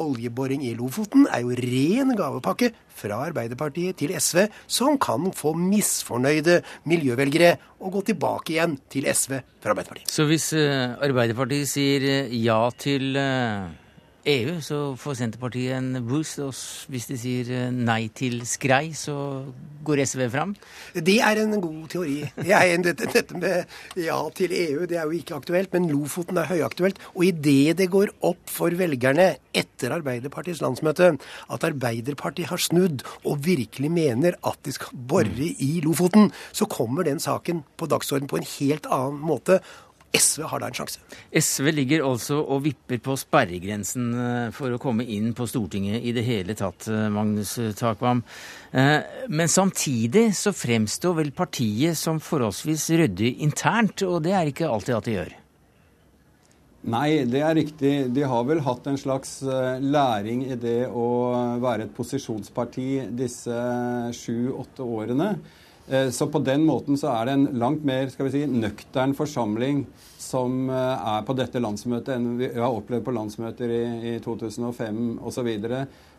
oljeboring 0.00 0.64
i 0.66 0.74
Lofoten 0.78 1.26
er 1.30 1.44
jo 1.44 1.56
ren 1.58 2.14
gavepakke 2.18 2.72
fra 2.96 3.20
Arbeiderpartiet 3.28 3.98
til 4.00 4.14
SV, 4.16 4.46
som 4.66 4.96
kan 5.00 5.30
få 5.36 5.52
misfornøyde 5.58 6.60
miljøvelgere 6.88 7.56
å 7.80 7.92
gå 7.92 8.04
tilbake 8.12 8.56
igjen 8.56 8.78
til 8.92 9.08
SV 9.12 9.40
fra 9.60 9.74
Arbeiderpartiet. 9.74 10.12
Så 10.12 10.28
hvis 10.30 10.52
uh, 10.56 10.96
Arbeiderpartiet 11.04 11.68
sier 11.70 12.06
uh, 12.06 12.36
ja 12.36 12.62
til 12.80 13.16
uh 13.16 13.85
EU, 14.26 14.56
så 14.64 14.78
får 14.98 15.20
Senterpartiet 15.20 15.76
en 15.76 16.02
boost. 16.06 16.40
Og 16.42 16.54
hvis 16.90 17.06
de 17.10 17.18
sier 17.20 17.50
eh, 17.54 17.70
nei 17.70 18.08
til 18.14 18.40
skrei, 18.48 18.90
så 18.96 19.14
går 19.86 20.02
SV 20.02 20.24
fram? 20.32 20.54
Det 20.94 21.18
er 21.22 21.40
en 21.42 21.54
god 21.62 21.86
teori. 21.92 22.18
Jeg, 22.46 22.80
dette, 22.82 23.06
dette, 23.12 23.38
med 23.38 24.02
ja 24.02 24.18
til 24.34 24.54
EU 24.56 24.88
det 24.90 24.98
er 24.98 25.06
jo 25.06 25.14
ikke 25.20 25.38
aktuelt, 25.38 25.70
men 25.74 25.88
Lofoten 25.92 26.40
er 26.42 26.50
høyaktuelt. 26.50 26.98
Og 27.14 27.28
idet 27.28 27.78
det 27.78 27.88
går 27.92 28.16
opp 28.26 28.50
for 28.50 28.74
velgerne 28.74 29.36
etter 29.56 29.94
Arbeiderpartiets 29.94 30.62
landsmøte 30.64 31.12
at 31.54 31.66
Arbeiderpartiet 31.70 32.50
har 32.50 32.62
snudd 32.62 33.04
og 33.24 33.44
virkelig 33.46 33.92
mener 33.92 34.36
at 34.46 34.58
de 34.66 34.74
skal 34.74 35.06
bore 35.08 35.52
i 35.62 35.80
Lofoten, 35.84 36.32
så 36.52 36.66
kommer 36.70 37.06
den 37.06 37.22
saken 37.22 37.62
på 37.78 37.88
dagsordenen 37.90 38.30
på 38.30 38.40
en 38.40 38.50
helt 38.56 38.90
annen 38.90 39.22
måte. 39.22 39.60
SV 40.16 40.46
har 40.50 40.62
da 40.62 40.70
en 40.70 40.76
sjanse. 40.76 41.00
SV 41.30 41.70
ligger 41.74 42.04
altså 42.06 42.38
og 42.40 42.64
vipper 42.64 43.00
på 43.04 43.16
sperregrensen 43.20 44.06
eh, 44.16 44.48
for 44.56 44.74
å 44.74 44.80
komme 44.82 45.04
inn 45.04 45.32
på 45.36 45.46
Stortinget 45.50 46.04
i 46.04 46.14
det 46.16 46.24
hele 46.26 46.56
tatt, 46.58 46.88
eh, 46.90 47.08
Magnus 47.12 47.56
Takvam. 47.78 48.22
Eh, 48.72 49.26
men 49.28 49.52
samtidig 49.52 50.28
så 50.38 50.54
fremstår 50.56 51.18
vel 51.20 51.34
partiet 51.36 51.98
som 51.98 52.20
forholdsvis 52.22 52.88
ryddig 53.02 53.36
internt, 53.46 54.06
og 54.06 54.22
det 54.26 54.36
er 54.36 54.52
ikke 54.52 54.70
alltid 54.70 54.96
at 54.98 55.10
de 55.10 55.18
gjør? 55.18 55.36
Nei, 56.86 57.10
det 57.26 57.40
er 57.42 57.56
riktig. 57.58 57.92
De 58.14 58.22
har 58.30 58.44
vel 58.46 58.60
hatt 58.62 58.84
en 58.86 58.98
slags 59.00 59.40
læring 59.82 60.44
i 60.46 60.54
det 60.60 60.84
å 60.86 61.06
være 61.58 61.88
et 61.88 61.94
posisjonsparti 61.96 63.08
disse 63.18 63.56
sju-åtte 64.14 64.86
årene. 64.86 65.32
Eh, 65.88 66.10
så 66.10 66.26
på 66.26 66.42
den 66.42 66.64
måten 66.66 66.98
så 66.98 67.12
er 67.14 67.28
det 67.28 67.36
en 67.36 67.46
langt 67.60 67.84
mer 67.86 68.10
skal 68.10 68.28
vi 68.28 68.34
si, 68.34 68.42
nøktern 68.50 69.14
forsamling 69.14 69.84
som 70.18 70.66
eh, 70.70 71.06
er 71.14 71.22
på 71.26 71.36
dette 71.38 71.62
landsmøtet 71.62 72.16
enn 72.16 72.32
vi 72.40 72.50
har 72.56 72.74
opplevd 72.74 73.06
på 73.06 73.14
landsmøter 73.14 73.70
i, 73.70 73.84
i 74.10 74.18
2005 74.24 75.00
osv. 75.26 75.50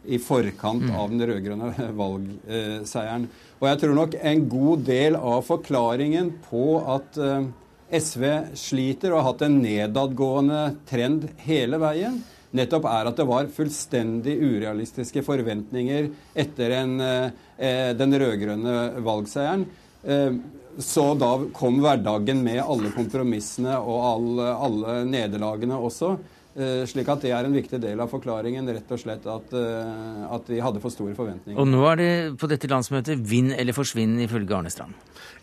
i 0.08 0.20
forkant 0.24 0.88
mm. 0.88 0.96
av 0.96 1.12
den 1.12 1.28
rød-grønne 1.28 1.72
valgseieren. 2.02 3.28
Og 3.60 3.70
jeg 3.72 3.82
tror 3.84 3.98
nok 3.98 4.20
en 4.22 4.48
god 4.50 4.86
del 4.88 5.20
av 5.20 5.44
forklaringen 5.48 6.32
på 6.48 6.66
at 6.96 7.20
eh, 7.20 7.50
SV 7.88 8.24
sliter 8.60 9.14
og 9.14 9.22
har 9.22 9.30
hatt 9.32 9.46
en 9.48 9.62
nedadgående 9.64 10.64
trend 10.90 11.30
hele 11.46 11.80
veien, 11.80 12.20
nettopp 12.56 12.88
er 12.90 13.10
at 13.10 13.20
det 13.20 13.28
var 13.28 13.50
fullstendig 13.52 14.38
urealistiske 14.40 15.24
forventninger 15.26 16.10
etter 16.38 16.76
en, 16.80 17.00
eh, 17.02 17.30
den 17.58 18.14
rød-grønne 18.22 19.04
valgseieren. 19.06 19.66
Eh, 20.08 20.32
så 20.78 21.14
da 21.18 21.34
kom 21.54 21.82
hverdagen 21.82 22.44
med 22.46 22.62
alle 22.62 22.94
kompromissene 22.94 23.80
og 23.82 24.10
alle, 24.14 24.50
alle 24.68 24.98
nederlagene 25.10 25.80
også. 25.90 26.12
Eh, 26.58 26.84
slik 26.90 27.10
at 27.14 27.22
det 27.22 27.32
er 27.34 27.46
en 27.46 27.54
viktig 27.54 27.80
del 27.82 28.00
av 28.02 28.10
forklaringen, 28.10 28.70
rett 28.74 28.94
og 28.94 29.02
slett 29.02 29.26
at, 29.30 29.52
eh, 29.58 30.22
at 30.38 30.48
vi 30.50 30.62
hadde 30.62 30.82
for 30.82 30.94
store 30.94 31.18
forventninger. 31.18 31.58
Og 31.62 31.70
nå 31.70 31.84
er 31.92 32.00
det 32.00 32.14
på 32.42 32.50
dette 32.50 32.70
landsmøtet 32.70 33.22
vinn 33.30 33.52
eller 33.54 33.78
forsvinn, 33.78 34.16
ifølge 34.26 34.58
Arne 34.58 34.74
Strand? 34.74 34.94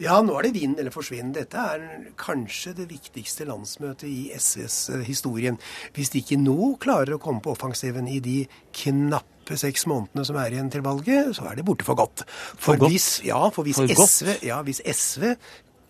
Ja, 0.02 0.20
nå 0.22 0.34
er 0.38 0.48
det 0.48 0.54
vinn 0.56 0.74
eller 0.78 0.94
forsvinn. 0.94 1.34
Dette 1.34 1.54
er 1.54 1.84
kanskje 2.18 2.74
det 2.80 2.88
viktigste 2.90 3.46
landsmøtet 3.46 4.08
i 4.10 4.30
SVs 4.34 5.06
historien. 5.06 5.58
Hvis 5.94 6.10
de 6.14 6.22
ikke 6.22 6.40
nå 6.40 6.74
klarer 6.82 7.14
å 7.14 7.22
komme 7.22 7.42
på 7.42 7.54
offensiven 7.54 8.10
i 8.10 8.18
de 8.22 8.40
knappe 8.74 9.33
seks 9.60 9.86
månedene 9.90 10.24
som 10.26 10.38
er 10.40 10.54
igjen 10.54 10.70
til 10.72 10.84
valget, 10.84 11.34
så 11.36 11.48
er 11.50 11.58
det 11.58 11.66
borte 11.68 11.86
for 11.86 11.98
godt. 11.98 12.24
For, 12.26 12.72
for 12.72 12.82
godt? 12.84 12.92
Hvis, 12.92 13.08
ja, 13.26 13.40
for 13.54 13.66
hvis, 13.66 13.80
for 13.80 14.06
SV, 14.08 14.38
ja, 14.42 14.62
hvis 14.62 14.80
SV 14.84 15.34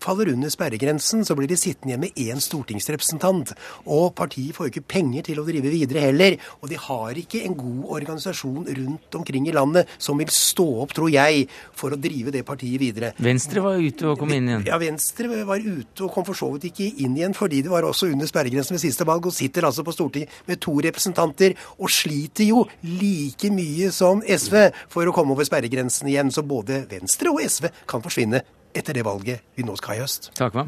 faller 0.05 0.31
under 0.33 0.51
sperregrensen, 0.53 1.25
så 1.25 1.35
blir 1.37 1.49
de 1.49 1.57
sittende 1.59 1.95
igjen 1.95 2.03
med 2.03 2.19
én 2.21 2.41
stortingsrepresentant. 2.43 3.53
Og 3.85 4.13
partiet 4.17 4.55
får 4.55 4.69
jo 4.69 4.73
ikke 4.73 4.89
penger 4.95 5.29
til 5.29 5.41
å 5.41 5.45
drive 5.47 5.71
videre 5.73 6.05
heller. 6.07 6.37
Og 6.61 6.69
de 6.71 6.79
har 6.79 7.19
ikke 7.19 7.43
en 7.45 7.57
god 7.57 7.83
organisasjon 7.97 8.69
rundt 8.69 9.19
omkring 9.19 9.49
i 9.49 9.55
landet 9.55 9.91
som 9.97 10.19
vil 10.21 10.31
stå 10.33 10.67
opp, 10.85 10.95
tror 10.95 11.11
jeg, 11.13 11.47
for 11.75 11.95
å 11.95 11.99
drive 11.99 12.33
det 12.35 12.45
partiet 12.47 12.79
videre. 12.81 13.13
Venstre 13.21 13.63
var 13.65 13.81
ute 13.81 14.09
og 14.11 14.19
kom 14.21 14.33
inn 14.35 14.49
igjen? 14.51 14.67
Ja, 14.69 14.79
Venstre 14.81 15.43
var 15.47 15.61
ute 15.61 16.05
og 16.05 16.13
kom 16.13 16.27
for 16.27 16.37
så 16.37 16.51
vidt 16.55 16.69
ikke 16.71 16.89
inn 17.05 17.17
igjen, 17.17 17.35
fordi 17.37 17.63
det 17.65 17.73
var 17.73 17.87
også 17.87 18.09
under 18.11 18.29
sperregrensen 18.29 18.77
ved 18.77 18.83
siste 18.85 19.07
valg, 19.07 19.25
og 19.25 19.35
sitter 19.35 19.67
altså 19.67 19.85
på 19.85 19.95
Stortinget 19.95 20.41
med 20.49 20.61
to 20.63 20.75
representanter, 20.85 21.55
og 21.79 21.91
sliter 21.91 22.49
jo 22.49 22.65
like 22.85 23.51
mye 23.53 23.91
som 23.95 24.23
SV 24.25 24.69
for 24.91 25.07
å 25.07 25.15
komme 25.15 25.35
over 25.35 25.47
sperregrensen 25.47 26.11
igjen. 26.11 26.33
Så 26.33 26.45
både 26.45 26.83
Venstre 26.91 27.31
og 27.33 27.41
SV 27.43 27.71
kan 27.89 28.03
forsvinne 28.05 28.43
etter 28.75 28.97
det 28.97 29.05
valget 29.07 29.55
vi 29.55 29.63
nå 29.65 29.75
skal 29.79 29.95
ha 29.95 30.01
i 30.01 30.03
høst. 30.03 30.31
Takk, 30.37 30.57
hva? 30.57 30.65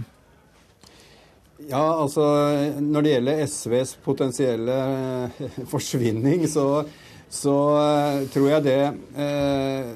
Ja, 1.68 2.02
altså 2.04 2.24
Når 2.80 3.04
det 3.04 3.12
gjelder 3.16 3.44
SVs 3.50 3.98
potensielle 4.06 4.78
eh, 5.34 5.60
forsvinning, 5.72 6.46
så, 6.50 6.84
så 7.30 7.56
uh, 7.74 8.28
tror 8.32 8.52
jeg 8.52 8.66
det, 8.68 8.82
uh, 9.18 9.90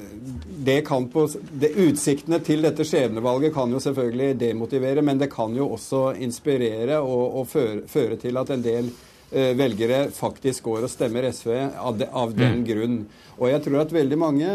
det 0.65 0.79
kan 0.87 1.05
på 1.13 1.27
det, 1.51 1.71
Utsiktene 1.85 2.41
til 2.43 2.65
dette 2.65 2.85
skjebnevalget 2.87 3.53
kan 3.53 3.71
jo 3.71 3.83
selvfølgelig 3.83 4.39
demotivere, 4.41 5.05
men 5.05 5.21
det 5.21 5.29
kan 5.31 5.53
jo 5.55 5.69
også 5.77 6.15
inspirere 6.25 6.99
og, 6.99 7.39
og 7.43 7.47
føre, 7.53 7.85
føre, 7.87 8.17
til 8.19 8.41
at 8.41 8.51
en 8.57 8.65
del 8.65 8.91
velgere 9.31 10.05
faktisk 10.11 10.65
går 10.67 10.83
og 10.83 10.91
stemmer 10.91 11.29
SV 11.31 11.51
av, 11.55 11.95
de, 11.97 12.07
av 12.07 12.33
den 12.35 12.61
mm. 12.61 12.65
grunn. 12.67 12.97
Og 13.41 13.47
jeg 13.49 13.63
tror 13.65 13.79
at 13.81 13.93
veldig 13.95 14.17
mange, 14.19 14.47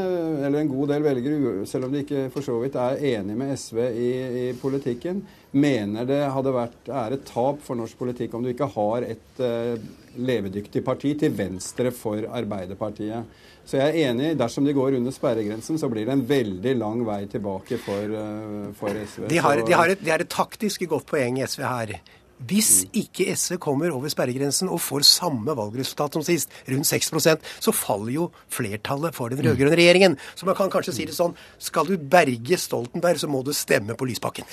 eller 0.46 0.60
en 0.60 0.68
god 0.70 0.92
del 0.92 1.02
velgere, 1.02 1.64
selv 1.66 1.88
om 1.88 1.94
de 1.94 2.04
ikke 2.04 2.26
for 2.34 2.44
så 2.46 2.58
vidt 2.62 2.76
er 2.78 3.00
enig 3.16 3.34
med 3.38 3.54
SV 3.58 3.80
i, 3.88 4.10
i 4.42 4.44
politikken, 4.60 5.24
mener 5.56 6.06
det 6.06 6.20
hadde 6.30 6.52
vært, 6.54 6.90
er 6.92 7.16
et 7.16 7.24
tap 7.26 7.62
for 7.64 7.78
norsk 7.78 7.98
politikk 7.98 8.36
om 8.36 8.44
du 8.44 8.52
ikke 8.52 8.68
har 8.76 9.06
et 9.08 9.42
uh, 9.42 9.74
levedyktig 10.16 10.84
parti 10.86 11.16
til 11.18 11.34
venstre 11.36 11.90
for 11.94 12.28
Arbeiderpartiet. 12.30 13.42
Så 13.66 13.80
jeg 13.80 13.88
er 13.88 14.12
enig. 14.12 14.36
Dersom 14.38 14.66
de 14.66 14.74
går 14.76 15.00
under 15.00 15.14
sperregrensen, 15.14 15.78
så 15.80 15.90
blir 15.90 16.06
det 16.06 16.14
en 16.14 16.22
veldig 16.28 16.74
lang 16.78 17.02
vei 17.08 17.24
tilbake 17.30 17.80
for, 17.82 18.12
uh, 18.14 18.68
for 18.78 18.94
SV. 19.02 19.26
De 19.32 19.40
har, 19.42 19.64
de, 19.66 19.74
har 19.74 19.96
et, 19.96 20.04
de 20.04 20.14
har, 20.14 20.22
et, 20.22 20.30
taktisk 20.30 20.86
godt 20.92 21.08
poeng 21.10 21.40
SV 21.42 21.66
her. 21.66 21.96
Hvis 22.36 22.84
ikke 22.92 23.30
SV 23.32 23.56
kommer 23.62 23.94
over 23.96 24.12
sperregrensen 24.12 24.68
og 24.68 24.82
får 24.84 25.06
samme 25.08 25.54
valgresultat 25.56 26.18
som 26.18 26.24
sist, 26.26 26.52
rundt 26.68 26.88
6% 26.88 27.46
så 27.64 27.72
faller 27.72 28.12
jo 28.12 28.26
flertallet 28.52 29.16
for 29.16 29.32
den 29.32 29.40
rød-grønne 29.46 29.78
regjeringen. 29.78 30.18
Så 30.36 30.48
man 30.48 30.58
kan 30.58 30.72
kanskje 30.72 30.94
si 30.98 31.06
det 31.08 31.16
sånn 31.16 31.36
skal 31.58 31.88
du 31.88 31.96
berge 31.96 32.58
Stoltenberg, 32.60 33.20
så 33.20 33.30
må 33.30 33.40
du 33.46 33.54
stemme 33.56 33.96
på 33.96 34.08
Lysbakken. 34.08 34.48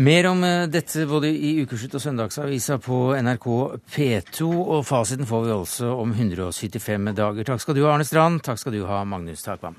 Mer 0.00 0.30
om 0.30 0.42
eh, 0.46 0.68
dette 0.70 1.06
både 1.10 1.30
i 1.30 1.56
Ukeslutt 1.64 1.96
og 1.98 2.02
Søndagsavisa 2.04 2.78
på 2.82 2.98
NRK 3.18 3.48
P2, 3.90 4.46
og 4.46 4.84
fasiten 4.86 5.26
får 5.26 5.46
vi 5.46 5.54
altså 5.54 5.94
om 5.98 6.14
175 6.14 7.14
dager. 7.18 7.46
Takk 7.46 7.62
skal 7.62 7.78
du 7.78 7.84
ha, 7.84 7.94
Arne 7.94 8.06
Strand. 8.06 8.42
Takk 8.46 8.62
skal 8.62 8.74
du 8.74 8.84
ha, 8.86 9.02
Magnus 9.06 9.46
Takvam. 9.46 9.78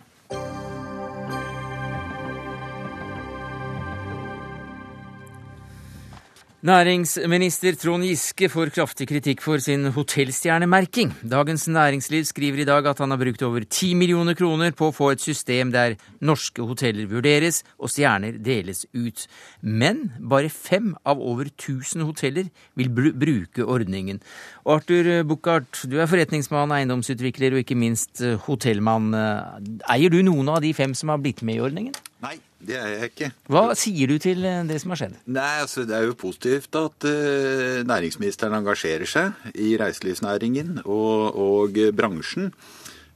Næringsminister 6.62 7.74
Trond 7.74 8.04
Giske 8.06 8.46
får 8.54 8.70
kraftig 8.76 9.08
kritikk 9.10 9.40
for 9.42 9.58
sin 9.58 9.88
hotellstjernemerking. 9.96 11.10
Dagens 11.26 11.64
Næringsliv 11.66 12.28
skriver 12.30 12.62
i 12.62 12.68
dag 12.70 12.86
at 12.86 13.00
han 13.02 13.10
har 13.10 13.18
brukt 13.18 13.42
over 13.42 13.64
10 13.66 13.96
millioner 13.98 14.38
kroner 14.38 14.70
på 14.78 14.92
å 14.92 14.94
få 14.94 15.08
et 15.16 15.24
system 15.26 15.72
der 15.74 15.96
norske 16.22 16.62
hoteller 16.62 17.10
vurderes 17.10 17.64
og 17.82 17.90
stjerner 17.90 18.38
deles 18.38 18.84
ut. 18.94 19.26
Men 19.66 20.12
bare 20.22 20.54
fem 20.54 20.94
av 21.02 21.18
over 21.18 21.50
1000 21.50 22.06
hoteller 22.06 22.54
vil 22.78 22.94
br 22.94 23.10
bruke 23.10 23.66
ordningen. 23.66 24.22
Arthur 24.62 25.24
Buchardt, 25.26 25.82
du 25.90 25.98
er 25.98 26.06
forretningsmann, 26.06 26.78
eiendomsutvikler 26.78 27.58
og 27.58 27.66
ikke 27.66 27.80
minst 27.88 28.22
hotellmann. 28.46 29.10
Eier 29.90 30.14
du 30.14 30.22
noen 30.22 30.54
av 30.54 30.62
de 30.62 30.76
fem 30.78 30.94
som 30.94 31.10
har 31.10 31.26
blitt 31.26 31.42
med 31.42 31.58
i 31.58 31.66
ordningen? 31.66 31.98
Nei, 32.22 32.36
det 32.62 32.76
er 32.78 32.92
jeg 32.92 33.10
ikke. 33.10 33.30
Hva 33.50 33.64
sier 33.78 34.12
du 34.12 34.20
til 34.22 34.44
eh, 34.46 34.62
det 34.70 34.78
som 34.84 34.94
har 34.94 35.00
skjedd? 35.02 35.16
Nei, 35.34 35.54
altså 35.64 35.88
Det 35.90 35.96
er 35.98 36.06
jo 36.06 36.18
positivt 36.20 36.78
at 36.78 37.08
uh, 37.10 37.82
næringsministeren 37.90 38.54
engasjerer 38.60 39.10
seg 39.10 39.58
i 39.58 39.74
reiselivsnæringen 39.82 40.84
og, 40.84 41.34
og 41.34 41.80
bransjen. 41.98 42.52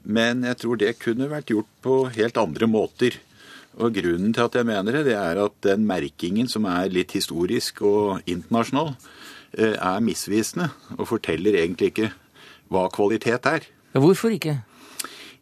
Men 0.05 0.41
jeg 0.45 0.57
tror 0.61 0.81
det 0.81 0.97
kunne 1.01 1.29
vært 1.29 1.53
gjort 1.53 1.69
på 1.85 1.99
helt 2.17 2.39
andre 2.41 2.69
måter. 2.69 3.19
Og 3.77 3.93
Grunnen 3.93 4.33
til 4.33 4.45
at 4.45 4.57
jeg 4.57 4.65
mener 4.65 4.97
det, 4.97 5.05
det 5.11 5.17
er 5.19 5.43
at 5.43 5.55
den 5.65 5.85
merkingen 5.85 6.49
som 6.49 6.65
er 6.69 6.89
litt 6.89 7.13
historisk 7.13 7.83
og 7.85 8.25
internasjonal, 8.25 8.95
uh, 8.97 9.75
er 9.75 10.01
misvisende 10.01 10.71
og 10.97 11.11
forteller 11.13 11.61
egentlig 11.61 11.93
ikke 11.93 12.09
hva 12.73 12.87
kvalitet 12.89 13.45
er. 13.53 13.69
Hvorfor 13.93 14.33
ikke? 14.33 14.57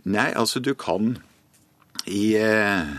Nei, 0.04 0.34
altså 0.36 0.60
du 0.60 0.74
kan 0.76 1.16
i 2.04 2.36
uh, 2.36 2.92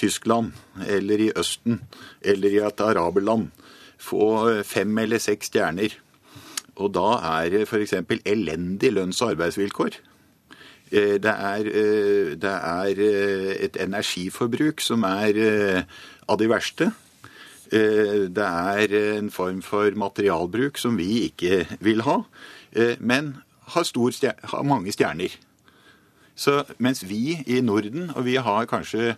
Tyskland 0.00 0.54
eller 0.88 1.26
i 1.28 1.32
Østen 1.36 1.82
eller 2.24 2.56
i 2.56 2.62
et 2.64 2.80
araberland 2.84 3.50
få 4.00 4.62
fem 4.64 4.98
eller 4.98 5.20
seks 5.20 5.50
stjerner. 5.52 5.94
Og 6.80 6.94
da 6.96 7.18
er 7.40 7.50
det 7.52 7.66
f.eks. 7.68 7.94
elendig 8.24 8.92
lønns- 8.96 9.20
og 9.22 9.34
arbeidsvilkår. 9.34 9.98
Det 10.90 11.32
er, 11.32 11.68
det 12.40 12.50
er, 12.50 13.02
et 13.62 13.76
energiforbruk 13.78 14.80
som 14.82 15.04
er 15.06 15.84
av 16.26 16.40
de 16.40 16.48
verste. 16.50 16.90
Det 17.70 18.46
er 18.46 18.96
en 19.18 19.30
form 19.30 19.60
for 19.62 19.94
materialbruk 19.94 20.80
som 20.80 20.98
vi 20.98 21.28
ikke 21.28 21.62
vil 21.80 22.02
ha, 22.02 22.16
men 22.98 23.36
har, 23.76 23.86
stjerne, 23.86 24.34
har 24.42 24.66
mange 24.66 24.92
stjerner. 24.92 25.36
Så 26.34 26.64
mens 26.78 27.04
vi 27.06 27.38
i 27.46 27.60
Norden, 27.60 28.10
og 28.16 28.24
vi 28.24 28.34
har 28.40 28.66
kanskje 28.66 29.14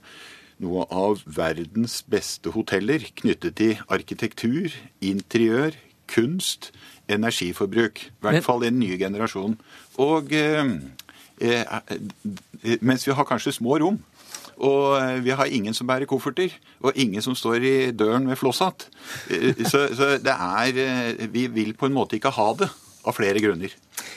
noe 0.62 0.86
av 0.90 1.22
verdens 1.26 2.00
beste 2.08 2.52
hoteller 2.54 3.04
knyttet 3.18 3.58
til 3.58 3.80
arkitektur, 3.92 4.74
interiør, 5.02 5.76
kunst, 6.12 6.70
energiforbruk. 7.10 8.06
I 8.06 8.26
hvert 8.26 8.46
fall 8.46 8.64
i 8.64 8.70
den 8.70 8.80
nye 8.82 8.98
generasjonen. 9.00 9.58
Og 10.02 10.32
eh, 10.36 10.72
eh, 11.42 12.78
mens 12.80 13.06
vi 13.06 13.16
har 13.16 13.28
kanskje 13.28 13.56
små 13.58 13.78
rom. 13.82 14.00
Og 14.62 14.98
eh, 15.00 15.18
vi 15.24 15.34
har 15.34 15.50
ingen 15.50 15.74
som 15.74 15.88
bærer 15.88 16.08
kofferter, 16.10 16.54
og 16.80 16.96
ingen 16.96 17.22
som 17.24 17.34
står 17.38 17.66
i 17.66 17.76
døren 17.96 18.26
med 18.28 18.38
flosshatt. 18.38 18.88
Eh, 19.30 19.64
så, 19.66 19.88
så 19.96 20.16
det 20.22 20.36
er 20.36 20.82
eh, 20.84 21.26
Vi 21.32 21.46
vil 21.50 21.74
på 21.74 21.88
en 21.88 21.96
måte 21.96 22.18
ikke 22.18 22.34
ha 22.36 22.52
det, 22.58 22.70
av 23.02 23.16
flere 23.16 23.42
grunner. 23.42 23.72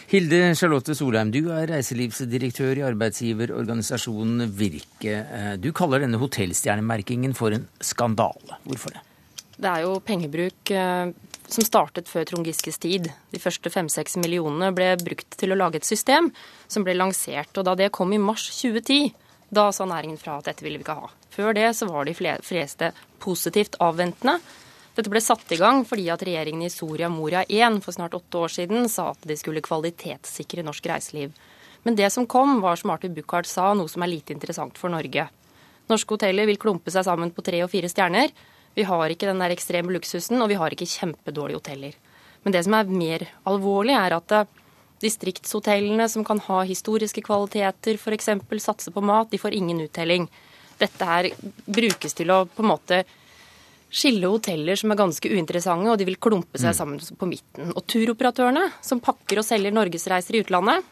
Hilde 0.06 0.54
Charlotte 0.54 0.94
Solheim, 0.94 1.32
du 1.34 1.48
er 1.50 1.66
reiselivsdirektør 1.72 2.78
i 2.78 2.84
arbeidsgiverorganisasjonen 2.86 4.46
Virke. 4.54 5.16
Du 5.58 5.72
kaller 5.74 6.04
denne 6.04 6.20
hotellstjernemerkingen 6.22 7.34
for 7.38 7.56
en 7.56 7.66
skandale. 7.82 8.60
Hvorfor 8.70 8.94
det? 8.94 9.02
Det 9.56 9.72
er 9.72 9.86
jo 9.88 9.96
pengebruk 10.06 10.72
som 11.50 11.66
startet 11.66 12.10
før 12.12 12.28
Trond 12.30 12.46
Giskes 12.46 12.78
tid. 12.82 13.10
De 13.34 13.42
første 13.42 13.72
fem-seks 13.74 14.18
millionene 14.22 14.70
ble 14.76 14.92
brukt 15.02 15.38
til 15.40 15.54
å 15.56 15.58
lage 15.58 15.82
et 15.82 15.88
system 15.88 16.30
som 16.68 16.86
ble 16.86 16.94
lansert. 16.98 17.56
Og 17.58 17.66
da 17.66 17.74
det 17.80 17.90
kom 17.96 18.14
i 18.14 18.22
mars 18.22 18.46
2010, 18.60 19.10
da 19.58 19.72
sa 19.74 19.88
næringen 19.90 20.22
fra 20.22 20.38
at 20.38 20.52
dette 20.52 20.66
ville 20.66 20.78
vi 20.82 20.86
ikke 20.86 21.00
ha. 21.00 21.10
Før 21.34 21.58
det 21.58 21.72
så 21.78 21.90
var 21.90 22.06
de 22.06 22.14
fleste 22.18 22.92
positivt 23.24 23.78
avventende. 23.82 24.38
Dette 24.96 25.12
ble 25.12 25.20
satt 25.20 25.50
i 25.52 25.60
gang 25.60 25.84
fordi 25.88 26.08
at 26.14 26.24
regjeringen 26.24 26.64
i 26.64 26.72
Soria 26.72 27.10
Moria 27.12 27.44
1 27.44 27.82
for 27.84 27.96
snart 27.96 28.16
åtte 28.16 28.40
år 28.40 28.54
siden 28.54 28.88
sa 28.92 29.10
at 29.12 29.26
de 29.28 29.36
skulle 29.36 29.64
kvalitetssikre 29.64 30.64
norsk 30.64 30.88
reiseliv. 30.88 31.34
Men 31.84 31.98
det 32.00 32.08
som 32.14 32.26
kom, 32.26 32.62
var 32.64 32.80
som 32.80 32.94
Arthur 32.94 33.12
Buchardt 33.14 33.50
sa, 33.50 33.74
noe 33.76 33.92
som 33.92 34.06
er 34.06 34.14
lite 34.14 34.34
interessant 34.34 34.80
for 34.80 34.90
Norge. 34.94 35.28
Norske 35.92 36.16
hoteller 36.16 36.48
vil 36.50 36.58
klumpe 36.62 36.94
seg 36.94 37.06
sammen 37.06 37.34
på 37.36 37.44
tre 37.46 37.60
og 37.66 37.70
fire 37.74 37.92
stjerner. 37.92 38.32
Vi 38.76 38.86
har 38.88 39.12
ikke 39.12 39.28
den 39.30 39.44
der 39.44 39.54
ekstreme 39.54 39.94
luksusen, 39.94 40.40
og 40.42 40.50
vi 40.50 40.58
har 40.60 40.74
ikke 40.74 40.88
kjempedårlige 40.90 41.60
hoteller. 41.60 42.00
Men 42.44 42.56
det 42.56 42.64
som 42.66 42.78
er 42.78 42.90
mer 42.90 43.28
alvorlig, 43.52 43.94
er 44.00 44.16
at 44.16 44.34
eh, 44.34 44.50
distriktshotellene 45.04 46.08
som 46.10 46.26
kan 46.26 46.40
ha 46.48 46.64
historiske 46.66 47.22
kvaliteter, 47.26 48.00
f.eks. 48.00 48.32
satse 48.64 48.96
på 48.96 49.04
mat, 49.06 49.30
de 49.30 49.42
får 49.42 49.60
ingen 49.60 49.84
uttelling. 49.86 50.26
Dette 50.80 51.12
her 51.12 51.30
brukes 51.68 52.18
til 52.18 52.34
å 52.34 52.42
på 52.50 52.64
en 52.64 52.72
måte 52.72 53.04
skille 53.96 54.30
hoteller 54.30 54.80
som 54.80 54.92
er 54.92 55.00
ganske 55.00 55.32
uinteressante, 55.32 55.92
og 55.92 56.00
de 56.00 56.08
vil 56.10 56.20
klumpe 56.22 56.60
seg 56.60 56.74
mm. 56.74 56.78
sammen 56.78 57.20
på 57.20 57.30
midten. 57.30 57.72
Og 57.74 57.86
turoperatørene, 57.88 58.68
som 58.84 59.04
pakker 59.04 59.40
og 59.40 59.48
selger 59.48 59.76
norgesreiser 59.76 60.36
i 60.38 60.44
utlandet, 60.44 60.84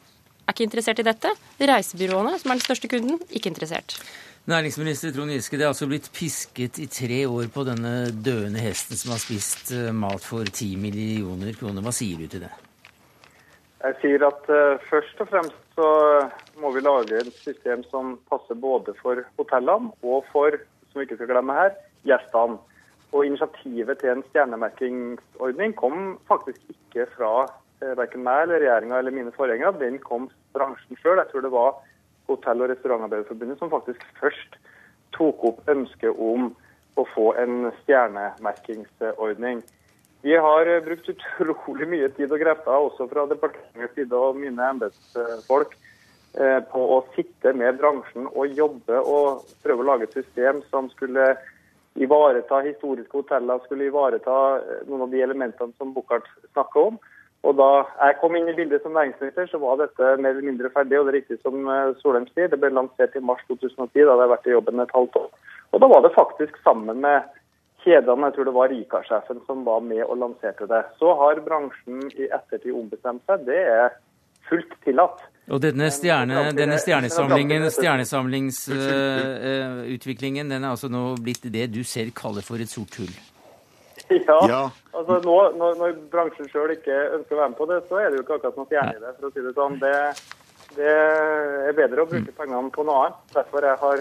er 0.43 0.55
ikke 0.55 0.67
interessert 0.67 0.99
i 0.99 1.07
dette. 1.07 1.31
Reisebyråene, 1.59 2.37
som 2.39 2.51
er 2.51 2.59
den 2.59 2.65
største 2.65 2.91
kunden, 2.91 3.19
ikke 3.31 3.51
interessert. 3.51 3.97
Næringsminister 4.51 5.13
Trond 5.15 5.31
Giske, 5.31 5.55
det 5.55 5.63
er 5.63 5.71
altså 5.71 5.87
blitt 5.87 6.09
pisket 6.11 6.79
i 6.83 6.89
tre 6.91 7.21
år 7.31 7.47
på 7.53 7.63
denne 7.63 8.09
døende 8.11 8.59
hesten 8.59 8.99
som 8.99 9.13
har 9.13 9.21
spist 9.23 9.71
eh, 9.71 9.87
mat 9.95 10.19
for 10.23 10.43
ti 10.51 10.73
millioner 10.75 11.55
kroner. 11.55 11.79
Hva 11.85 11.93
sier 11.95 12.19
du 12.19 12.27
til 12.27 12.43
det? 12.43 12.51
Jeg 13.83 13.95
sier 14.01 14.25
at 14.27 14.51
uh, 14.51 14.83
først 14.89 15.23
og 15.23 15.31
fremst 15.31 15.63
så 15.75 15.87
må 16.59 16.73
vi 16.75 16.83
lage 16.83 17.17
et 17.19 17.31
system 17.39 17.81
som 17.91 18.17
passer 18.31 18.59
både 18.59 18.93
for 18.99 19.19
hotellene 19.39 19.91
og 20.03 20.27
for, 20.31 20.55
som 20.91 20.99
vi 20.99 21.07
ikke 21.07 21.17
skal 21.19 21.31
glemme 21.31 21.55
her, 21.57 21.73
gjestene. 22.07 22.59
Og 23.13 23.27
initiativet 23.27 23.99
til 24.01 24.09
en 24.09 24.23
stjernemerkingsordning 24.31 25.75
kom 25.77 26.15
faktisk 26.29 26.61
ikke 26.73 27.05
fra 27.13 27.33
eh, 27.45 27.93
verken 27.99 28.25
meg 28.25 28.47
eller 28.47 28.63
regjeringa 28.63 28.99
eller 28.99 29.15
mine 29.15 29.33
forgjengere. 29.35 29.77
Den 29.81 29.99
kom 30.01 30.29
bransjen 30.55 30.97
sjøl. 30.97 31.21
Jeg 31.21 31.29
tror 31.31 31.45
det 31.45 31.53
var 31.53 31.75
Hotell- 32.29 32.63
og 32.63 32.69
restaurantarbeiderforbundet 32.71 33.59
som 33.59 33.69
faktisk 33.69 34.01
først 34.19 34.57
tok 35.13 35.43
opp 35.45 35.69
ønsket 35.69 36.17
om 36.17 36.53
å 36.97 37.05
få 37.13 37.33
en 37.41 37.69
stjernemerkingsordning. 37.83 39.61
Vi 40.23 40.35
har 40.39 40.69
eh, 40.71 40.83
brukt 40.83 41.09
utrolig 41.11 41.89
mye 41.91 42.09
tid 42.15 42.31
og 42.31 42.41
krefter, 42.41 42.85
også 42.87 43.09
fra 43.11 43.25
departementets 43.29 43.97
side 43.97 44.15
og 44.15 44.37
mine 44.39 44.69
embetsfolk, 44.71 45.75
eh, 46.39 46.59
på 46.71 46.83
å 46.95 47.01
sitte 47.17 47.51
med 47.59 47.81
bransjen 47.81 48.29
og 48.31 48.55
jobbe 48.55 49.01
og 49.03 49.43
prøve 49.65 49.83
å 49.83 49.89
lage 49.91 50.07
et 50.07 50.15
system 50.21 50.63
som 50.71 50.87
skulle 50.95 51.33
ivareta 51.95 52.61
historiske 52.65 53.17
hoteller, 53.17 53.59
skulle 53.65 53.89
ivareta 53.89 54.37
eh, 54.59 54.85
noen 54.87 55.05
av 55.05 55.11
de 55.13 55.21
elementene 55.21 55.75
som 55.77 55.93
Buchardt 55.93 56.29
snakker 56.53 56.89
om. 56.93 56.97
Og 57.43 57.57
Da 57.59 57.83
jeg 57.99 58.19
kom 58.21 58.35
inn 58.39 58.47
i 58.47 58.55
bildet 58.55 58.83
som 58.83 58.95
næringsminister, 58.95 59.49
så 59.51 59.59
var 59.59 59.81
dette 59.81 60.15
mer 60.15 60.31
eller 60.31 60.47
mindre 60.47 60.71
ferdig. 60.71 60.99
og 60.99 61.05
Det 61.05 61.13
er 61.13 61.19
riktig 61.19 61.39
som 61.41 61.67
eh, 61.67 61.93
Solheim 62.01 62.27
sier, 62.31 62.47
det 62.49 62.59
ble 62.61 62.71
lansert 62.71 63.15
i 63.15 63.23
mars 63.23 63.43
2010, 63.49 63.91
da 63.99 64.13
hadde 64.13 64.27
jeg 64.27 64.33
vært 64.33 64.47
i 64.47 64.55
jobben 64.55 64.83
et 64.83 64.95
halvt 64.95 65.19
år. 65.25 65.29
Og 65.73 65.81
Da 65.83 65.89
var 65.91 66.01
det 66.05 66.15
faktisk 66.15 66.57
sammen 66.63 67.01
med 67.03 67.27
kjedene, 67.83 68.29
jeg 68.29 68.35
tror 68.37 68.47
det 68.47 68.55
var 68.55 68.71
Rika-sjefen 68.71 69.41
som 69.45 69.65
var 69.67 69.83
med 69.83 70.05
og 70.05 70.17
lanserte 70.17 70.67
det. 70.71 70.83
Så 70.99 71.13
har 71.19 71.43
bransjen 71.43 72.07
i 72.15 72.29
ettertid 72.31 72.71
ombestemt 72.71 73.25
seg. 73.27 73.43
Det 73.45 73.59
er 73.59 73.91
fullt 74.47 74.71
tillatt. 74.85 75.19
Og 75.51 75.59
denne, 75.59 75.89
stjerne, 75.91 76.55
denne 76.55 76.77
stjernesamlingen, 76.79 77.65
stjernesamlingsutviklingen, 77.75 80.47
uh, 80.47 80.51
den 80.53 80.63
er 80.63 80.69
altså 80.69 80.87
nå 80.91 81.15
blitt 81.19 81.43
det 81.51 81.67
du 81.73 81.83
selv 81.83 82.11
kaller 82.15 82.41
for 82.45 82.57
et 82.63 82.69
sort 82.71 82.95
hull? 83.01 83.13
Ja. 84.13 84.45
ja. 84.49 84.69
altså 84.91 85.19
nå, 85.23 85.51
når, 85.57 85.75
når 85.79 85.91
bransjen 86.11 86.49
sjøl 86.51 86.71
ikke 86.75 86.95
ønsker 87.17 87.35
å 87.35 87.39
være 87.39 87.51
med 87.53 87.57
på 87.57 87.65
det, 87.69 87.79
så 87.87 87.95
er 87.97 88.07
det 88.09 88.15
jo 88.17 88.23
ikke 88.25 88.35
akkurat 88.35 88.57
noe 88.59 88.67
stjerne 88.67 88.93
i 88.93 89.03
det. 89.03 89.11
for 89.17 89.25
å 89.25 89.31
si 89.31 89.39
Det 89.41 89.53
sånn. 89.55 89.75
Det, 89.81 89.95
det 90.75 90.93
er 91.69 91.73
bedre 91.77 92.01
å 92.03 92.11
bruke 92.11 92.31
pengene 92.37 92.73
på 92.75 92.81
noe 92.85 92.97
annet. 92.99 93.15
Derfor 93.37 93.59
jeg 93.69 93.77
har 93.83 93.97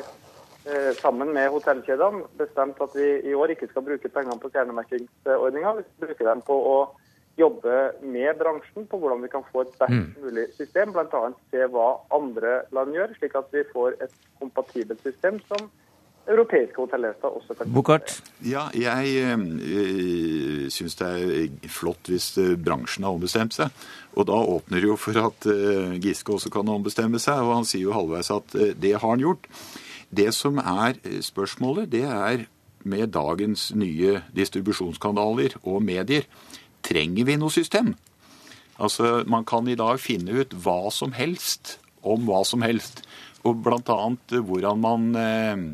jeg 0.62 0.95
sammen 1.01 1.32
med 1.34 1.51
hotellkjedene 1.51 2.22
bestemt 2.38 2.78
at 2.82 2.93
vi 2.95 3.07
i 3.26 3.34
år 3.34 3.51
ikke 3.55 3.66
skal 3.70 3.84
bruke 3.86 4.11
pengene 4.14 4.38
på 4.38 4.51
stjernemerkingsordninga. 4.53 5.72
Vi 5.78 5.82
skal 5.86 6.07
bruke 6.07 6.24
dem 6.28 6.40
på 6.47 6.55
å 6.55 6.76
jobbe 7.39 7.76
med 8.03 8.37
bransjen 8.39 8.87
på 8.91 8.99
hvordan 9.01 9.22
vi 9.24 9.28
kan 9.33 9.45
få 9.53 9.62
et 9.64 9.76
best 9.78 9.91
Mm. 9.91 10.14
mulig 10.22 10.47
system. 10.57 10.93
Bl.a. 10.93 11.22
se 11.51 11.66
hva 11.72 11.87
andre 12.12 12.62
land 12.72 12.93
gjør, 12.95 13.14
slik 13.18 13.35
at 13.35 13.49
vi 13.53 13.62
får 13.72 13.97
et 14.03 14.12
kompatibelt 14.41 15.01
system 15.03 15.41
som 15.49 15.70
europeiske 16.28 16.76
hotellgjester 16.76 17.28
også 17.28 17.55
kan 17.59 17.72
Bukkart? 17.74 18.22
Ja, 18.47 18.68
jeg 18.74 19.07
øh, 19.24 20.70
syns 20.70 20.95
det 20.95 21.09
er 21.09 21.49
flott 21.68 22.07
hvis 22.09 22.39
øh, 22.39 22.57
bransjen 22.64 23.05
har 23.05 23.12
ombestemt 23.16 23.55
seg. 23.55 23.72
Og 24.14 24.26
da 24.28 24.33
åpner 24.33 24.80
det 24.80 24.89
jo 24.89 24.97
for 24.97 25.16
at 25.18 25.47
Giske 26.05 26.33
også 26.33 26.51
kan 26.53 26.68
ombestemme 26.68 27.18
seg, 27.18 27.41
og 27.41 27.55
han 27.55 27.64
sier 27.64 27.89
jo 27.89 27.97
halvveis 27.97 28.30
at 28.30 28.53
det 28.83 28.93
har 28.93 29.09
han 29.09 29.22
gjort. 29.24 29.49
Det 30.12 30.35
som 30.37 30.59
er 30.59 30.99
spørsmålet, 31.24 31.89
det 31.93 32.05
er 32.05 32.45
med 32.85 33.07
dagens 33.14 33.70
nye 33.74 34.20
distribusjonskanaler 34.37 35.57
og 35.62 35.83
medier, 35.83 36.26
trenger 36.85 37.28
vi 37.28 37.39
noe 37.41 37.53
system? 37.55 37.95
Altså, 38.83 39.22
Man 39.26 39.45
kan 39.45 39.68
i 39.68 39.78
dag 39.78 40.01
finne 40.01 40.43
ut 40.43 40.55
hva 40.64 40.91
som 40.91 41.14
helst 41.16 41.78
om 42.03 42.26
hva 42.26 42.43
som 42.47 42.62
helst. 42.66 43.03
Og 43.47 43.62
bl.a. 43.62 43.99
hvordan 44.30 44.83
man 44.83 45.09
eh, 45.18 45.64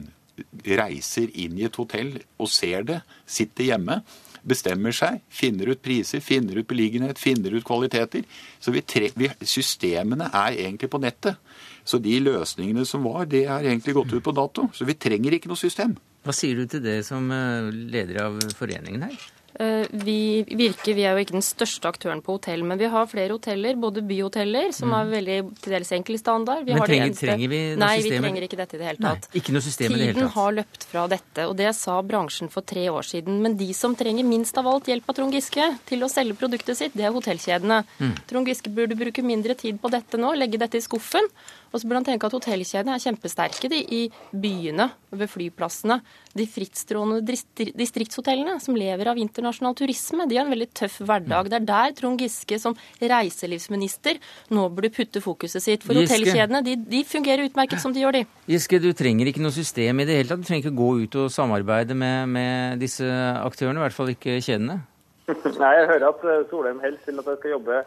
reiser 0.78 1.28
inn 1.36 1.58
i 1.58 1.66
et 1.68 1.76
hotell 1.76 2.16
og 2.38 2.50
ser 2.52 2.86
det, 2.88 3.02
sitter 3.28 3.72
hjemme, 3.72 4.00
bestemmer 4.48 4.94
seg, 4.94 5.20
finner 5.28 5.72
ut 5.72 5.82
priser, 5.84 6.22
finner 6.24 6.60
ut 6.60 6.68
beliggenhet, 6.68 7.20
finner 7.20 7.52
ut 7.56 7.66
kvaliteter. 7.66 8.24
Så 8.60 8.72
vi 8.72 8.84
tre 8.86 9.10
vi, 9.18 9.30
systemene 9.42 10.30
er 10.30 10.60
egentlig 10.64 10.90
på 10.92 11.00
nettet. 11.02 11.40
Så 11.88 12.00
de 12.04 12.18
løsningene 12.20 12.84
som 12.88 13.04
var, 13.08 13.26
det 13.28 13.46
er 13.46 13.66
egentlig 13.66 13.96
gått 13.96 14.12
ut 14.14 14.24
på 14.24 14.36
dato. 14.36 14.68
Så 14.76 14.88
vi 14.88 14.96
trenger 14.96 15.36
ikke 15.36 15.50
noe 15.50 15.60
system. 15.60 15.96
Hva 16.24 16.34
sier 16.36 16.58
du 16.58 16.68
til 16.68 16.84
det 16.84 17.00
som 17.08 17.28
eh, 17.32 17.68
leder 17.72 18.24
av 18.26 18.40
foreningen 18.56 19.08
her? 19.08 19.28
Eh, 19.58 19.86
Vi 19.90 20.44
virker, 20.44 20.94
vi 20.94 21.02
er 21.08 21.16
jo 21.16 21.24
ikke 21.24 21.32
den 21.34 21.42
største 21.42 21.88
aktøren 21.88 22.20
på 22.22 22.36
hotell, 22.36 22.62
men 22.62 22.78
vi 22.78 22.84
har 22.86 23.06
flere 23.08 23.30
hoteller, 23.32 23.74
både 23.80 24.02
byhoteller, 24.06 24.70
som 24.76 24.92
har 24.92 25.04
veldig 25.08 25.38
til 25.62 25.72
dels 25.72 25.90
enkel 25.96 26.18
standard. 26.20 26.64
Vi 26.64 26.72
Mm. 26.72 26.76
Men 26.76 26.78
har 26.78 26.86
trenger- 26.86 27.16
trenger 27.18 27.48
vi 27.48 27.58
noe 27.74 27.76
Nei, 27.78 28.00
vi 28.02 28.10
trenger 28.10 28.42
ikke 28.46 28.56
dette 28.60 28.74
i 28.74 28.78
det 28.78 28.86
hele 28.86 28.98
Nei, 29.00 29.14
tatt. 29.16 29.28
ikke 29.34 29.52
noe 29.52 29.60
system 29.64 29.86
i 29.86 29.94
det 29.94 29.98
hele 29.98 30.12
Tiden 30.14 30.28
tatt. 30.28 30.34
har 30.34 30.52
løpt 30.52 30.84
fra 30.84 31.06
dette, 31.08 31.48
og 31.48 31.56
det 31.56 31.74
sa 31.74 32.02
bransjen 32.02 32.50
for 32.50 32.60
tre 32.60 32.86
år 32.88 33.02
siden. 33.02 33.40
Men 33.42 33.56
de 33.56 33.72
som 33.72 33.96
trenger 33.96 34.22
minst 34.24 34.56
av 34.58 34.66
alt 34.66 34.84
hjelp 34.86 35.02
av 35.08 35.14
Trond 35.16 35.32
Giske 35.32 35.78
til 35.86 36.00
å 36.00 36.08
selge 36.12 36.36
produktet 36.36 36.76
sitt, 36.76 36.92
det 36.94 37.04
er 37.06 37.12
hotellkjedene. 37.12 37.84
Mm. 37.98 38.14
Trond 38.28 38.46
Giske 38.46 38.68
burde 38.72 38.94
bruke 38.96 39.24
mindre 39.24 39.56
tid 39.56 39.80
på 39.80 39.90
dette 39.90 40.18
nå, 40.18 40.36
legge 40.36 40.58
dette 40.58 40.76
i 40.76 40.80
skuffen. 40.80 41.26
Og 41.72 41.80
så 41.80 41.86
burde 41.86 42.00
han 42.00 42.08
tenke 42.08 42.28
at 42.28 42.36
hotellkjedene 42.36 42.94
er 42.96 43.02
kjempesterke 43.02 43.70
de, 43.72 43.80
i 43.82 44.00
byene, 44.32 44.88
ved 45.08 45.30
flyplassene. 45.32 45.98
De 46.36 46.44
frittstrående 46.48 47.20
distriktshotellene 47.24 48.58
som 48.62 48.76
lever 48.78 49.10
av 49.10 49.20
internasjonal 49.20 49.76
turisme, 49.78 50.26
de 50.28 50.38
har 50.38 50.46
en 50.46 50.52
veldig 50.52 50.68
tøff 50.76 50.98
hverdag. 51.04 51.48
Det 51.50 51.58
er 51.60 51.68
der 51.68 51.96
Trond 51.98 52.20
Giske 52.20 52.58
som 52.60 52.76
reiselivsminister 53.00 54.20
nå 54.54 54.68
burde 54.74 54.92
putte 54.94 55.22
fokuset 55.24 55.64
sitt. 55.64 55.86
For 55.86 55.96
Giske. 55.96 56.18
hotellkjedene 56.18 56.62
de, 56.66 56.76
de 56.88 57.02
fungerer 57.08 57.48
utmerket 57.48 57.82
som 57.82 57.94
de 57.94 58.04
gjør, 58.04 58.20
de. 58.20 58.26
Giske, 58.48 58.80
du 58.82 58.90
trenger 58.96 59.30
ikke 59.30 59.42
noe 59.44 59.54
system 59.54 60.04
i 60.04 60.08
det 60.08 60.20
hele 60.20 60.32
tatt. 60.32 60.44
Du 60.44 60.48
trenger 60.48 60.68
ikke 60.68 60.78
gå 60.78 60.92
ut 61.04 61.18
og 61.24 61.32
samarbeide 61.32 61.96
med, 61.98 62.28
med 62.36 62.84
disse 62.84 63.08
aktørene, 63.42 63.80
i 63.80 63.86
hvert 63.86 63.96
fall 63.96 64.14
ikke 64.14 64.38
kjedene. 64.44 64.80
Nei, 65.62 65.72
jeg 65.76 65.88
hører 65.90 66.08
at 66.08 66.24
eh, 66.24 66.44
Solheim 66.48 66.80
helst 66.84 67.08
vil 67.08 67.20
at 67.20 67.28
jeg 67.28 67.40
skal 67.42 67.54
jobbe 67.58 67.82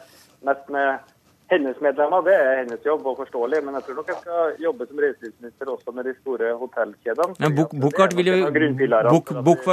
mest 0.45 0.69
med 0.73 1.11
hennes 1.51 1.77
medlemmer. 1.83 2.23
Det 2.25 2.35
er 2.37 2.57
hennes 2.61 2.85
jobb, 2.85 3.05
og 3.11 3.19
forståelig. 3.21 3.61
Men 3.65 3.77
jeg 3.77 3.87
tror 3.87 3.99
nok 3.99 4.11
jeg 4.13 4.19
skal 4.23 4.57
jobbe 4.65 4.87
som 4.89 5.03
reiselivsminister 5.05 5.71
også 5.75 5.95
med 5.97 6.09
de 6.09 6.15
store 6.21 6.51
hotellkjedene. 6.63 7.37
Men 7.43 7.55
Buk- 7.59 7.77
vil 8.15 8.31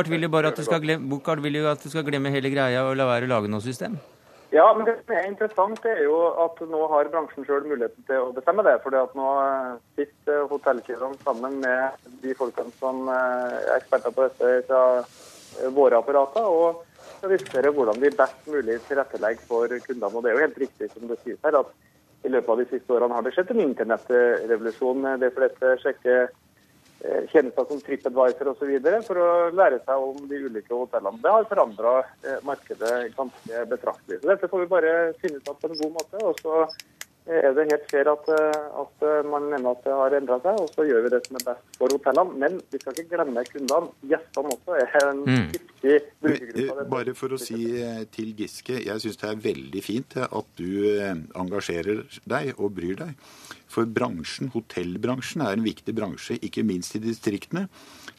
vil 0.09 0.23
jo 0.23 0.29
bare 0.37 0.53
at 0.53 0.57
du 0.57 0.65
skal 0.65 0.81
glemme, 0.85 1.09
vil 1.43 1.59
jo 1.63 1.67
at 1.71 1.83
du 1.83 1.91
skal 1.91 2.05
glemme 2.05 2.31
hele 2.35 2.51
greia 2.51 2.85
og 2.85 2.97
la 2.97 3.07
være 3.07 3.29
å 3.29 3.35
lage 3.35 3.51
noe 3.51 3.65
system. 3.65 3.99
Ja, 4.51 4.65
men 4.73 4.87
det 4.87 4.95
som 5.05 5.13
er 5.13 5.27
interessant, 5.29 5.85
er 5.85 5.99
jo 6.07 6.19
at 6.41 6.61
nå 6.73 6.87
har 6.89 7.11
bransjen 7.13 7.45
sjøl 7.45 7.67
muligheten 7.69 8.07
til 8.09 8.23
å 8.23 8.33
bestemme 8.33 8.65
det. 8.65 8.79
fordi 8.83 8.97
at 8.97 9.17
nå 9.19 9.29
eh, 9.45 9.75
sitter 9.99 10.47
hotellkjedene 10.49 11.21
sammen 11.25 11.59
med 11.61 12.07
de 12.23 12.33
folkene 12.39 12.73
som 12.81 13.11
eh, 13.13 13.59
er 13.59 13.75
eksperter 13.77 14.15
på 14.17 14.25
dette 14.25 14.55
fra 14.71 14.83
eh, 15.03 15.69
våre 15.77 16.01
apparater, 16.01 16.49
og 16.49 16.81
skal 17.19 17.35
diskutere 17.35 17.73
hvordan 17.75 18.01
vi 18.03 18.15
best 18.15 18.51
mulig 18.51 18.79
tilrettelegger 18.89 19.47
for 19.51 19.79
kundene. 19.87 20.11
Og 20.15 20.25
det 20.25 20.31
er 20.31 20.37
jo 20.37 20.45
helt 20.47 20.61
riktig 20.65 20.91
som 20.93 21.07
det 21.11 21.19
sies 21.25 21.39
her, 21.45 21.61
at 21.61 22.27
i 22.27 22.33
løpet 22.33 22.51
av 22.51 22.61
de 22.61 22.67
siste 22.73 22.95
årene 22.95 23.15
har 23.15 23.25
det 23.27 23.33
skjedd 23.35 23.55
en 23.55 23.65
internettrevolusjon. 23.65 25.09
Det 25.23 25.31
er 25.31 25.49
det 25.63 25.73
sjekker 25.85 26.21
eh, 26.27 27.23
tjenester 27.31 27.69
som 27.69 27.83
TripAdvisor 27.87 28.53
osv. 28.55 28.73
for 29.07 29.23
å 29.23 29.31
lære 29.55 29.81
seg 29.85 30.07
om 30.09 30.21
de 30.31 30.43
ulike 30.49 30.75
hotellene. 30.75 31.23
Det 31.23 31.35
har 31.35 31.51
forandra 31.51 31.95
markedet 32.47 32.95
ganske 33.17 33.65
betraktelig. 33.71 34.21
Så 34.21 34.33
Dette 34.33 34.51
får 34.51 34.65
vi 34.65 34.71
bare 34.75 34.95
finne 35.23 35.39
ut 35.39 35.51
av 35.53 35.61
på 35.63 35.71
en 35.71 35.83
god 35.83 35.95
måte. 36.01 36.25
og 36.27 36.43
så 36.43 36.59
eh, 36.65 37.39
er 37.39 37.55
det 37.55 37.71
helt 37.71 37.89
fair 37.95 38.11
at, 38.11 38.29
eh, 38.35 38.61
at 38.83 39.07
eh, 39.07 39.25
man 39.31 39.47
mener 39.55 39.73
at 39.77 39.87
det 39.87 40.03
har 40.03 40.19
endra 40.19 40.43
seg, 40.43 40.59
og 40.59 40.71
så 40.75 40.87
gjør 40.91 41.07
vi 41.07 41.15
det 41.15 41.25
som 41.27 41.39
er 41.39 41.49
best 41.53 41.81
for 41.81 41.95
hotellene. 41.95 42.39
Men 42.43 42.61
vi 42.71 42.83
skal 42.83 42.99
ikke 42.99 43.15
glemme 43.15 43.47
kundene. 43.51 43.95
Gjestene 44.15 44.55
også 44.59 44.79
er 44.83 45.03
en 45.07 45.27
Mm. 45.29 45.51
Viktig 45.83 46.19
brukergruppe. 46.23 46.87
Bare 46.93 47.15
for 47.19 47.35
å 47.35 47.41
si 47.41 47.61
eh, 47.79 48.05
til 48.15 48.35
Giske, 48.39 48.79
jeg 48.85 49.05
syns 49.05 49.21
det 49.21 49.31
er 49.31 49.43
veldig 49.49 49.83
fint 49.85 50.19
eh, 50.19 50.29
at 50.41 50.53
du 50.59 50.71
eh, 50.91 51.15
engasjerer 51.39 52.05
deg 52.29 52.53
og 52.57 52.75
bryr 52.79 53.01
deg. 53.01 53.27
For 53.69 53.89
bransjen, 53.89 54.53
hotellbransjen 54.55 55.45
er 55.47 55.57
en 55.57 55.67
viktig 55.67 55.95
bransje, 55.97 56.39
ikke 56.43 56.67
minst 56.67 56.97
i 56.99 57.03
distriktene. 57.05 57.67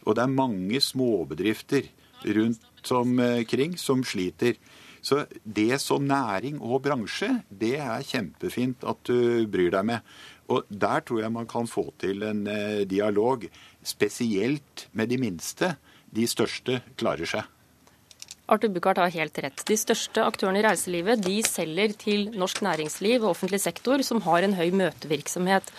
Og 0.06 0.18
det 0.18 0.26
er 0.26 0.36
mange 0.36 0.82
småbedrifter 0.84 1.90
rundt 2.36 2.92
omkring 2.94 3.78
som 3.80 4.04
sliter. 4.08 4.58
Så 5.02 5.24
det 5.44 5.80
som 5.82 6.04
næring 6.04 6.60
og 6.60 6.84
bransje, 6.84 7.30
det 7.50 7.78
er 7.80 8.04
kjempefint 8.04 8.84
at 8.88 9.00
du 9.08 9.48
bryr 9.52 9.72
deg 9.74 9.88
med. 9.88 10.14
Og 10.50 10.66
der 10.70 11.04
tror 11.06 11.22
jeg 11.22 11.32
man 11.32 11.48
kan 11.50 11.70
få 11.70 11.90
til 12.02 12.26
en 12.26 12.46
eh, 12.50 12.84
dialog, 12.90 13.46
spesielt 13.86 14.88
med 14.92 15.12
de 15.12 15.20
minste. 15.22 15.76
De 16.16 16.26
største 16.30 16.82
klarer 17.00 17.30
seg. 17.30 17.48
Arthur 18.50 18.72
Buchardt 18.74 18.98
har 18.98 19.14
helt 19.14 19.38
rett. 19.44 19.62
De 19.70 19.78
største 19.78 20.24
aktørene 20.26 20.62
i 20.62 20.66
reiselivet 20.66 21.22
de 21.22 21.36
selger 21.46 21.94
til 22.02 22.32
norsk 22.34 22.64
næringsliv 22.66 23.22
og 23.22 23.36
offentlig 23.36 23.62
sektor, 23.62 24.02
som 24.06 24.24
har 24.26 24.46
en 24.46 24.56
høy 24.58 24.72
møtevirksomhet. 24.74 25.70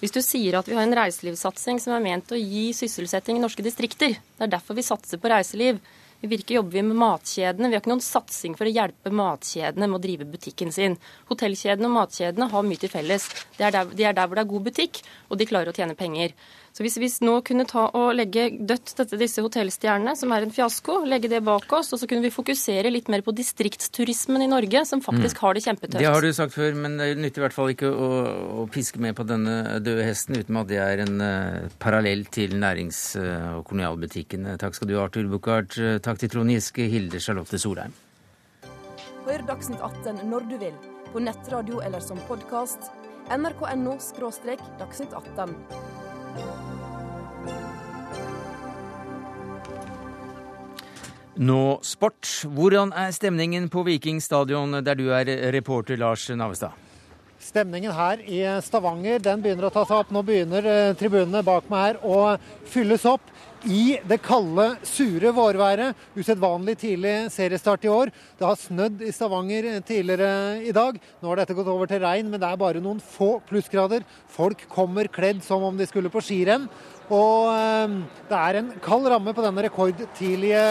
Hvis 0.00 0.12
du 0.12 0.18
sier 0.20 0.58
at 0.58 0.66
vi 0.68 0.74
har 0.76 0.84
en 0.84 0.96
reiselivssatsing 0.98 1.78
som 1.80 1.94
er 1.96 2.02
ment 2.04 2.34
å 2.34 2.40
gi 2.40 2.66
sysselsetting 2.76 3.38
i 3.38 3.44
norske 3.44 3.64
distrikter, 3.64 4.18
det 4.18 4.44
er 4.44 4.52
derfor 4.52 4.76
vi 4.76 4.84
satser 4.84 5.22
på 5.22 5.30
reiseliv. 5.32 5.78
I 6.24 6.28
Virke 6.32 6.56
jobber 6.56 6.78
vi 6.78 6.82
med 6.82 6.98
matkjedene. 6.98 7.68
Vi 7.68 7.76
har 7.76 7.82
ikke 7.82 7.92
noen 7.92 8.04
satsing 8.04 8.56
for 8.58 8.66
å 8.66 8.72
hjelpe 8.72 9.12
matkjedene 9.12 9.86
med 9.86 9.98
å 9.98 10.02
drive 10.02 10.26
butikken 10.28 10.72
sin. 10.72 10.96
Hotellkjedene 11.30 11.88
og 11.90 11.96
matkjedene 11.96 12.50
har 12.52 12.66
mye 12.66 12.82
til 12.82 12.92
felles. 12.92 13.28
Det 13.56 13.68
er 13.68 13.74
der, 13.76 13.90
de 13.92 14.06
er 14.08 14.16
der 14.16 14.28
hvor 14.28 14.40
det 14.40 14.46
er 14.46 14.52
god 14.52 14.68
butikk, 14.68 15.02
og 15.28 15.38
de 15.38 15.48
klarer 15.48 15.70
å 15.70 15.76
tjene 15.76 15.96
penger. 15.98 16.32
Så 16.76 16.84
hvis 16.84 16.98
vi 17.00 17.08
nå 17.24 17.38
kunne 17.40 17.64
ta 17.64 17.86
og 17.96 18.10
legge 18.18 18.50
dødt 18.52 18.90
dette, 18.98 19.16
disse 19.16 19.40
hotellstjernene, 19.40 20.12
som 20.20 20.32
er 20.36 20.44
en 20.44 20.50
fiasko, 20.52 20.98
legge 21.08 21.30
det 21.32 21.38
bak 21.46 21.72
oss, 21.72 21.94
og 21.96 22.02
så 22.02 22.08
kunne 22.10 22.26
vi 22.26 22.30
fokusere 22.34 22.92
litt 22.92 23.08
mer 23.08 23.24
på 23.24 23.32
distriktsturismen 23.32 24.44
i 24.44 24.50
Norge, 24.52 24.82
som 24.84 25.00
faktisk 25.00 25.40
har 25.40 25.56
det 25.56 25.62
kjempetøft. 25.64 26.02
Det 26.02 26.10
har 26.12 26.20
du 26.20 26.36
sagt 26.36 26.52
før, 26.52 26.76
men 26.76 26.98
det 27.00 27.14
nytter 27.16 27.40
i 27.40 27.46
hvert 27.46 27.56
fall 27.56 27.72
ikke 27.72 27.88
å, 27.88 28.10
å 28.60 28.68
piske 28.68 29.00
med 29.00 29.16
på 29.16 29.24
denne 29.24 29.80
døde 29.80 30.04
hesten 30.04 30.36
uten 30.36 30.60
at 30.60 30.68
det 30.68 30.82
er 30.84 31.06
en 31.06 31.16
uh, 31.24 31.72
parallell 31.80 32.28
til 32.28 32.58
nærings- 32.60 33.06
og 33.16 33.64
kolonialbutikkene. 33.70 34.58
Takk 34.60 34.76
skal 34.76 34.92
du 34.92 34.98
ha, 34.98 35.08
Arthur 35.08 35.32
Buchardt. 35.32 35.80
Takk 36.04 36.20
til 36.20 36.36
Trond 36.36 36.52
Giske, 36.52 36.90
Hilde 36.92 37.24
Charlotte 37.24 37.56
Solheim. 37.56 37.96
Hør 39.24 39.48
Dagsnytt 39.48 39.80
18 39.80 40.26
når 40.28 40.50
du 40.52 40.58
vil, 40.60 40.76
på 41.08 41.24
nettradio 41.24 41.80
eller 41.88 42.04
som 42.04 42.20
podkast. 42.28 42.92
nrk.no– 43.32 43.96
dagsnytt 44.84 45.16
18. 45.16 45.95
Nå 51.36 51.78
sport. 51.84 52.24
Hvordan 52.48 52.94
er 52.96 53.12
stemningen 53.12 53.68
på 53.68 53.84
Viking 53.84 54.22
stadion, 54.24 54.72
der 54.84 54.94
du 54.96 55.10
er 55.12 55.52
reporter, 55.52 55.96
Lars 56.00 56.28
Navestad? 56.28 56.85
Stemningen 57.46 57.94
her 57.94 58.22
i 58.26 58.40
Stavanger 58.64 59.20
den 59.22 59.42
begynner 59.42 59.68
å 59.68 59.74
ta 59.74 59.84
seg 59.86 60.00
opp. 60.00 60.08
Nå 60.10 60.22
begynner 60.26 60.66
eh, 60.66 60.94
tribunene 60.98 61.44
bak 61.46 61.68
meg 61.70 61.84
her 61.84 62.00
å 62.02 62.16
fylles 62.66 63.04
opp 63.06 63.30
i 63.66 63.96
det 64.06 64.18
kalde, 64.24 64.64
sure 64.86 65.30
vårværet. 65.34 65.94
Usedvanlig 66.18 66.76
tidlig 66.80 67.14
seriestart 67.34 67.86
i 67.86 67.92
år. 67.92 68.10
Det 68.38 68.46
har 68.48 68.58
snødd 68.58 69.04
i 69.06 69.14
Stavanger 69.14 69.68
tidligere 69.86 70.58
i 70.66 70.74
dag. 70.74 70.98
Nå 71.22 71.30
har 71.30 71.42
dette 71.42 71.54
gått 71.56 71.70
over 71.70 71.90
til 71.90 72.02
regn, 72.02 72.32
men 72.32 72.42
det 72.42 72.50
er 72.50 72.60
bare 72.60 72.82
noen 72.82 72.98
få 73.02 73.36
plussgrader. 73.46 74.06
Folk 74.34 74.66
kommer 74.72 75.10
kledd 75.12 75.44
som 75.46 75.62
om 75.66 75.78
de 75.78 75.86
skulle 75.86 76.10
på 76.10 76.24
skirenn. 76.26 76.66
Og 77.06 77.52
eh, 77.54 77.98
det 78.26 78.40
er 78.42 78.58
en 78.58 78.72
kald 78.82 79.06
ramme 79.12 79.34
på 79.36 79.46
denne 79.46 79.68
rekordtidlige 79.68 80.64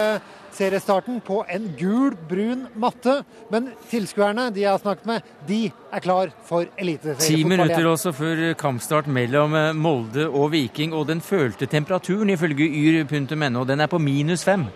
seriestarten 0.56 1.20
på 1.24 1.42
en 1.52 1.68
gul, 1.78 2.16
brun 2.28 2.66
matte. 2.80 3.20
Men 3.52 3.70
tilskuerne 3.90 4.48
de 4.54 4.64
jeg 4.64 4.72
har 4.72 4.82
snakket 4.82 5.08
med, 5.08 5.30
de 5.48 5.60
er 5.68 6.04
klar 6.04 6.32
for 6.48 6.66
Ti 6.66 6.82
eliteseriefotball 6.82 7.52
minutter 7.52 7.90
også 7.92 8.12
før 8.16 8.42
kampstart 8.58 9.10
mellom 9.12 9.54
eh, 9.56 9.72
Molde 9.76 10.28
og 10.28 10.50
Viking, 10.54 10.94
og 10.96 11.08
den 11.10 11.22
følte 11.24 11.68
temperaturen 11.70 12.32
ifølge 12.34 12.66
yr.no, 12.66 13.64
den 13.68 13.84
er 13.84 13.90
på 13.90 14.02
minus 14.02 14.44
fem. 14.46 14.66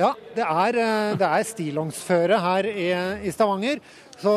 Ja, 0.00 0.14
det 0.36 0.44
er, 0.44 0.78
eh, 0.80 1.16
det 1.20 1.26
er 1.26 1.48
stillongsføre 1.48 2.38
her 2.40 2.68
i, 2.70 2.88
i 3.26 3.34
Stavanger. 3.34 3.82
Så 4.20 4.32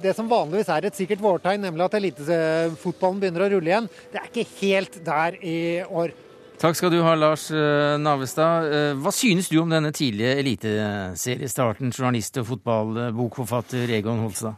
det 0.00 0.14
som 0.16 0.28
vanligvis 0.30 0.70
er 0.72 0.86
et 0.88 0.96
sikkert 0.96 1.20
vårtegn, 1.20 1.66
nemlig 1.66 1.84
at 1.84 1.96
elitefotballen 1.98 3.18
begynner 3.20 3.44
å 3.44 3.50
rulle 3.52 3.72
igjen, 3.72 3.88
det 4.12 4.20
er 4.20 4.30
ikke 4.30 4.46
helt 4.62 4.96
der 5.04 5.36
i 5.44 5.58
år. 5.84 6.14
Takk 6.56 6.76
skal 6.78 6.88
du 6.94 7.02
ha, 7.04 7.12
Lars 7.18 7.50
eh, 7.52 7.96
Navestad. 8.00 8.66
Eh, 8.72 8.92
Hva 8.96 9.12
synes 9.12 9.50
du 9.52 9.58
om 9.60 9.68
denne 9.72 9.90
tidlige 9.94 10.38
eliteseriestarten, 10.40 11.90
journalist 11.92 12.38
og 12.40 12.46
fotballbokforfatter 12.54 13.92
Egon 13.98 14.22
Holstad? 14.24 14.56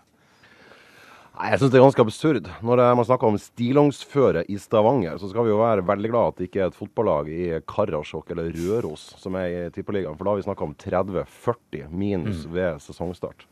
Jeg 1.38 1.58
syns 1.60 1.70
det 1.70 1.78
er 1.78 1.84
ganske 1.84 2.02
absurd. 2.02 2.48
Når 2.66 2.80
man 2.98 3.06
snakker 3.06 3.28
om 3.30 3.36
stillongsføre 3.38 4.44
i 4.50 4.56
Stavanger, 4.58 5.18
så 5.22 5.28
skal 5.30 5.46
vi 5.46 5.52
jo 5.52 5.58
være 5.60 5.84
veldig 5.86 6.10
glad 6.10 6.32
at 6.32 6.38
det 6.40 6.48
ikke 6.48 6.62
er 6.64 6.70
et 6.72 6.78
fotballag 6.78 7.28
i 7.30 7.44
Karasjok 7.70 8.32
eller 8.34 8.48
Røros 8.56 9.04
som 9.22 9.36
er 9.38 9.46
i 9.52 9.60
Tippeligaen, 9.74 10.16
for 10.18 10.26
da 10.26 10.32
har 10.34 10.40
vi 10.40 10.46
snakka 10.48 10.66
om 10.66 10.74
30-40 10.82 11.86
minus 11.94 12.42
Mm. 12.46 12.54
ved 12.56 12.80
sesongstart. 12.82 13.46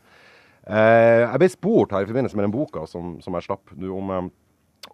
Eh, 0.67 1.23
jeg 1.31 1.39
ble 1.39 1.49
spurt 1.53 1.91
her 1.95 2.03
i 2.03 2.09
forbindelse 2.11 2.35
med 2.35 2.43
den 2.49 2.55
boka 2.57 2.83
som, 2.87 3.21
som 3.23 3.33
jeg 3.39 3.47
slapp, 3.47 3.71
om, 3.71 4.31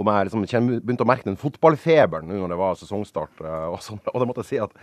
om 0.02 0.10
jeg 0.10 0.30
liksom 0.30 0.68
begynte 0.82 1.06
å 1.06 1.10
merke 1.10 1.28
den 1.28 1.40
fotballfeberen 1.40 2.30
nå 2.30 2.40
når 2.42 2.54
det 2.54 2.60
var 2.62 2.78
sesongstart. 2.80 3.44
eh, 3.44 3.66
og, 3.70 3.82
sånn, 3.86 4.02
og 4.10 4.22
da 4.22 4.30
måtte 4.30 4.46
jeg 4.46 4.52
si 4.54 4.62
at 4.64 4.74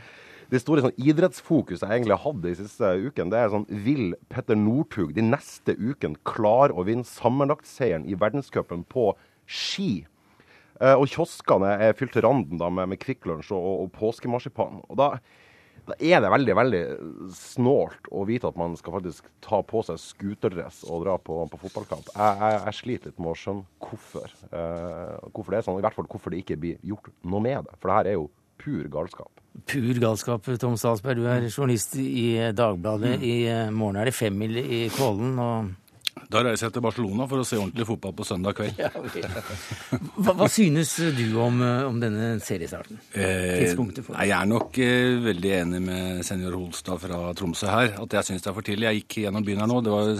det 0.50 0.60
store 0.62 0.82
sånn 0.82 0.96
idrettsfokuset 0.98 1.86
jeg 1.86 2.00
egentlig 2.00 2.18
hadde 2.24 2.50
i 2.50 2.58
siste 2.58 2.88
ukene, 3.06 3.30
det 3.30 3.38
er 3.38 3.52
sånn 3.52 3.68
Vil 3.84 4.16
Petter 4.32 4.58
Northug 4.58 5.12
de 5.14 5.22
neste 5.22 5.76
ukene 5.78 6.18
klare 6.26 6.74
å 6.74 6.86
vinne 6.86 7.06
sammenlagtseieren 7.06 8.08
i 8.10 8.18
verdenscupen 8.18 8.82
på 8.90 9.12
ski? 9.46 10.06
Eh, 10.80 10.96
og 10.96 11.06
kioskene 11.12 11.76
er 11.76 11.94
fylt 11.98 12.14
til 12.16 12.24
randen 12.26 12.58
da 12.58 12.70
med, 12.72 12.90
med 12.94 13.02
Kvikk 13.02 13.28
Lunsj 13.28 13.52
og, 13.54 13.84
og 13.84 13.94
påskemarsipan. 13.98 14.82
Og 14.88 14.98
da, 14.98 15.12
da 15.88 15.96
er 15.98 16.22
det 16.22 16.32
veldig 16.32 16.56
veldig 16.58 16.82
snålt 17.36 18.10
å 18.12 18.24
vite 18.28 18.50
at 18.50 18.58
man 18.60 18.76
skal 18.78 18.98
faktisk 18.98 19.30
ta 19.44 19.60
på 19.66 19.82
seg 19.86 20.00
scooterdress 20.02 20.82
og 20.88 21.04
dra 21.06 21.16
på, 21.20 21.38
på 21.52 21.60
fotballkamp. 21.64 22.10
Jeg, 22.14 22.40
jeg, 22.42 22.60
jeg 22.66 22.78
sliter 22.80 23.12
litt 23.12 23.22
med 23.22 23.32
å 23.32 23.38
skjønne 23.38 23.86
hvorfor. 23.86 24.36
Eh, 24.50 25.16
hvorfor 25.30 25.54
det 25.54 25.60
er 25.60 25.66
sånn, 25.68 25.80
I 25.80 25.86
hvert 25.86 25.98
fall 25.98 26.10
hvorfor 26.10 26.34
det 26.34 26.42
ikke 26.44 26.60
blir 26.60 26.80
gjort 26.92 27.12
noe 27.22 27.44
med 27.44 27.68
det. 27.68 27.76
For 27.78 27.90
det 27.90 27.98
her 27.98 28.12
er 28.12 28.18
jo 28.18 28.28
pur 28.60 28.88
galskap. 28.92 29.44
Pur 29.70 30.00
galskap, 30.00 30.48
Tom 30.62 30.76
Salsberg. 30.80 31.20
Du 31.20 31.28
er 31.28 31.48
journalist 31.48 31.96
i 32.00 32.52
Dagbladet. 32.56 33.16
Mm. 33.18 33.24
I 33.26 33.36
eh, 33.50 33.70
morgen 33.74 34.00
er 34.00 34.10
det 34.10 34.16
femmil 34.16 34.60
i 34.60 34.82
Kollen. 34.94 35.38
og 35.40 35.72
Da 36.30 36.44
reiser 36.46 36.68
jeg 36.68 36.76
til 36.76 36.84
Barcelona 36.84 37.26
for 37.26 37.42
å 37.42 37.46
se 37.46 37.58
ordentlig 37.58 37.86
fotball 37.88 38.12
på 38.20 38.26
søndag 38.28 38.54
kveld. 38.58 38.78
Hva, 40.20 40.34
hva 40.38 40.46
synes 40.52 40.92
du 41.16 41.24
om, 41.42 41.58
eh, 41.64 41.82
om 41.88 41.98
denne 41.98 42.36
seriestarten? 42.44 43.00
Eh, 43.18 43.74
nei, 43.74 44.28
jeg 44.28 44.36
er 44.36 44.50
nok 44.50 44.78
eh, 44.84 45.16
veldig 45.24 45.52
enig 45.58 45.80
med 45.82 46.22
senior 46.26 46.54
Holstad 46.54 47.02
fra 47.02 47.20
Tromsø 47.34 47.70
her. 47.72 47.96
At 48.04 48.14
jeg 48.20 48.28
syns 48.28 48.46
det 48.46 48.52
er 48.52 48.56
for 48.60 48.66
tidlig. 48.66 48.86
Jeg 48.86 49.02
gikk 49.02 49.18
gjennom 49.24 49.46
byen 49.46 49.64
her 49.64 49.70
nå. 49.72 49.80
Det 49.82 49.96
var 49.96 50.14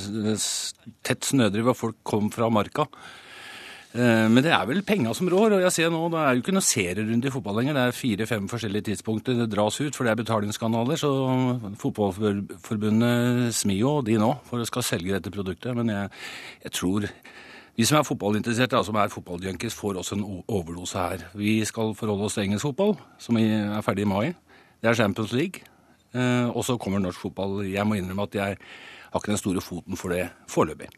tett 1.06 1.30
snødriv, 1.30 1.70
og 1.70 1.78
folk 1.78 2.00
kom 2.10 2.32
fra 2.34 2.50
marka. 2.50 2.88
Eh, 3.90 4.26
men 4.30 4.44
det 4.46 4.52
er 4.54 4.66
vel 4.68 4.84
penga 4.86 5.12
som 5.14 5.28
rår. 5.28 5.56
og 5.56 5.64
jeg 5.64 5.72
ser 5.72 5.90
nå, 5.90 6.08
Det 6.10 6.18
er 6.18 6.34
jo 6.34 6.42
ikke 6.42 6.54
noe 6.54 6.62
serierunde 6.62 7.26
i 7.26 7.30
fotball 7.30 7.56
lenger. 7.58 7.74
Det 7.74 7.82
er 7.82 7.98
fire-fem 7.98 8.48
forskjellige 8.48 8.86
tidspunkter 8.90 9.34
det 9.34 9.50
dras 9.50 9.80
ut, 9.80 9.94
for 9.96 10.04
det 10.04 10.12
er 10.12 10.22
betalingskanaler. 10.22 10.96
Så 10.96 11.10
Fotballforbundet 11.76 13.54
smir 13.54 13.80
jo 13.80 14.00
de 14.02 14.18
nå 14.18 14.38
for 14.44 14.60
å 14.60 14.66
skal 14.66 14.82
selge 14.82 15.16
dette 15.16 15.30
produktet. 15.34 15.74
Men 15.74 15.88
jeg, 15.88 16.10
jeg 16.64 16.72
tror 16.72 17.08
de 17.80 17.86
som 17.86 17.98
er 17.98 18.06
fotballinteresserte, 18.06 18.76
altså 18.76 18.92
som 18.92 19.00
er 19.00 19.08
fotballjunkies, 19.08 19.74
får 19.74 19.98
også 19.98 20.16
en 20.18 20.24
overdose 20.46 20.98
her. 20.98 21.26
Vi 21.34 21.64
skal 21.64 21.94
forholde 21.94 22.24
oss 22.24 22.34
til 22.34 22.44
engelsk 22.44 22.68
fotball, 22.68 22.96
som 23.18 23.38
er 23.40 23.80
ferdig 23.82 24.04
i 24.06 24.10
mai. 24.10 24.34
Det 24.82 24.90
er 24.90 24.94
Champions 24.94 25.32
League. 25.32 25.66
Eh, 26.14 26.48
og 26.50 26.64
så 26.66 26.76
kommer 26.76 27.02
norsk 27.02 27.20
fotball. 27.20 27.64
Jeg 27.66 27.86
må 27.86 27.94
innrømme 27.98 28.26
at 28.26 28.34
jeg 28.34 28.56
har 29.10 29.18
ikke 29.20 29.32
den 29.32 29.40
store 29.40 29.62
foten 29.64 29.98
for 29.98 30.14
det 30.14 30.28
foreløpig. 30.50 30.90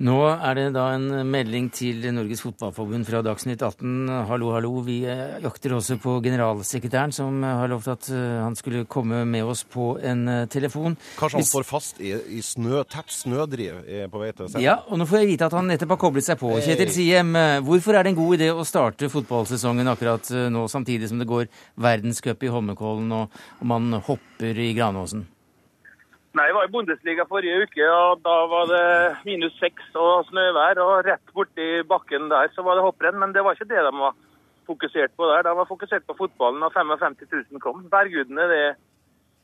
Nå 0.00 0.14
er 0.32 0.54
det 0.56 0.62
da 0.72 0.86
en 0.94 1.26
melding 1.28 1.66
til 1.76 2.06
Norges 2.16 2.40
Fotballforbund 2.40 3.04
fra 3.04 3.18
Dagsnytt 3.20 3.60
18. 3.60 4.08
Hallo, 4.30 4.48
hallo. 4.54 4.70
Vi 4.86 5.02
eh, 5.04 5.34
jakter 5.44 5.74
også 5.76 5.98
på 6.00 6.14
generalsekretæren, 6.24 7.12
som 7.12 7.42
eh, 7.44 7.58
har 7.58 7.68
lovt 7.68 7.90
at 7.92 8.06
eh, 8.08 8.38
han 8.40 8.56
skulle 8.56 8.86
komme 8.88 9.26
med 9.28 9.44
oss 9.44 9.60
på 9.68 9.90
en 10.00 10.22
telefon. 10.48 10.94
Kanskje 11.18 11.36
han 11.36 11.44
Hvis- 11.44 11.50
står 11.52 11.66
fast 11.68 12.00
i, 12.00 12.14
i 12.16 12.40
snø, 12.40 12.80
tett 12.88 13.12
snødriv 13.12 13.82
på 14.08 14.22
vei 14.22 14.30
til 14.32 14.48
sentrum? 14.48 14.64
Ja, 14.64 14.78
og 14.88 15.02
nå 15.02 15.04
får 15.10 15.20
jeg 15.20 15.28
vite 15.34 15.50
at 15.50 15.56
han 15.58 15.68
nettopp 15.68 15.92
har 15.92 16.00
koblet 16.06 16.28
seg 16.30 16.40
på. 16.40 16.54
Hey. 16.56 16.64
Kjetil 16.70 16.94
Siem, 16.94 17.36
hvorfor 17.68 17.98
er 17.98 18.08
det 18.08 18.14
en 18.14 18.20
god 18.22 18.38
idé 18.38 18.48
å 18.54 18.64
starte 18.64 19.10
fotballsesongen 19.12 19.92
akkurat 19.92 20.32
nå, 20.48 20.64
samtidig 20.72 21.12
som 21.12 21.20
det 21.20 21.28
går 21.28 21.52
verdenscup 21.76 22.48
i 22.48 22.54
Holmenkollen 22.56 23.12
og, 23.18 23.36
og 23.60 23.68
man 23.68 24.00
hopper 24.08 24.64
i 24.64 24.72
Granåsen? 24.80 25.26
Nei, 26.30 26.46
Jeg 26.46 26.54
var 26.54 26.66
i 26.68 26.70
Bundesliga 26.70 27.24
forrige 27.26 27.64
uke, 27.66 27.86
og 27.90 28.20
da 28.22 28.34
var 28.46 28.68
det 28.70 28.84
minus 29.26 29.56
seks 29.58 29.88
og 29.98 30.28
snøvær. 30.28 30.78
Og 30.78 30.92
rett 31.08 31.32
borti 31.34 31.82
bakken 31.90 32.28
der 32.30 32.52
så 32.54 32.62
var 32.62 32.78
det 32.78 32.84
hopprenn, 32.86 33.18
men 33.18 33.34
det 33.34 33.42
var 33.42 33.58
ikke 33.58 33.66
det 33.72 33.82
de 33.82 33.90
var 33.98 34.14
fokusert 34.70 35.16
på 35.18 35.26
der. 35.26 35.42
De 35.48 35.56
var 35.58 35.66
fokusert 35.66 36.06
på 36.06 36.14
fotballen, 36.20 36.62
og 36.62 36.72
55 36.76 37.18
000 37.50 37.64
kom. 37.64 37.82
Bergudene 37.90 38.46
det 38.52 38.64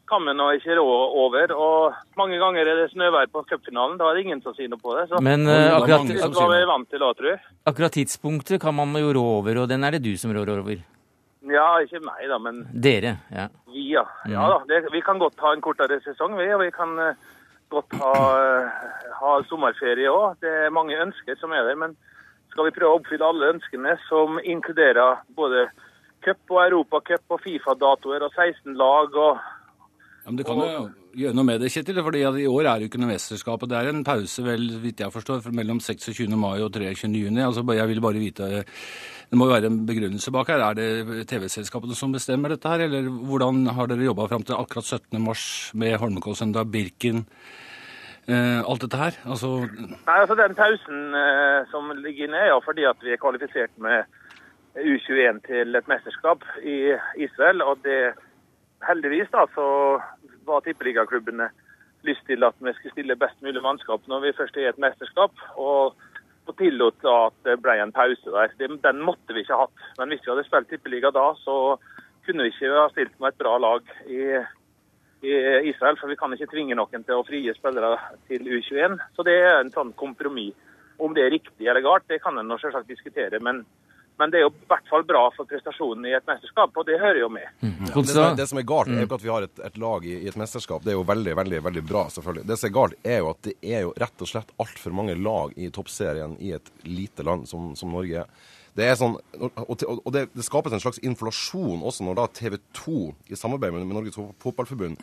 kan 0.07 0.22
vi 0.22 0.34
nå 0.39 0.47
ikke 0.55 0.78
rå 0.78 0.87
over. 1.26 1.51
Og 1.59 1.95
mange 2.18 2.39
ganger 2.39 2.70
er 2.70 2.82
det 2.84 2.91
snøvær 2.95 3.26
på 3.34 3.43
cupfinalen. 3.51 3.99
Da 3.99 4.07
er 4.07 4.14
det 4.14 4.26
ingen 4.28 4.43
som 4.45 4.55
sier 4.55 4.70
noe 4.70 4.78
på 4.78 4.95
det. 4.95 5.09
Så 5.11 5.18
Men, 5.18 5.43
uh, 5.43 5.80
akkurat- 5.80 6.07
det 6.07 6.22
var 6.22 6.55
vi 6.55 6.66
vant 6.70 6.91
til 6.91 7.03
da, 7.03 7.12
tror 7.18 7.32
jeg. 7.34 7.41
Akkurat 7.66 7.93
tidspunktet 7.99 8.61
kan 8.62 8.74
man 8.74 8.95
jo 8.95 9.11
rå 9.11 9.24
over, 9.43 9.62
og 9.62 9.68
den 9.68 9.82
er 9.82 9.91
det 9.99 10.05
du 10.07 10.16
som 10.16 10.30
rår 10.30 10.55
over. 10.55 10.78
Ja, 11.53 11.66
ikke 11.84 12.01
meg 12.03 12.26
da, 12.30 12.38
men 12.42 12.64
Dere, 12.72 13.16
ja. 13.30 13.47
vi, 13.70 13.86
ja. 13.92 14.03
Ja 14.30 14.49
da, 14.51 14.59
det, 14.68 14.84
vi 14.92 15.03
kan 15.05 15.20
godt 15.22 15.38
ha 15.44 15.53
en 15.55 15.62
kortere 15.64 16.01
sesong, 16.05 16.36
vi. 16.38 16.49
Og 16.55 16.64
vi 16.64 16.72
kan 16.74 16.97
eh, 16.99 17.18
godt 17.72 17.94
ha, 18.01 18.12
eh, 18.40 18.84
ha 19.20 19.34
sommerferie 19.51 20.11
òg. 20.11 20.40
Det 20.42 20.53
er 20.66 20.74
mange 20.74 20.99
ønsker 20.99 21.38
som 21.40 21.55
er 21.55 21.66
der. 21.68 21.78
Men 21.78 21.97
skal 22.51 22.68
vi 22.68 22.74
prøve 22.78 22.94
å 22.94 23.01
oppfylle 23.01 23.28
alle 23.30 23.53
ønskene, 23.55 23.97
som 24.09 24.40
inkluderer 24.42 25.22
både 25.38 25.68
cup 26.24 26.55
og 26.55 26.62
europacup 26.64 27.36
og 27.36 27.42
Fifa-datoer 27.44 28.24
og 28.26 28.32
16 28.34 28.74
lag 28.74 29.14
og 29.14 29.36
Ja, 30.26 30.32
men 30.32 30.38
Du 30.40 30.42
kan 30.42 30.59
jo 30.59 30.86
gjøre 31.14 31.36
noe 31.38 31.47
med 31.47 31.61
det, 31.62 31.70
Kjetil. 31.70 32.03
fordi 32.03 32.24
at 32.26 32.34
I 32.34 32.49
år 32.51 32.66
er 32.66 32.80
det 32.80 32.86
jo 32.86 32.90
ikke 32.90 32.99
noe 32.99 33.12
mesterskap. 33.12 33.62
og 33.62 33.68
Det 33.70 33.78
er 33.78 33.88
en 33.92 34.03
pause 34.05 34.42
vel, 34.42 34.64
vidt 34.82 34.99
jeg 35.05 35.12
forstår, 35.14 35.47
mellom 35.55 35.78
26. 35.78 36.26
mai 36.34 36.59
og 36.64 36.72
23. 36.74 37.12
juni. 37.14 37.44
Altså, 37.44 37.62
jeg 37.62 37.88
vil 37.88 38.01
bare 38.03 38.18
vite, 38.18 38.64
Det 39.31 39.39
må 39.39 39.49
jo 39.49 39.57
være 39.57 39.70
en 39.70 39.81
begrunnelse 39.89 40.31
bak 40.35 40.51
her. 40.53 40.62
Er 40.62 40.77
det 40.79 41.27
TV-selskapene 41.31 41.97
som 41.99 42.12
bestemmer 42.14 42.53
dette 42.55 42.70
her, 42.70 42.85
eller 42.87 43.09
hvordan 43.11 43.64
har 43.74 43.89
dere 43.91 44.07
jobba 44.07 44.29
fram 44.31 44.45
til 44.47 44.55
akkurat 44.55 44.87
17. 44.87 45.18
mars 45.22 45.47
med 45.74 45.97
Holmenkollsøndag, 45.99 46.70
Birken, 46.70 47.24
eh, 48.29 48.61
alt 48.62 48.85
dette 48.87 49.01
her? 49.01 49.18
Altså, 49.27 49.66
Nei, 49.66 50.20
altså 50.20 50.39
Den 50.39 50.55
pausen 50.55 51.18
eh, 51.22 51.66
som 51.72 51.91
ligger 52.05 52.29
inne, 52.29 52.45
er 52.45 52.55
jo 52.55 52.62
fordi 52.64 52.87
at 52.87 53.03
vi 53.03 53.12
er 53.16 53.22
kvalifisert 53.22 53.74
med 53.83 54.07
U21 54.77 55.43
til 55.49 55.74
et 55.74 55.89
mesterskap 55.89 56.47
i 56.62 56.95
Israel. 57.27 57.62
Og 57.62 57.83
det 57.83 58.14
heldigvis 58.87 59.33
da, 59.35 59.47
så 59.55 59.66
var 60.47 60.62
tippeligaklubbene 60.62 61.51
lyst 62.07 62.22
til 62.31 62.45
at 62.47 62.55
vi 62.61 62.74
skulle 62.74 62.95
stille 62.95 63.18
best 63.18 63.43
mulig 63.43 63.62
mannskap 63.62 64.05
når 64.07 64.20
vi 64.20 64.37
først 64.39 64.57
er 64.57 64.68
i 64.68 64.70
et 64.70 64.79
mesterskap. 64.79 65.33
Og, 65.57 65.97
og 66.47 66.57
tillot 66.59 67.07
at 67.11 67.38
det 67.47 67.57
ble 67.62 67.76
en 67.82 67.94
pause 67.94 68.32
der. 68.34 68.53
Den 68.59 69.03
måtte 69.05 69.34
vi 69.34 69.42
ikke 69.42 69.57
ha 69.57 69.66
hatt. 69.66 69.86
Men 69.99 70.12
hvis 70.12 70.22
vi 70.24 70.32
hadde 70.32 70.47
spilt 70.47 70.70
tippeliga 70.70 71.11
da, 71.14 71.30
så 71.42 71.76
kunne 72.26 72.47
vi 72.47 72.53
ikke 72.55 72.74
ha 72.74 72.86
stilt 72.92 73.16
med 73.20 73.32
et 73.32 73.40
bra 73.40 73.57
lag 73.62 73.90
i, 74.07 74.20
i 75.26 75.34
Israel. 75.70 75.99
For 76.01 76.11
vi 76.11 76.18
kan 76.20 76.34
ikke 76.34 76.51
tvinge 76.53 76.78
noen 76.78 77.07
til 77.07 77.18
å 77.18 77.26
frie 77.26 77.55
spillere 77.57 77.97
til 78.30 78.47
U21. 78.47 78.99
Så 79.16 79.26
det 79.26 79.36
er 79.42 79.61
en 79.61 79.74
sånn 79.74 79.94
kompromiss. 79.99 80.57
Om 81.03 81.12
det 81.12 81.26
er 81.26 81.34
riktig 81.34 81.66
eller 81.68 81.84
galt, 81.84 82.07
det 82.09 82.22
kan 82.24 82.38
en 82.40 82.55
selvsagt 82.57 82.88
diskutere. 82.88 83.40
Men, 83.44 83.66
men 84.19 84.33
det 84.33 84.41
er 84.41 84.47
jo 84.47 84.51
i 84.53 84.69
hvert 84.71 84.89
fall 84.91 85.05
bra 85.07 85.23
for 85.37 85.49
prestasjonen 85.49 86.07
i 86.09 86.14
et 86.17 86.27
mesterskap, 86.29 86.73
og 86.77 86.87
det 86.89 86.97
hører 87.01 87.21
jo 87.21 87.29
med. 87.33 87.47
Ja, 87.61 87.93
det, 87.95 88.07
som 88.12 88.39
det 88.39 88.47
som 88.51 88.61
er 88.61 88.67
galt, 88.69 88.91
er 88.93 89.03
jo 89.03 89.09
ikke 89.09 89.19
at 89.21 89.27
vi 89.27 89.33
har 89.33 89.47
et, 89.47 89.62
et 89.69 89.81
lag 89.83 90.07
i, 90.09 90.14
i 90.25 90.31
et 90.31 90.39
mesterskap. 90.41 90.85
Det 90.85 90.95
er 90.95 90.99
jo 90.99 91.07
veldig 91.09 91.37
veldig, 91.37 91.61
veldig 91.69 91.85
bra, 91.87 92.07
selvfølgelig. 92.14 92.47
Det 92.49 92.59
som 92.61 92.69
er 92.71 92.77
galt, 92.79 92.99
er 93.05 93.21
jo 93.21 93.31
at 93.33 93.43
det 93.47 93.57
er 93.61 93.85
jo 93.87 93.95
rett 94.01 94.25
og 94.25 94.31
slett 94.33 94.55
altfor 94.64 94.97
mange 94.97 95.19
lag 95.21 95.53
i 95.61 95.71
toppserien 95.75 96.39
i 96.41 96.55
et 96.57 96.73
lite 96.89 97.27
land 97.27 97.49
som, 97.51 97.75
som 97.79 97.93
Norge 97.93 98.25
er. 98.25 98.45
Det 98.77 98.85
er 98.85 98.99
sånn, 99.01 99.14
og 99.41 99.85
og 99.87 100.11
det, 100.12 100.27
det 100.37 100.45
skapes 100.45 100.75
en 100.77 100.83
slags 100.83 101.01
inflasjon 101.01 101.81
også 101.81 102.05
når 102.05 102.19
da 102.19 102.27
TV 102.37 102.59
2 102.77 102.99
i 103.33 103.39
samarbeid 103.39 103.73
med, 103.73 103.87
med 103.89 103.97
Norges 103.97 104.19
Fotballforbund 104.43 105.01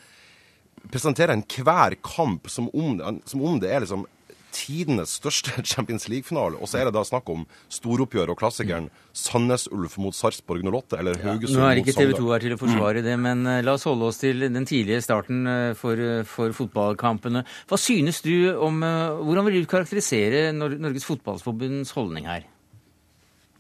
presenterer 0.92 1.34
enhver 1.34 1.96
kamp 2.06 2.50
som 2.52 2.70
om, 2.70 3.00
som 3.26 3.42
om 3.42 3.60
det 3.62 3.72
er 3.72 3.82
liksom 3.84 4.06
tidenes 4.54 5.18
største 5.20 5.62
Champions 5.72 6.08
League-finale, 6.12 6.60
og 6.60 6.70
så 6.70 6.80
er 6.80 6.88
det 6.88 6.96
da 6.96 7.04
snakk 7.08 7.30
om 7.34 7.46
storoppgjør 7.74 8.34
og 8.34 8.40
klassikeren 8.40 8.90
Sandnes 9.18 9.68
Ulf 9.74 9.98
mot 10.02 10.16
Sarpsborg 10.18 10.64
08 10.66 11.00
eller 11.02 11.20
Haugesund 11.24 11.60
Nå 11.60 11.66
er 11.68 11.82
ikke 11.82 11.96
TV 11.98 12.14
2 12.18 12.30
her 12.32 12.46
til 12.46 12.56
å 12.56 12.62
forsvare 12.62 13.04
det, 13.06 13.18
men 13.22 13.46
eh, 13.50 13.64
la 13.66 13.76
oss 13.78 13.88
holde 13.90 14.10
oss 14.10 14.22
til 14.22 14.46
den 14.46 14.70
tidlige 14.70 15.04
starten 15.06 15.44
eh, 15.50 15.72
for, 15.80 16.00
eh, 16.00 16.24
for 16.28 16.54
fotballkampene. 16.56 17.44
Hva 17.70 17.80
synes 17.82 18.22
du 18.26 18.34
om 18.54 18.82
Hvordan 18.84 19.46
vil 19.48 19.64
du 19.64 19.70
karakterisere 19.70 20.48
Norges 20.56 21.06
Fotballforbunds 21.08 21.94
holdning 21.96 22.28
her? 22.30 22.48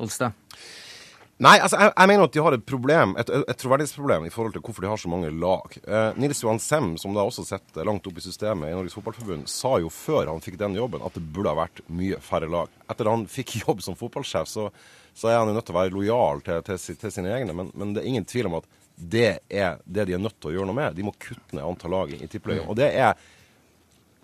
Olstad? 0.02 0.34
Nei, 1.42 1.56
altså, 1.58 1.80
jeg, 1.82 1.92
jeg 1.98 2.10
mener 2.12 2.28
at 2.28 2.34
de 2.36 2.42
har 2.46 2.56
et 2.56 2.66
problem, 2.70 3.16
et, 3.18 3.30
et 3.34 3.58
troverdighetsproblem 3.58 4.28
i 4.28 4.32
forhold 4.32 4.54
til 4.54 4.62
hvorfor 4.62 4.86
de 4.86 4.90
har 4.92 5.00
så 5.02 5.10
mange 5.10 5.32
lag. 5.34 5.78
Eh, 5.82 6.20
Nils 6.22 6.44
Johan 6.44 6.62
Sem, 6.62 6.92
som 7.02 7.16
da 7.16 7.24
også 7.26 7.46
sitter 7.48 7.88
langt 7.90 8.06
oppe 8.06 8.22
i 8.22 8.26
systemet 8.26 8.70
i 8.70 8.76
Norges 8.76 8.94
Fotballforbund, 8.94 9.48
sa 9.50 9.74
jo 9.82 9.90
før 9.92 10.30
han 10.30 10.44
fikk 10.46 10.60
den 10.62 10.78
jobben 10.78 11.02
at 11.04 11.18
det 11.18 11.26
burde 11.34 11.50
ha 11.50 11.58
vært 11.64 11.82
mye 11.90 12.20
færre 12.22 12.52
lag. 12.54 12.70
Etter 12.86 13.10
han 13.10 13.26
fikk 13.32 13.58
jobb 13.64 13.82
som 13.84 13.98
fotballsjef, 13.98 14.52
så, 14.52 14.70
så 15.18 15.32
er 15.32 15.40
han 15.40 15.50
jo 15.50 15.58
nødt 15.58 15.68
til 15.72 15.76
å 15.76 15.80
være 15.82 15.96
lojal 15.98 16.46
til, 16.46 16.62
til, 16.70 16.82
til, 16.86 17.02
til 17.02 17.16
sine 17.18 17.34
egne. 17.34 17.58
Men, 17.58 17.74
men 17.74 17.98
det 17.98 18.04
er 18.04 18.12
ingen 18.14 18.30
tvil 18.30 18.52
om 18.52 18.60
at 18.62 18.70
det 18.94 19.30
er 19.50 19.82
det 19.90 20.06
de 20.06 20.14
er 20.14 20.22
nødt 20.22 20.38
til 20.38 20.52
å 20.52 20.58
gjøre 20.60 20.70
noe 20.70 20.78
med. 20.84 20.94
De 20.94 21.08
må 21.08 21.16
kutte 21.18 21.58
ned 21.58 21.66
antall 21.66 21.98
lag 21.98 22.14
i, 22.14 22.22
tippeligaen. 22.30 22.70
Og 22.70 22.78
det 22.78 22.92
er 22.94 23.18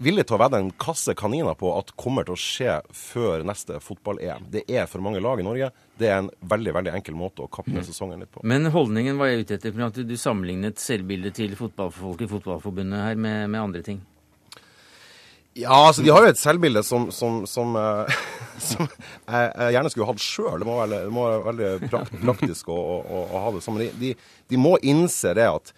villig 0.04 0.26
til 0.28 0.38
å 0.38 0.42
vedde 0.42 0.60
en 0.62 0.72
kasse 0.80 1.14
kaniner 1.18 1.56
på 1.60 1.72
at 1.78 1.92
kommer 2.00 2.28
til 2.28 2.36
å 2.36 2.40
skje 2.40 2.78
før 2.96 3.44
neste 3.48 3.80
fotball-EM. 3.84 4.48
Det 4.54 4.64
er 4.68 4.88
for 4.90 5.04
mange 5.04 5.22
lag 5.24 5.42
i 5.42 5.46
Norge. 5.46 5.72
Det 6.00 6.08
er 6.10 6.22
en 6.22 6.30
veldig 6.52 6.76
veldig 6.78 6.94
enkel 7.00 7.18
måte 7.20 7.44
å 7.44 7.50
kappe 7.52 7.74
ned 7.76 7.88
sesongen 7.88 8.24
litt 8.24 8.32
på. 8.32 8.44
Men 8.48 8.72
holdningen 8.74 9.20
var 9.20 9.32
jeg 9.32 9.44
ute 9.44 9.60
etter, 9.60 9.76
for 9.76 9.90
at 9.90 10.00
du 10.08 10.16
sammenlignet 10.20 10.80
selvbildet 10.82 11.36
til 11.42 11.58
fotballfolk 11.60 12.24
i 12.24 12.32
Fotballforbundet 12.32 13.06
her 13.10 13.20
med, 13.20 13.50
med 13.52 13.62
andre 13.62 13.84
ting. 13.86 14.00
Ja, 15.60 15.76
altså 15.90 16.04
de 16.06 16.12
har 16.14 16.24
jo 16.24 16.32
et 16.32 16.40
selvbilde 16.40 16.84
som, 16.86 17.10
som, 17.12 17.42
som, 17.50 17.76
eh, 17.76 18.20
som 18.70 18.86
jeg, 18.86 19.50
jeg 19.50 19.76
gjerne 19.76 19.92
skulle 19.92 20.10
hatt 20.12 20.24
sjøl. 20.24 20.62
Det 20.62 20.70
må 20.70 20.78
være, 20.80 21.04
det 21.08 21.14
må 21.14 21.28
være 21.28 21.46
veldig 21.50 21.92
prakt, 21.92 22.16
praktisk 22.24 22.72
å, 22.72 22.80
å, 22.80 23.22
å 23.26 23.44
ha 23.46 23.54
det 23.56 23.64
sånn. 23.66 23.80
Men 23.80 23.88
de, 23.90 23.92
de, 24.00 24.34
de 24.54 24.62
må 24.62 24.78
innse 24.80 25.34
det 25.36 25.50
at, 25.50 25.74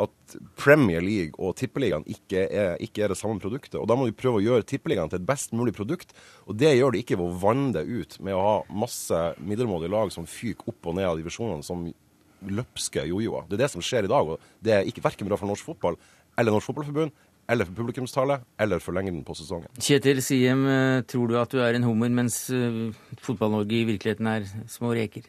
at 0.00 0.36
Premier 0.56 1.02
League 1.04 1.36
og 1.36 1.56
Tippeligaen 1.58 2.06
ikke 2.08 2.46
er, 2.46 2.76
ikke 2.80 3.04
er 3.04 3.12
det 3.12 3.18
samme 3.20 3.42
produktet. 3.42 3.76
Og 3.80 3.88
da 3.90 3.96
må 3.98 4.06
vi 4.08 4.16
prøve 4.16 4.40
å 4.40 4.44
gjøre 4.44 4.66
Tippeligaen 4.68 5.12
til 5.12 5.20
et 5.20 5.26
best 5.28 5.52
mulig 5.56 5.74
produkt. 5.76 6.14
Og 6.48 6.56
det 6.56 6.72
gjør 6.78 6.94
det 6.94 7.02
ikke 7.02 7.18
ved 7.20 7.26
å 7.28 7.40
vanne 7.42 7.74
det 7.76 7.84
ut 7.84 8.16
med 8.24 8.36
å 8.36 8.46
ha 8.46 8.54
masse 8.72 9.20
middelmådige 9.42 9.92
lag 9.92 10.14
som 10.14 10.28
fyker 10.28 10.72
opp 10.72 10.88
og 10.88 10.96
ned 10.96 11.10
av 11.10 11.20
divisjonene 11.20 11.66
som 11.66 11.84
løpske 12.42 13.04
jojoer. 13.06 13.44
Det 13.48 13.58
er 13.58 13.66
det 13.66 13.74
som 13.74 13.84
skjer 13.84 14.08
i 14.08 14.10
dag, 14.10 14.32
og 14.32 14.64
det 14.64 14.74
er 14.74 14.88
ikke 14.88 15.04
verken 15.04 15.28
bra 15.28 15.38
for 15.38 15.50
norsk 15.50 15.68
fotball 15.68 16.00
eller 16.40 16.54
Norsk 16.54 16.70
Fotballforbund 16.70 17.12
eller 17.50 17.66
for 17.68 17.74
publikumstallet, 17.74 18.44
eller 18.62 18.80
for 18.80 18.96
lengden 18.96 19.24
på 19.26 19.34
sesongen. 19.36 19.68
Kjetil 19.82 20.22
Siem, 20.24 20.62
eh, 20.70 21.02
tror 21.10 21.28
du 21.28 21.36
at 21.36 21.50
du 21.50 21.58
er 21.60 21.74
en 21.74 21.84
hummer, 21.84 22.08
mens 22.08 22.36
eh, 22.54 22.94
Fotball-Norge 23.20 23.76
i 23.76 23.88
virkeligheten 23.90 24.28
er 24.30 24.46
små 24.70 24.94
reker? 24.96 25.26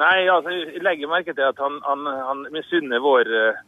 Nei, 0.00 0.28
altså, 0.32 0.54
jeg 0.54 0.80
legger 0.86 1.10
merke 1.10 1.34
til 1.34 1.44
at 1.44 1.58
han, 1.60 1.80
han, 1.84 2.06
han 2.28 2.46
misunner 2.54 3.02
vår 3.02 3.32
eh, 3.36 3.60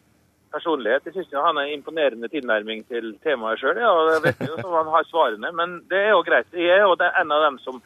personlighet. 0.55 1.09
Jeg 1.09 1.16
syns 1.16 1.34
han 1.34 1.59
har 1.59 1.64
en 1.64 1.74
imponerende 1.74 2.30
tilnærming 2.32 2.84
til 2.90 3.12
temaet 3.26 3.61
sjøl. 3.61 3.80
Ja, 3.82 3.90
jeg 4.14 4.22
vet 4.28 4.44
jo 4.46 4.61
som 4.61 4.76
han 4.78 4.92
har 4.92 5.09
svarene, 5.09 5.50
men 5.59 5.80
det 5.90 6.00
er 6.07 6.14
jo 6.14 6.22
greit. 6.26 6.48
Jeg 6.55 6.78
er 6.78 6.84
jo 6.84 6.94
en 6.94 7.34
av 7.34 7.48
dem 7.48 7.59
som 7.64 7.82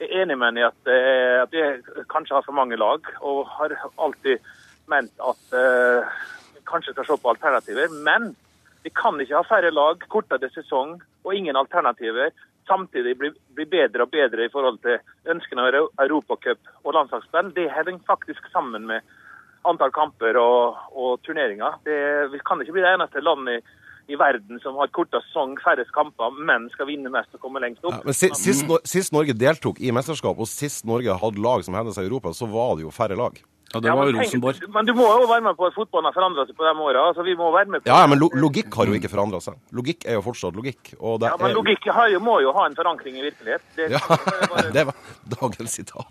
er 0.00 0.12
enig 0.22 0.36
med 0.38 0.50
ham 0.50 0.60
i 0.60 0.66
at, 0.68 0.80
eh, 0.88 1.38
at 1.42 1.54
vi 1.54 1.64
kanskje 2.12 2.36
har 2.36 2.46
for 2.46 2.56
mange 2.56 2.78
lag, 2.80 3.04
og 3.20 3.48
har 3.56 3.74
alltid 4.00 4.40
ment 4.90 5.12
at 5.22 5.56
eh, 5.56 6.20
vi 6.54 6.64
kanskje 6.68 6.94
skal 6.94 7.08
se 7.08 7.18
på 7.22 7.32
alternativer. 7.32 7.92
Men 8.04 8.32
vi 8.84 8.92
kan 8.96 9.20
ikke 9.20 9.36
ha 9.36 9.46
færre 9.46 9.72
lag, 9.74 10.00
kortere 10.12 10.50
sesong 10.54 10.98
og 11.24 11.34
ingen 11.36 11.56
alternativer. 11.56 12.32
Samtidig 12.68 13.16
bli, 13.18 13.32
bli 13.56 13.66
bedre 13.68 14.06
og 14.06 14.12
bedre 14.12 14.46
i 14.46 14.52
forhold 14.52 14.78
til 14.84 15.00
ønskene 15.28 15.64
om 15.64 15.68
Euro- 15.68 15.90
Europacup 16.04 16.60
og 16.84 16.94
landslagsspill. 16.96 17.52
Det 17.56 17.70
henger 17.74 17.98
faktisk 18.06 18.46
sammen 18.52 18.86
med 18.88 19.04
antall 19.68 19.92
kamper 19.92 20.38
og, 20.40 20.78
og 20.96 21.20
turneringer. 21.26 21.76
Det, 21.84 21.98
vi 22.32 22.40
kan 22.46 22.60
ikke 22.62 22.72
bli 22.76 22.84
det 22.84 22.94
eneste 22.94 23.20
landet 23.24 23.60
i, 23.60 24.14
i 24.14 24.18
verden 24.18 24.58
som 24.62 24.78
har 24.80 24.88
kortest 24.94 25.28
sesong, 25.30 25.52
færrest 25.62 25.92
kamper, 25.94 26.32
men 26.34 26.68
skal 26.72 26.88
vinne 26.88 27.12
mest 27.12 27.34
og 27.36 27.42
komme 27.44 27.60
lengst 27.62 27.84
opp. 27.84 28.00
Men 28.08 28.16
si- 28.16 28.32
sist, 28.34 28.66
sist 28.88 29.12
Norge 29.14 29.36
deltok 29.38 29.78
i 29.80 29.92
mesterskap, 29.94 30.38
og 30.40 30.48
sist 30.50 30.86
Norge 30.88 31.14
hadde 31.22 31.44
lag 31.44 31.62
som 31.66 31.76
hevdet 31.78 31.94
seg 31.94 32.08
i 32.08 32.10
Europa, 32.10 32.32
så 32.34 32.48
var 32.50 32.74
det 32.78 32.88
jo 32.88 32.94
færre 32.94 33.18
lag. 33.20 33.38
Ja, 33.70 33.78
det 33.80 33.92
var 33.94 34.08
men 34.10 34.24
tenk- 34.26 34.68
Men 34.74 34.86
du 34.88 34.92
må 34.98 35.06
jo 35.06 35.26
være 35.30 35.44
med 35.46 35.54
på 35.56 35.66
at 35.68 35.74
fotballen 35.76 36.08
har 36.10 36.14
forandret 36.16 36.48
seg 36.50 36.56
på 36.58 36.64
de 36.66 36.72
åra. 36.82 37.04
Altså, 37.12 37.22
vi 37.22 37.36
må 37.38 37.52
være 37.54 37.70
med 37.70 37.82
på 37.84 37.86
Ja, 37.92 38.00
ja, 38.02 38.06
men 38.10 38.18
logikk 38.18 38.74
har 38.74 38.86
jo 38.90 38.96
ikke 38.98 39.10
forandra 39.12 39.38
seg. 39.40 39.54
Logikk 39.72 40.06
er 40.10 40.18
jo 40.18 40.22
fortsatt 40.26 40.56
logikk. 40.58 40.94
Og 40.98 41.20
det 41.22 41.30
Ja, 41.30 41.36
men 41.38 41.52
er, 41.52 41.54
logikk 41.54 41.86
har 41.94 42.08
jo, 42.10 42.18
må 42.20 42.40
jo 42.42 42.50
ha 42.56 42.66
en 42.66 42.74
forankring 42.74 43.20
i 43.20 43.22
virkelighet. 43.28 43.62
Det, 43.76 43.90
Ja, 43.94 44.00
det 44.74 44.86
var 44.88 44.94
dagens 45.38 45.70
sitat. 45.78 46.06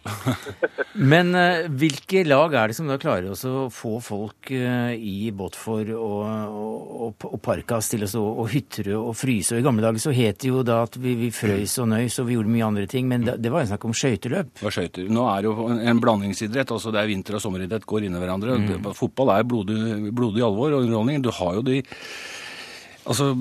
Men 0.95 1.33
uh, 1.35 1.67
hvilke 1.79 2.23
lag 2.27 2.53
er 2.57 2.71
det 2.71 2.75
som 2.75 2.87
da 2.89 2.97
klarer 2.99 3.29
også 3.31 3.51
å 3.65 3.67
få 3.71 3.99
folk 4.03 4.49
uh, 4.51 4.91
i 4.95 5.29
Båtfor 5.35 5.91
og, 5.95 6.23
og, 6.49 6.95
og, 7.09 7.27
og 7.29 7.37
Parkas 7.45 7.91
til 7.91 8.03
å 8.03 8.09
stå 8.09 8.23
og 8.23 8.49
hytre 8.51 8.95
og 8.97 9.13
fryse? 9.19 9.53
Og 9.55 9.61
I 9.61 9.65
gamle 9.67 9.83
dager 9.85 10.01
så 10.01 10.13
het 10.15 10.39
det 10.41 10.49
jo 10.51 10.63
da 10.67 10.81
at 10.87 10.97
vi, 10.99 11.13
vi 11.19 11.29
frøys 11.35 11.75
og 11.83 11.91
nøys 11.91 12.17
og 12.23 12.27
vi 12.31 12.35
gjorde 12.39 12.51
mye 12.55 12.65
andre 12.71 12.87
ting, 12.89 13.07
men 13.11 13.27
da, 13.27 13.35
det 13.39 13.51
var 13.53 13.63
jo 13.63 13.71
snakk 13.73 13.85
om 13.89 13.95
skøyteløp. 13.95 14.63
Nå 14.63 15.27
er 15.29 15.45
det 15.45 15.51
jo 15.51 15.67
en, 15.75 16.01
blandingsidrett. 16.03 16.71
altså 16.71 16.91
Det 16.95 17.03
er 17.03 17.09
vinter- 17.11 17.37
og 17.37 17.43
sommeridrett 17.49 17.87
går 17.89 18.07
inn 18.07 18.15
i 18.17 18.21
hverandre. 18.23 18.59
Mm. 18.61 18.91
Fotball 18.97 19.35
er 19.35 19.47
blodig, 19.49 19.79
blodig 20.15 20.45
alvor 20.45 20.77
og 20.77 20.85
underholdning. 20.85 21.23
Du 21.25 21.33
har 21.35 21.59
jo 21.59 21.65
de 21.65 21.81
Altså, 23.09 23.33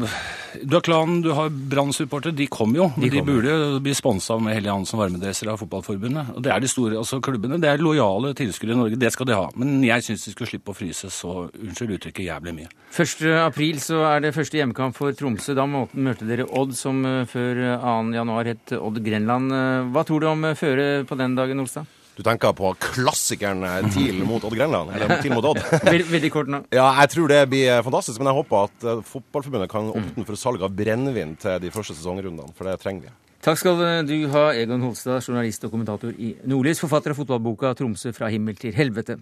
Du 0.65 0.75
har 0.79 0.81
Klan, 0.81 1.21
du 1.21 1.29
har 1.37 1.51
Brann-supportere. 1.51 2.33
De 2.33 2.47
kommer 2.49 2.79
jo. 2.79 2.87
De 2.97 3.11
De, 3.13 3.21
burde 3.23 3.81
bli 3.85 3.93
sponsa 3.93 4.39
med 4.41 4.55
Helly 4.57 4.71
Hansen 4.73 4.99
varmedresser 4.99 5.51
av 5.53 5.59
Fotballforbundet. 5.61 6.31
Og 6.37 6.43
Det 6.43 6.53
er 6.55 6.61
de 6.61 6.71
store 6.71 6.97
altså 6.97 7.21
klubbene. 7.21 7.61
Det 7.61 7.69
er 7.69 7.83
lojale 7.83 8.33
tilskuere 8.35 8.73
i 8.73 8.79
Norge. 8.79 8.97
Det 8.97 9.13
skal 9.13 9.29
de 9.29 9.37
ha. 9.37 9.51
Men 9.61 9.83
jeg 9.85 10.07
syns 10.07 10.25
de 10.25 10.33
skulle 10.33 10.49
slippe 10.49 10.73
å 10.73 10.79
fryse 10.79 11.11
så 11.13 11.51
unnskyld 11.53 11.99
uttrykket 11.99 12.31
jævlig 12.31 12.55
mye. 12.63 12.73
1. 12.97 13.29
april 13.45 13.83
så 13.85 14.01
er 14.09 14.25
det 14.25 14.33
første 14.35 14.57
hjemmekamp 14.57 14.97
for 14.97 15.13
Tromsø. 15.13 15.53
Da 15.59 15.69
møter 15.69 16.25
dere 16.25 16.49
Odd, 16.49 16.73
som 16.79 17.05
eh, 17.05 17.27
før 17.29 17.63
eh, 17.75 17.85
2. 17.85 18.17
januar 18.17 18.49
het 18.49 18.73
Odd 18.79 19.05
Grenland. 19.05 19.53
Eh, 19.53 19.93
Hva 19.93 20.07
tror 20.09 20.25
du 20.25 20.33
om 20.33 20.49
Føre 20.57 21.05
på 21.05 21.19
den 21.21 21.37
dagen, 21.37 21.61
Olstad? 21.61 21.98
Du 22.19 22.25
tenker 22.27 22.51
på 22.59 22.73
klassikeren 22.83 23.63
eh, 23.63 23.85
TIL 23.95 24.25
mot 24.27 24.43
Odd 24.43 24.57
Grenland? 24.59 24.91
Eller 24.91 25.21
TIL 25.23 25.31
mot 25.37 25.45
Odd? 25.47 25.61
Veldig 26.11 26.31
kort 26.35 26.51
nå. 26.51 26.65
Ja, 26.75 26.89
jeg 27.05 27.13
tror 27.13 27.31
det 27.31 27.45
blir 27.53 27.69
eh, 27.71 27.83
fantastisk, 27.87 28.19
men 28.19 28.33
jeg 28.33 28.39
håper 28.41 28.65
at 28.67 28.87
eh, 28.91 29.05
Fotballforbundet 29.07 29.71
kan 29.71 29.93
åpne 29.93 30.25
for 30.27 30.41
salg 30.41 30.65
av 30.67 30.75
brennevin 30.75 31.37
til 31.39 31.63
de 31.63 31.71
første 31.71 31.95
sesongrundene, 31.95 32.51
for 32.59 32.67
det 32.67 32.75
trenger 32.83 33.07
vi. 33.07 33.15
Takk 33.47 33.61
skal 33.61 33.79
du 34.09 34.17
ha, 34.33 34.49
Egon 34.59 34.83
Holstad, 34.83 35.23
journalist 35.23 35.63
og 35.69 35.71
kommentator 35.77 36.11
i 36.19 36.33
Nordlys, 36.51 36.83
forfatter 36.83 37.15
av 37.15 37.21
fotballboka 37.21 37.71
'Tromsø 37.79 38.11
fra 38.17 38.33
himmel 38.35 38.59
til 38.59 38.75
helvete'. 38.75 39.21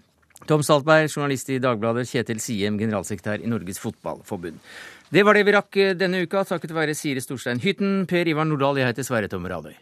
Tom 0.48 0.64
Saltberg, 0.64 1.10
journalist 1.12 1.52
i 1.52 1.60
Dagbladet, 1.60 2.08
Kjetil 2.08 2.40
Siem, 2.40 2.78
generalsekretær 2.80 3.44
i 3.44 3.50
Norges 3.52 3.80
Fotballforbund. 3.80 4.56
Det 5.12 5.24
var 5.24 5.36
det 5.36 5.44
vi 5.44 5.52
rakk 5.52 5.82
denne 6.00 6.24
uka, 6.24 6.48
takket 6.48 6.72
være 6.72 6.96
Siri 6.96 7.20
Storstein 7.20 7.60
Hytten, 7.60 8.06
Per 8.08 8.32
Ivar 8.32 8.48
Nordahl, 8.48 8.80
jeg 8.80 8.88
heter 8.94 9.04
Sverre 9.04 9.28
Tom 9.32 9.44
Radøy. 9.44 9.76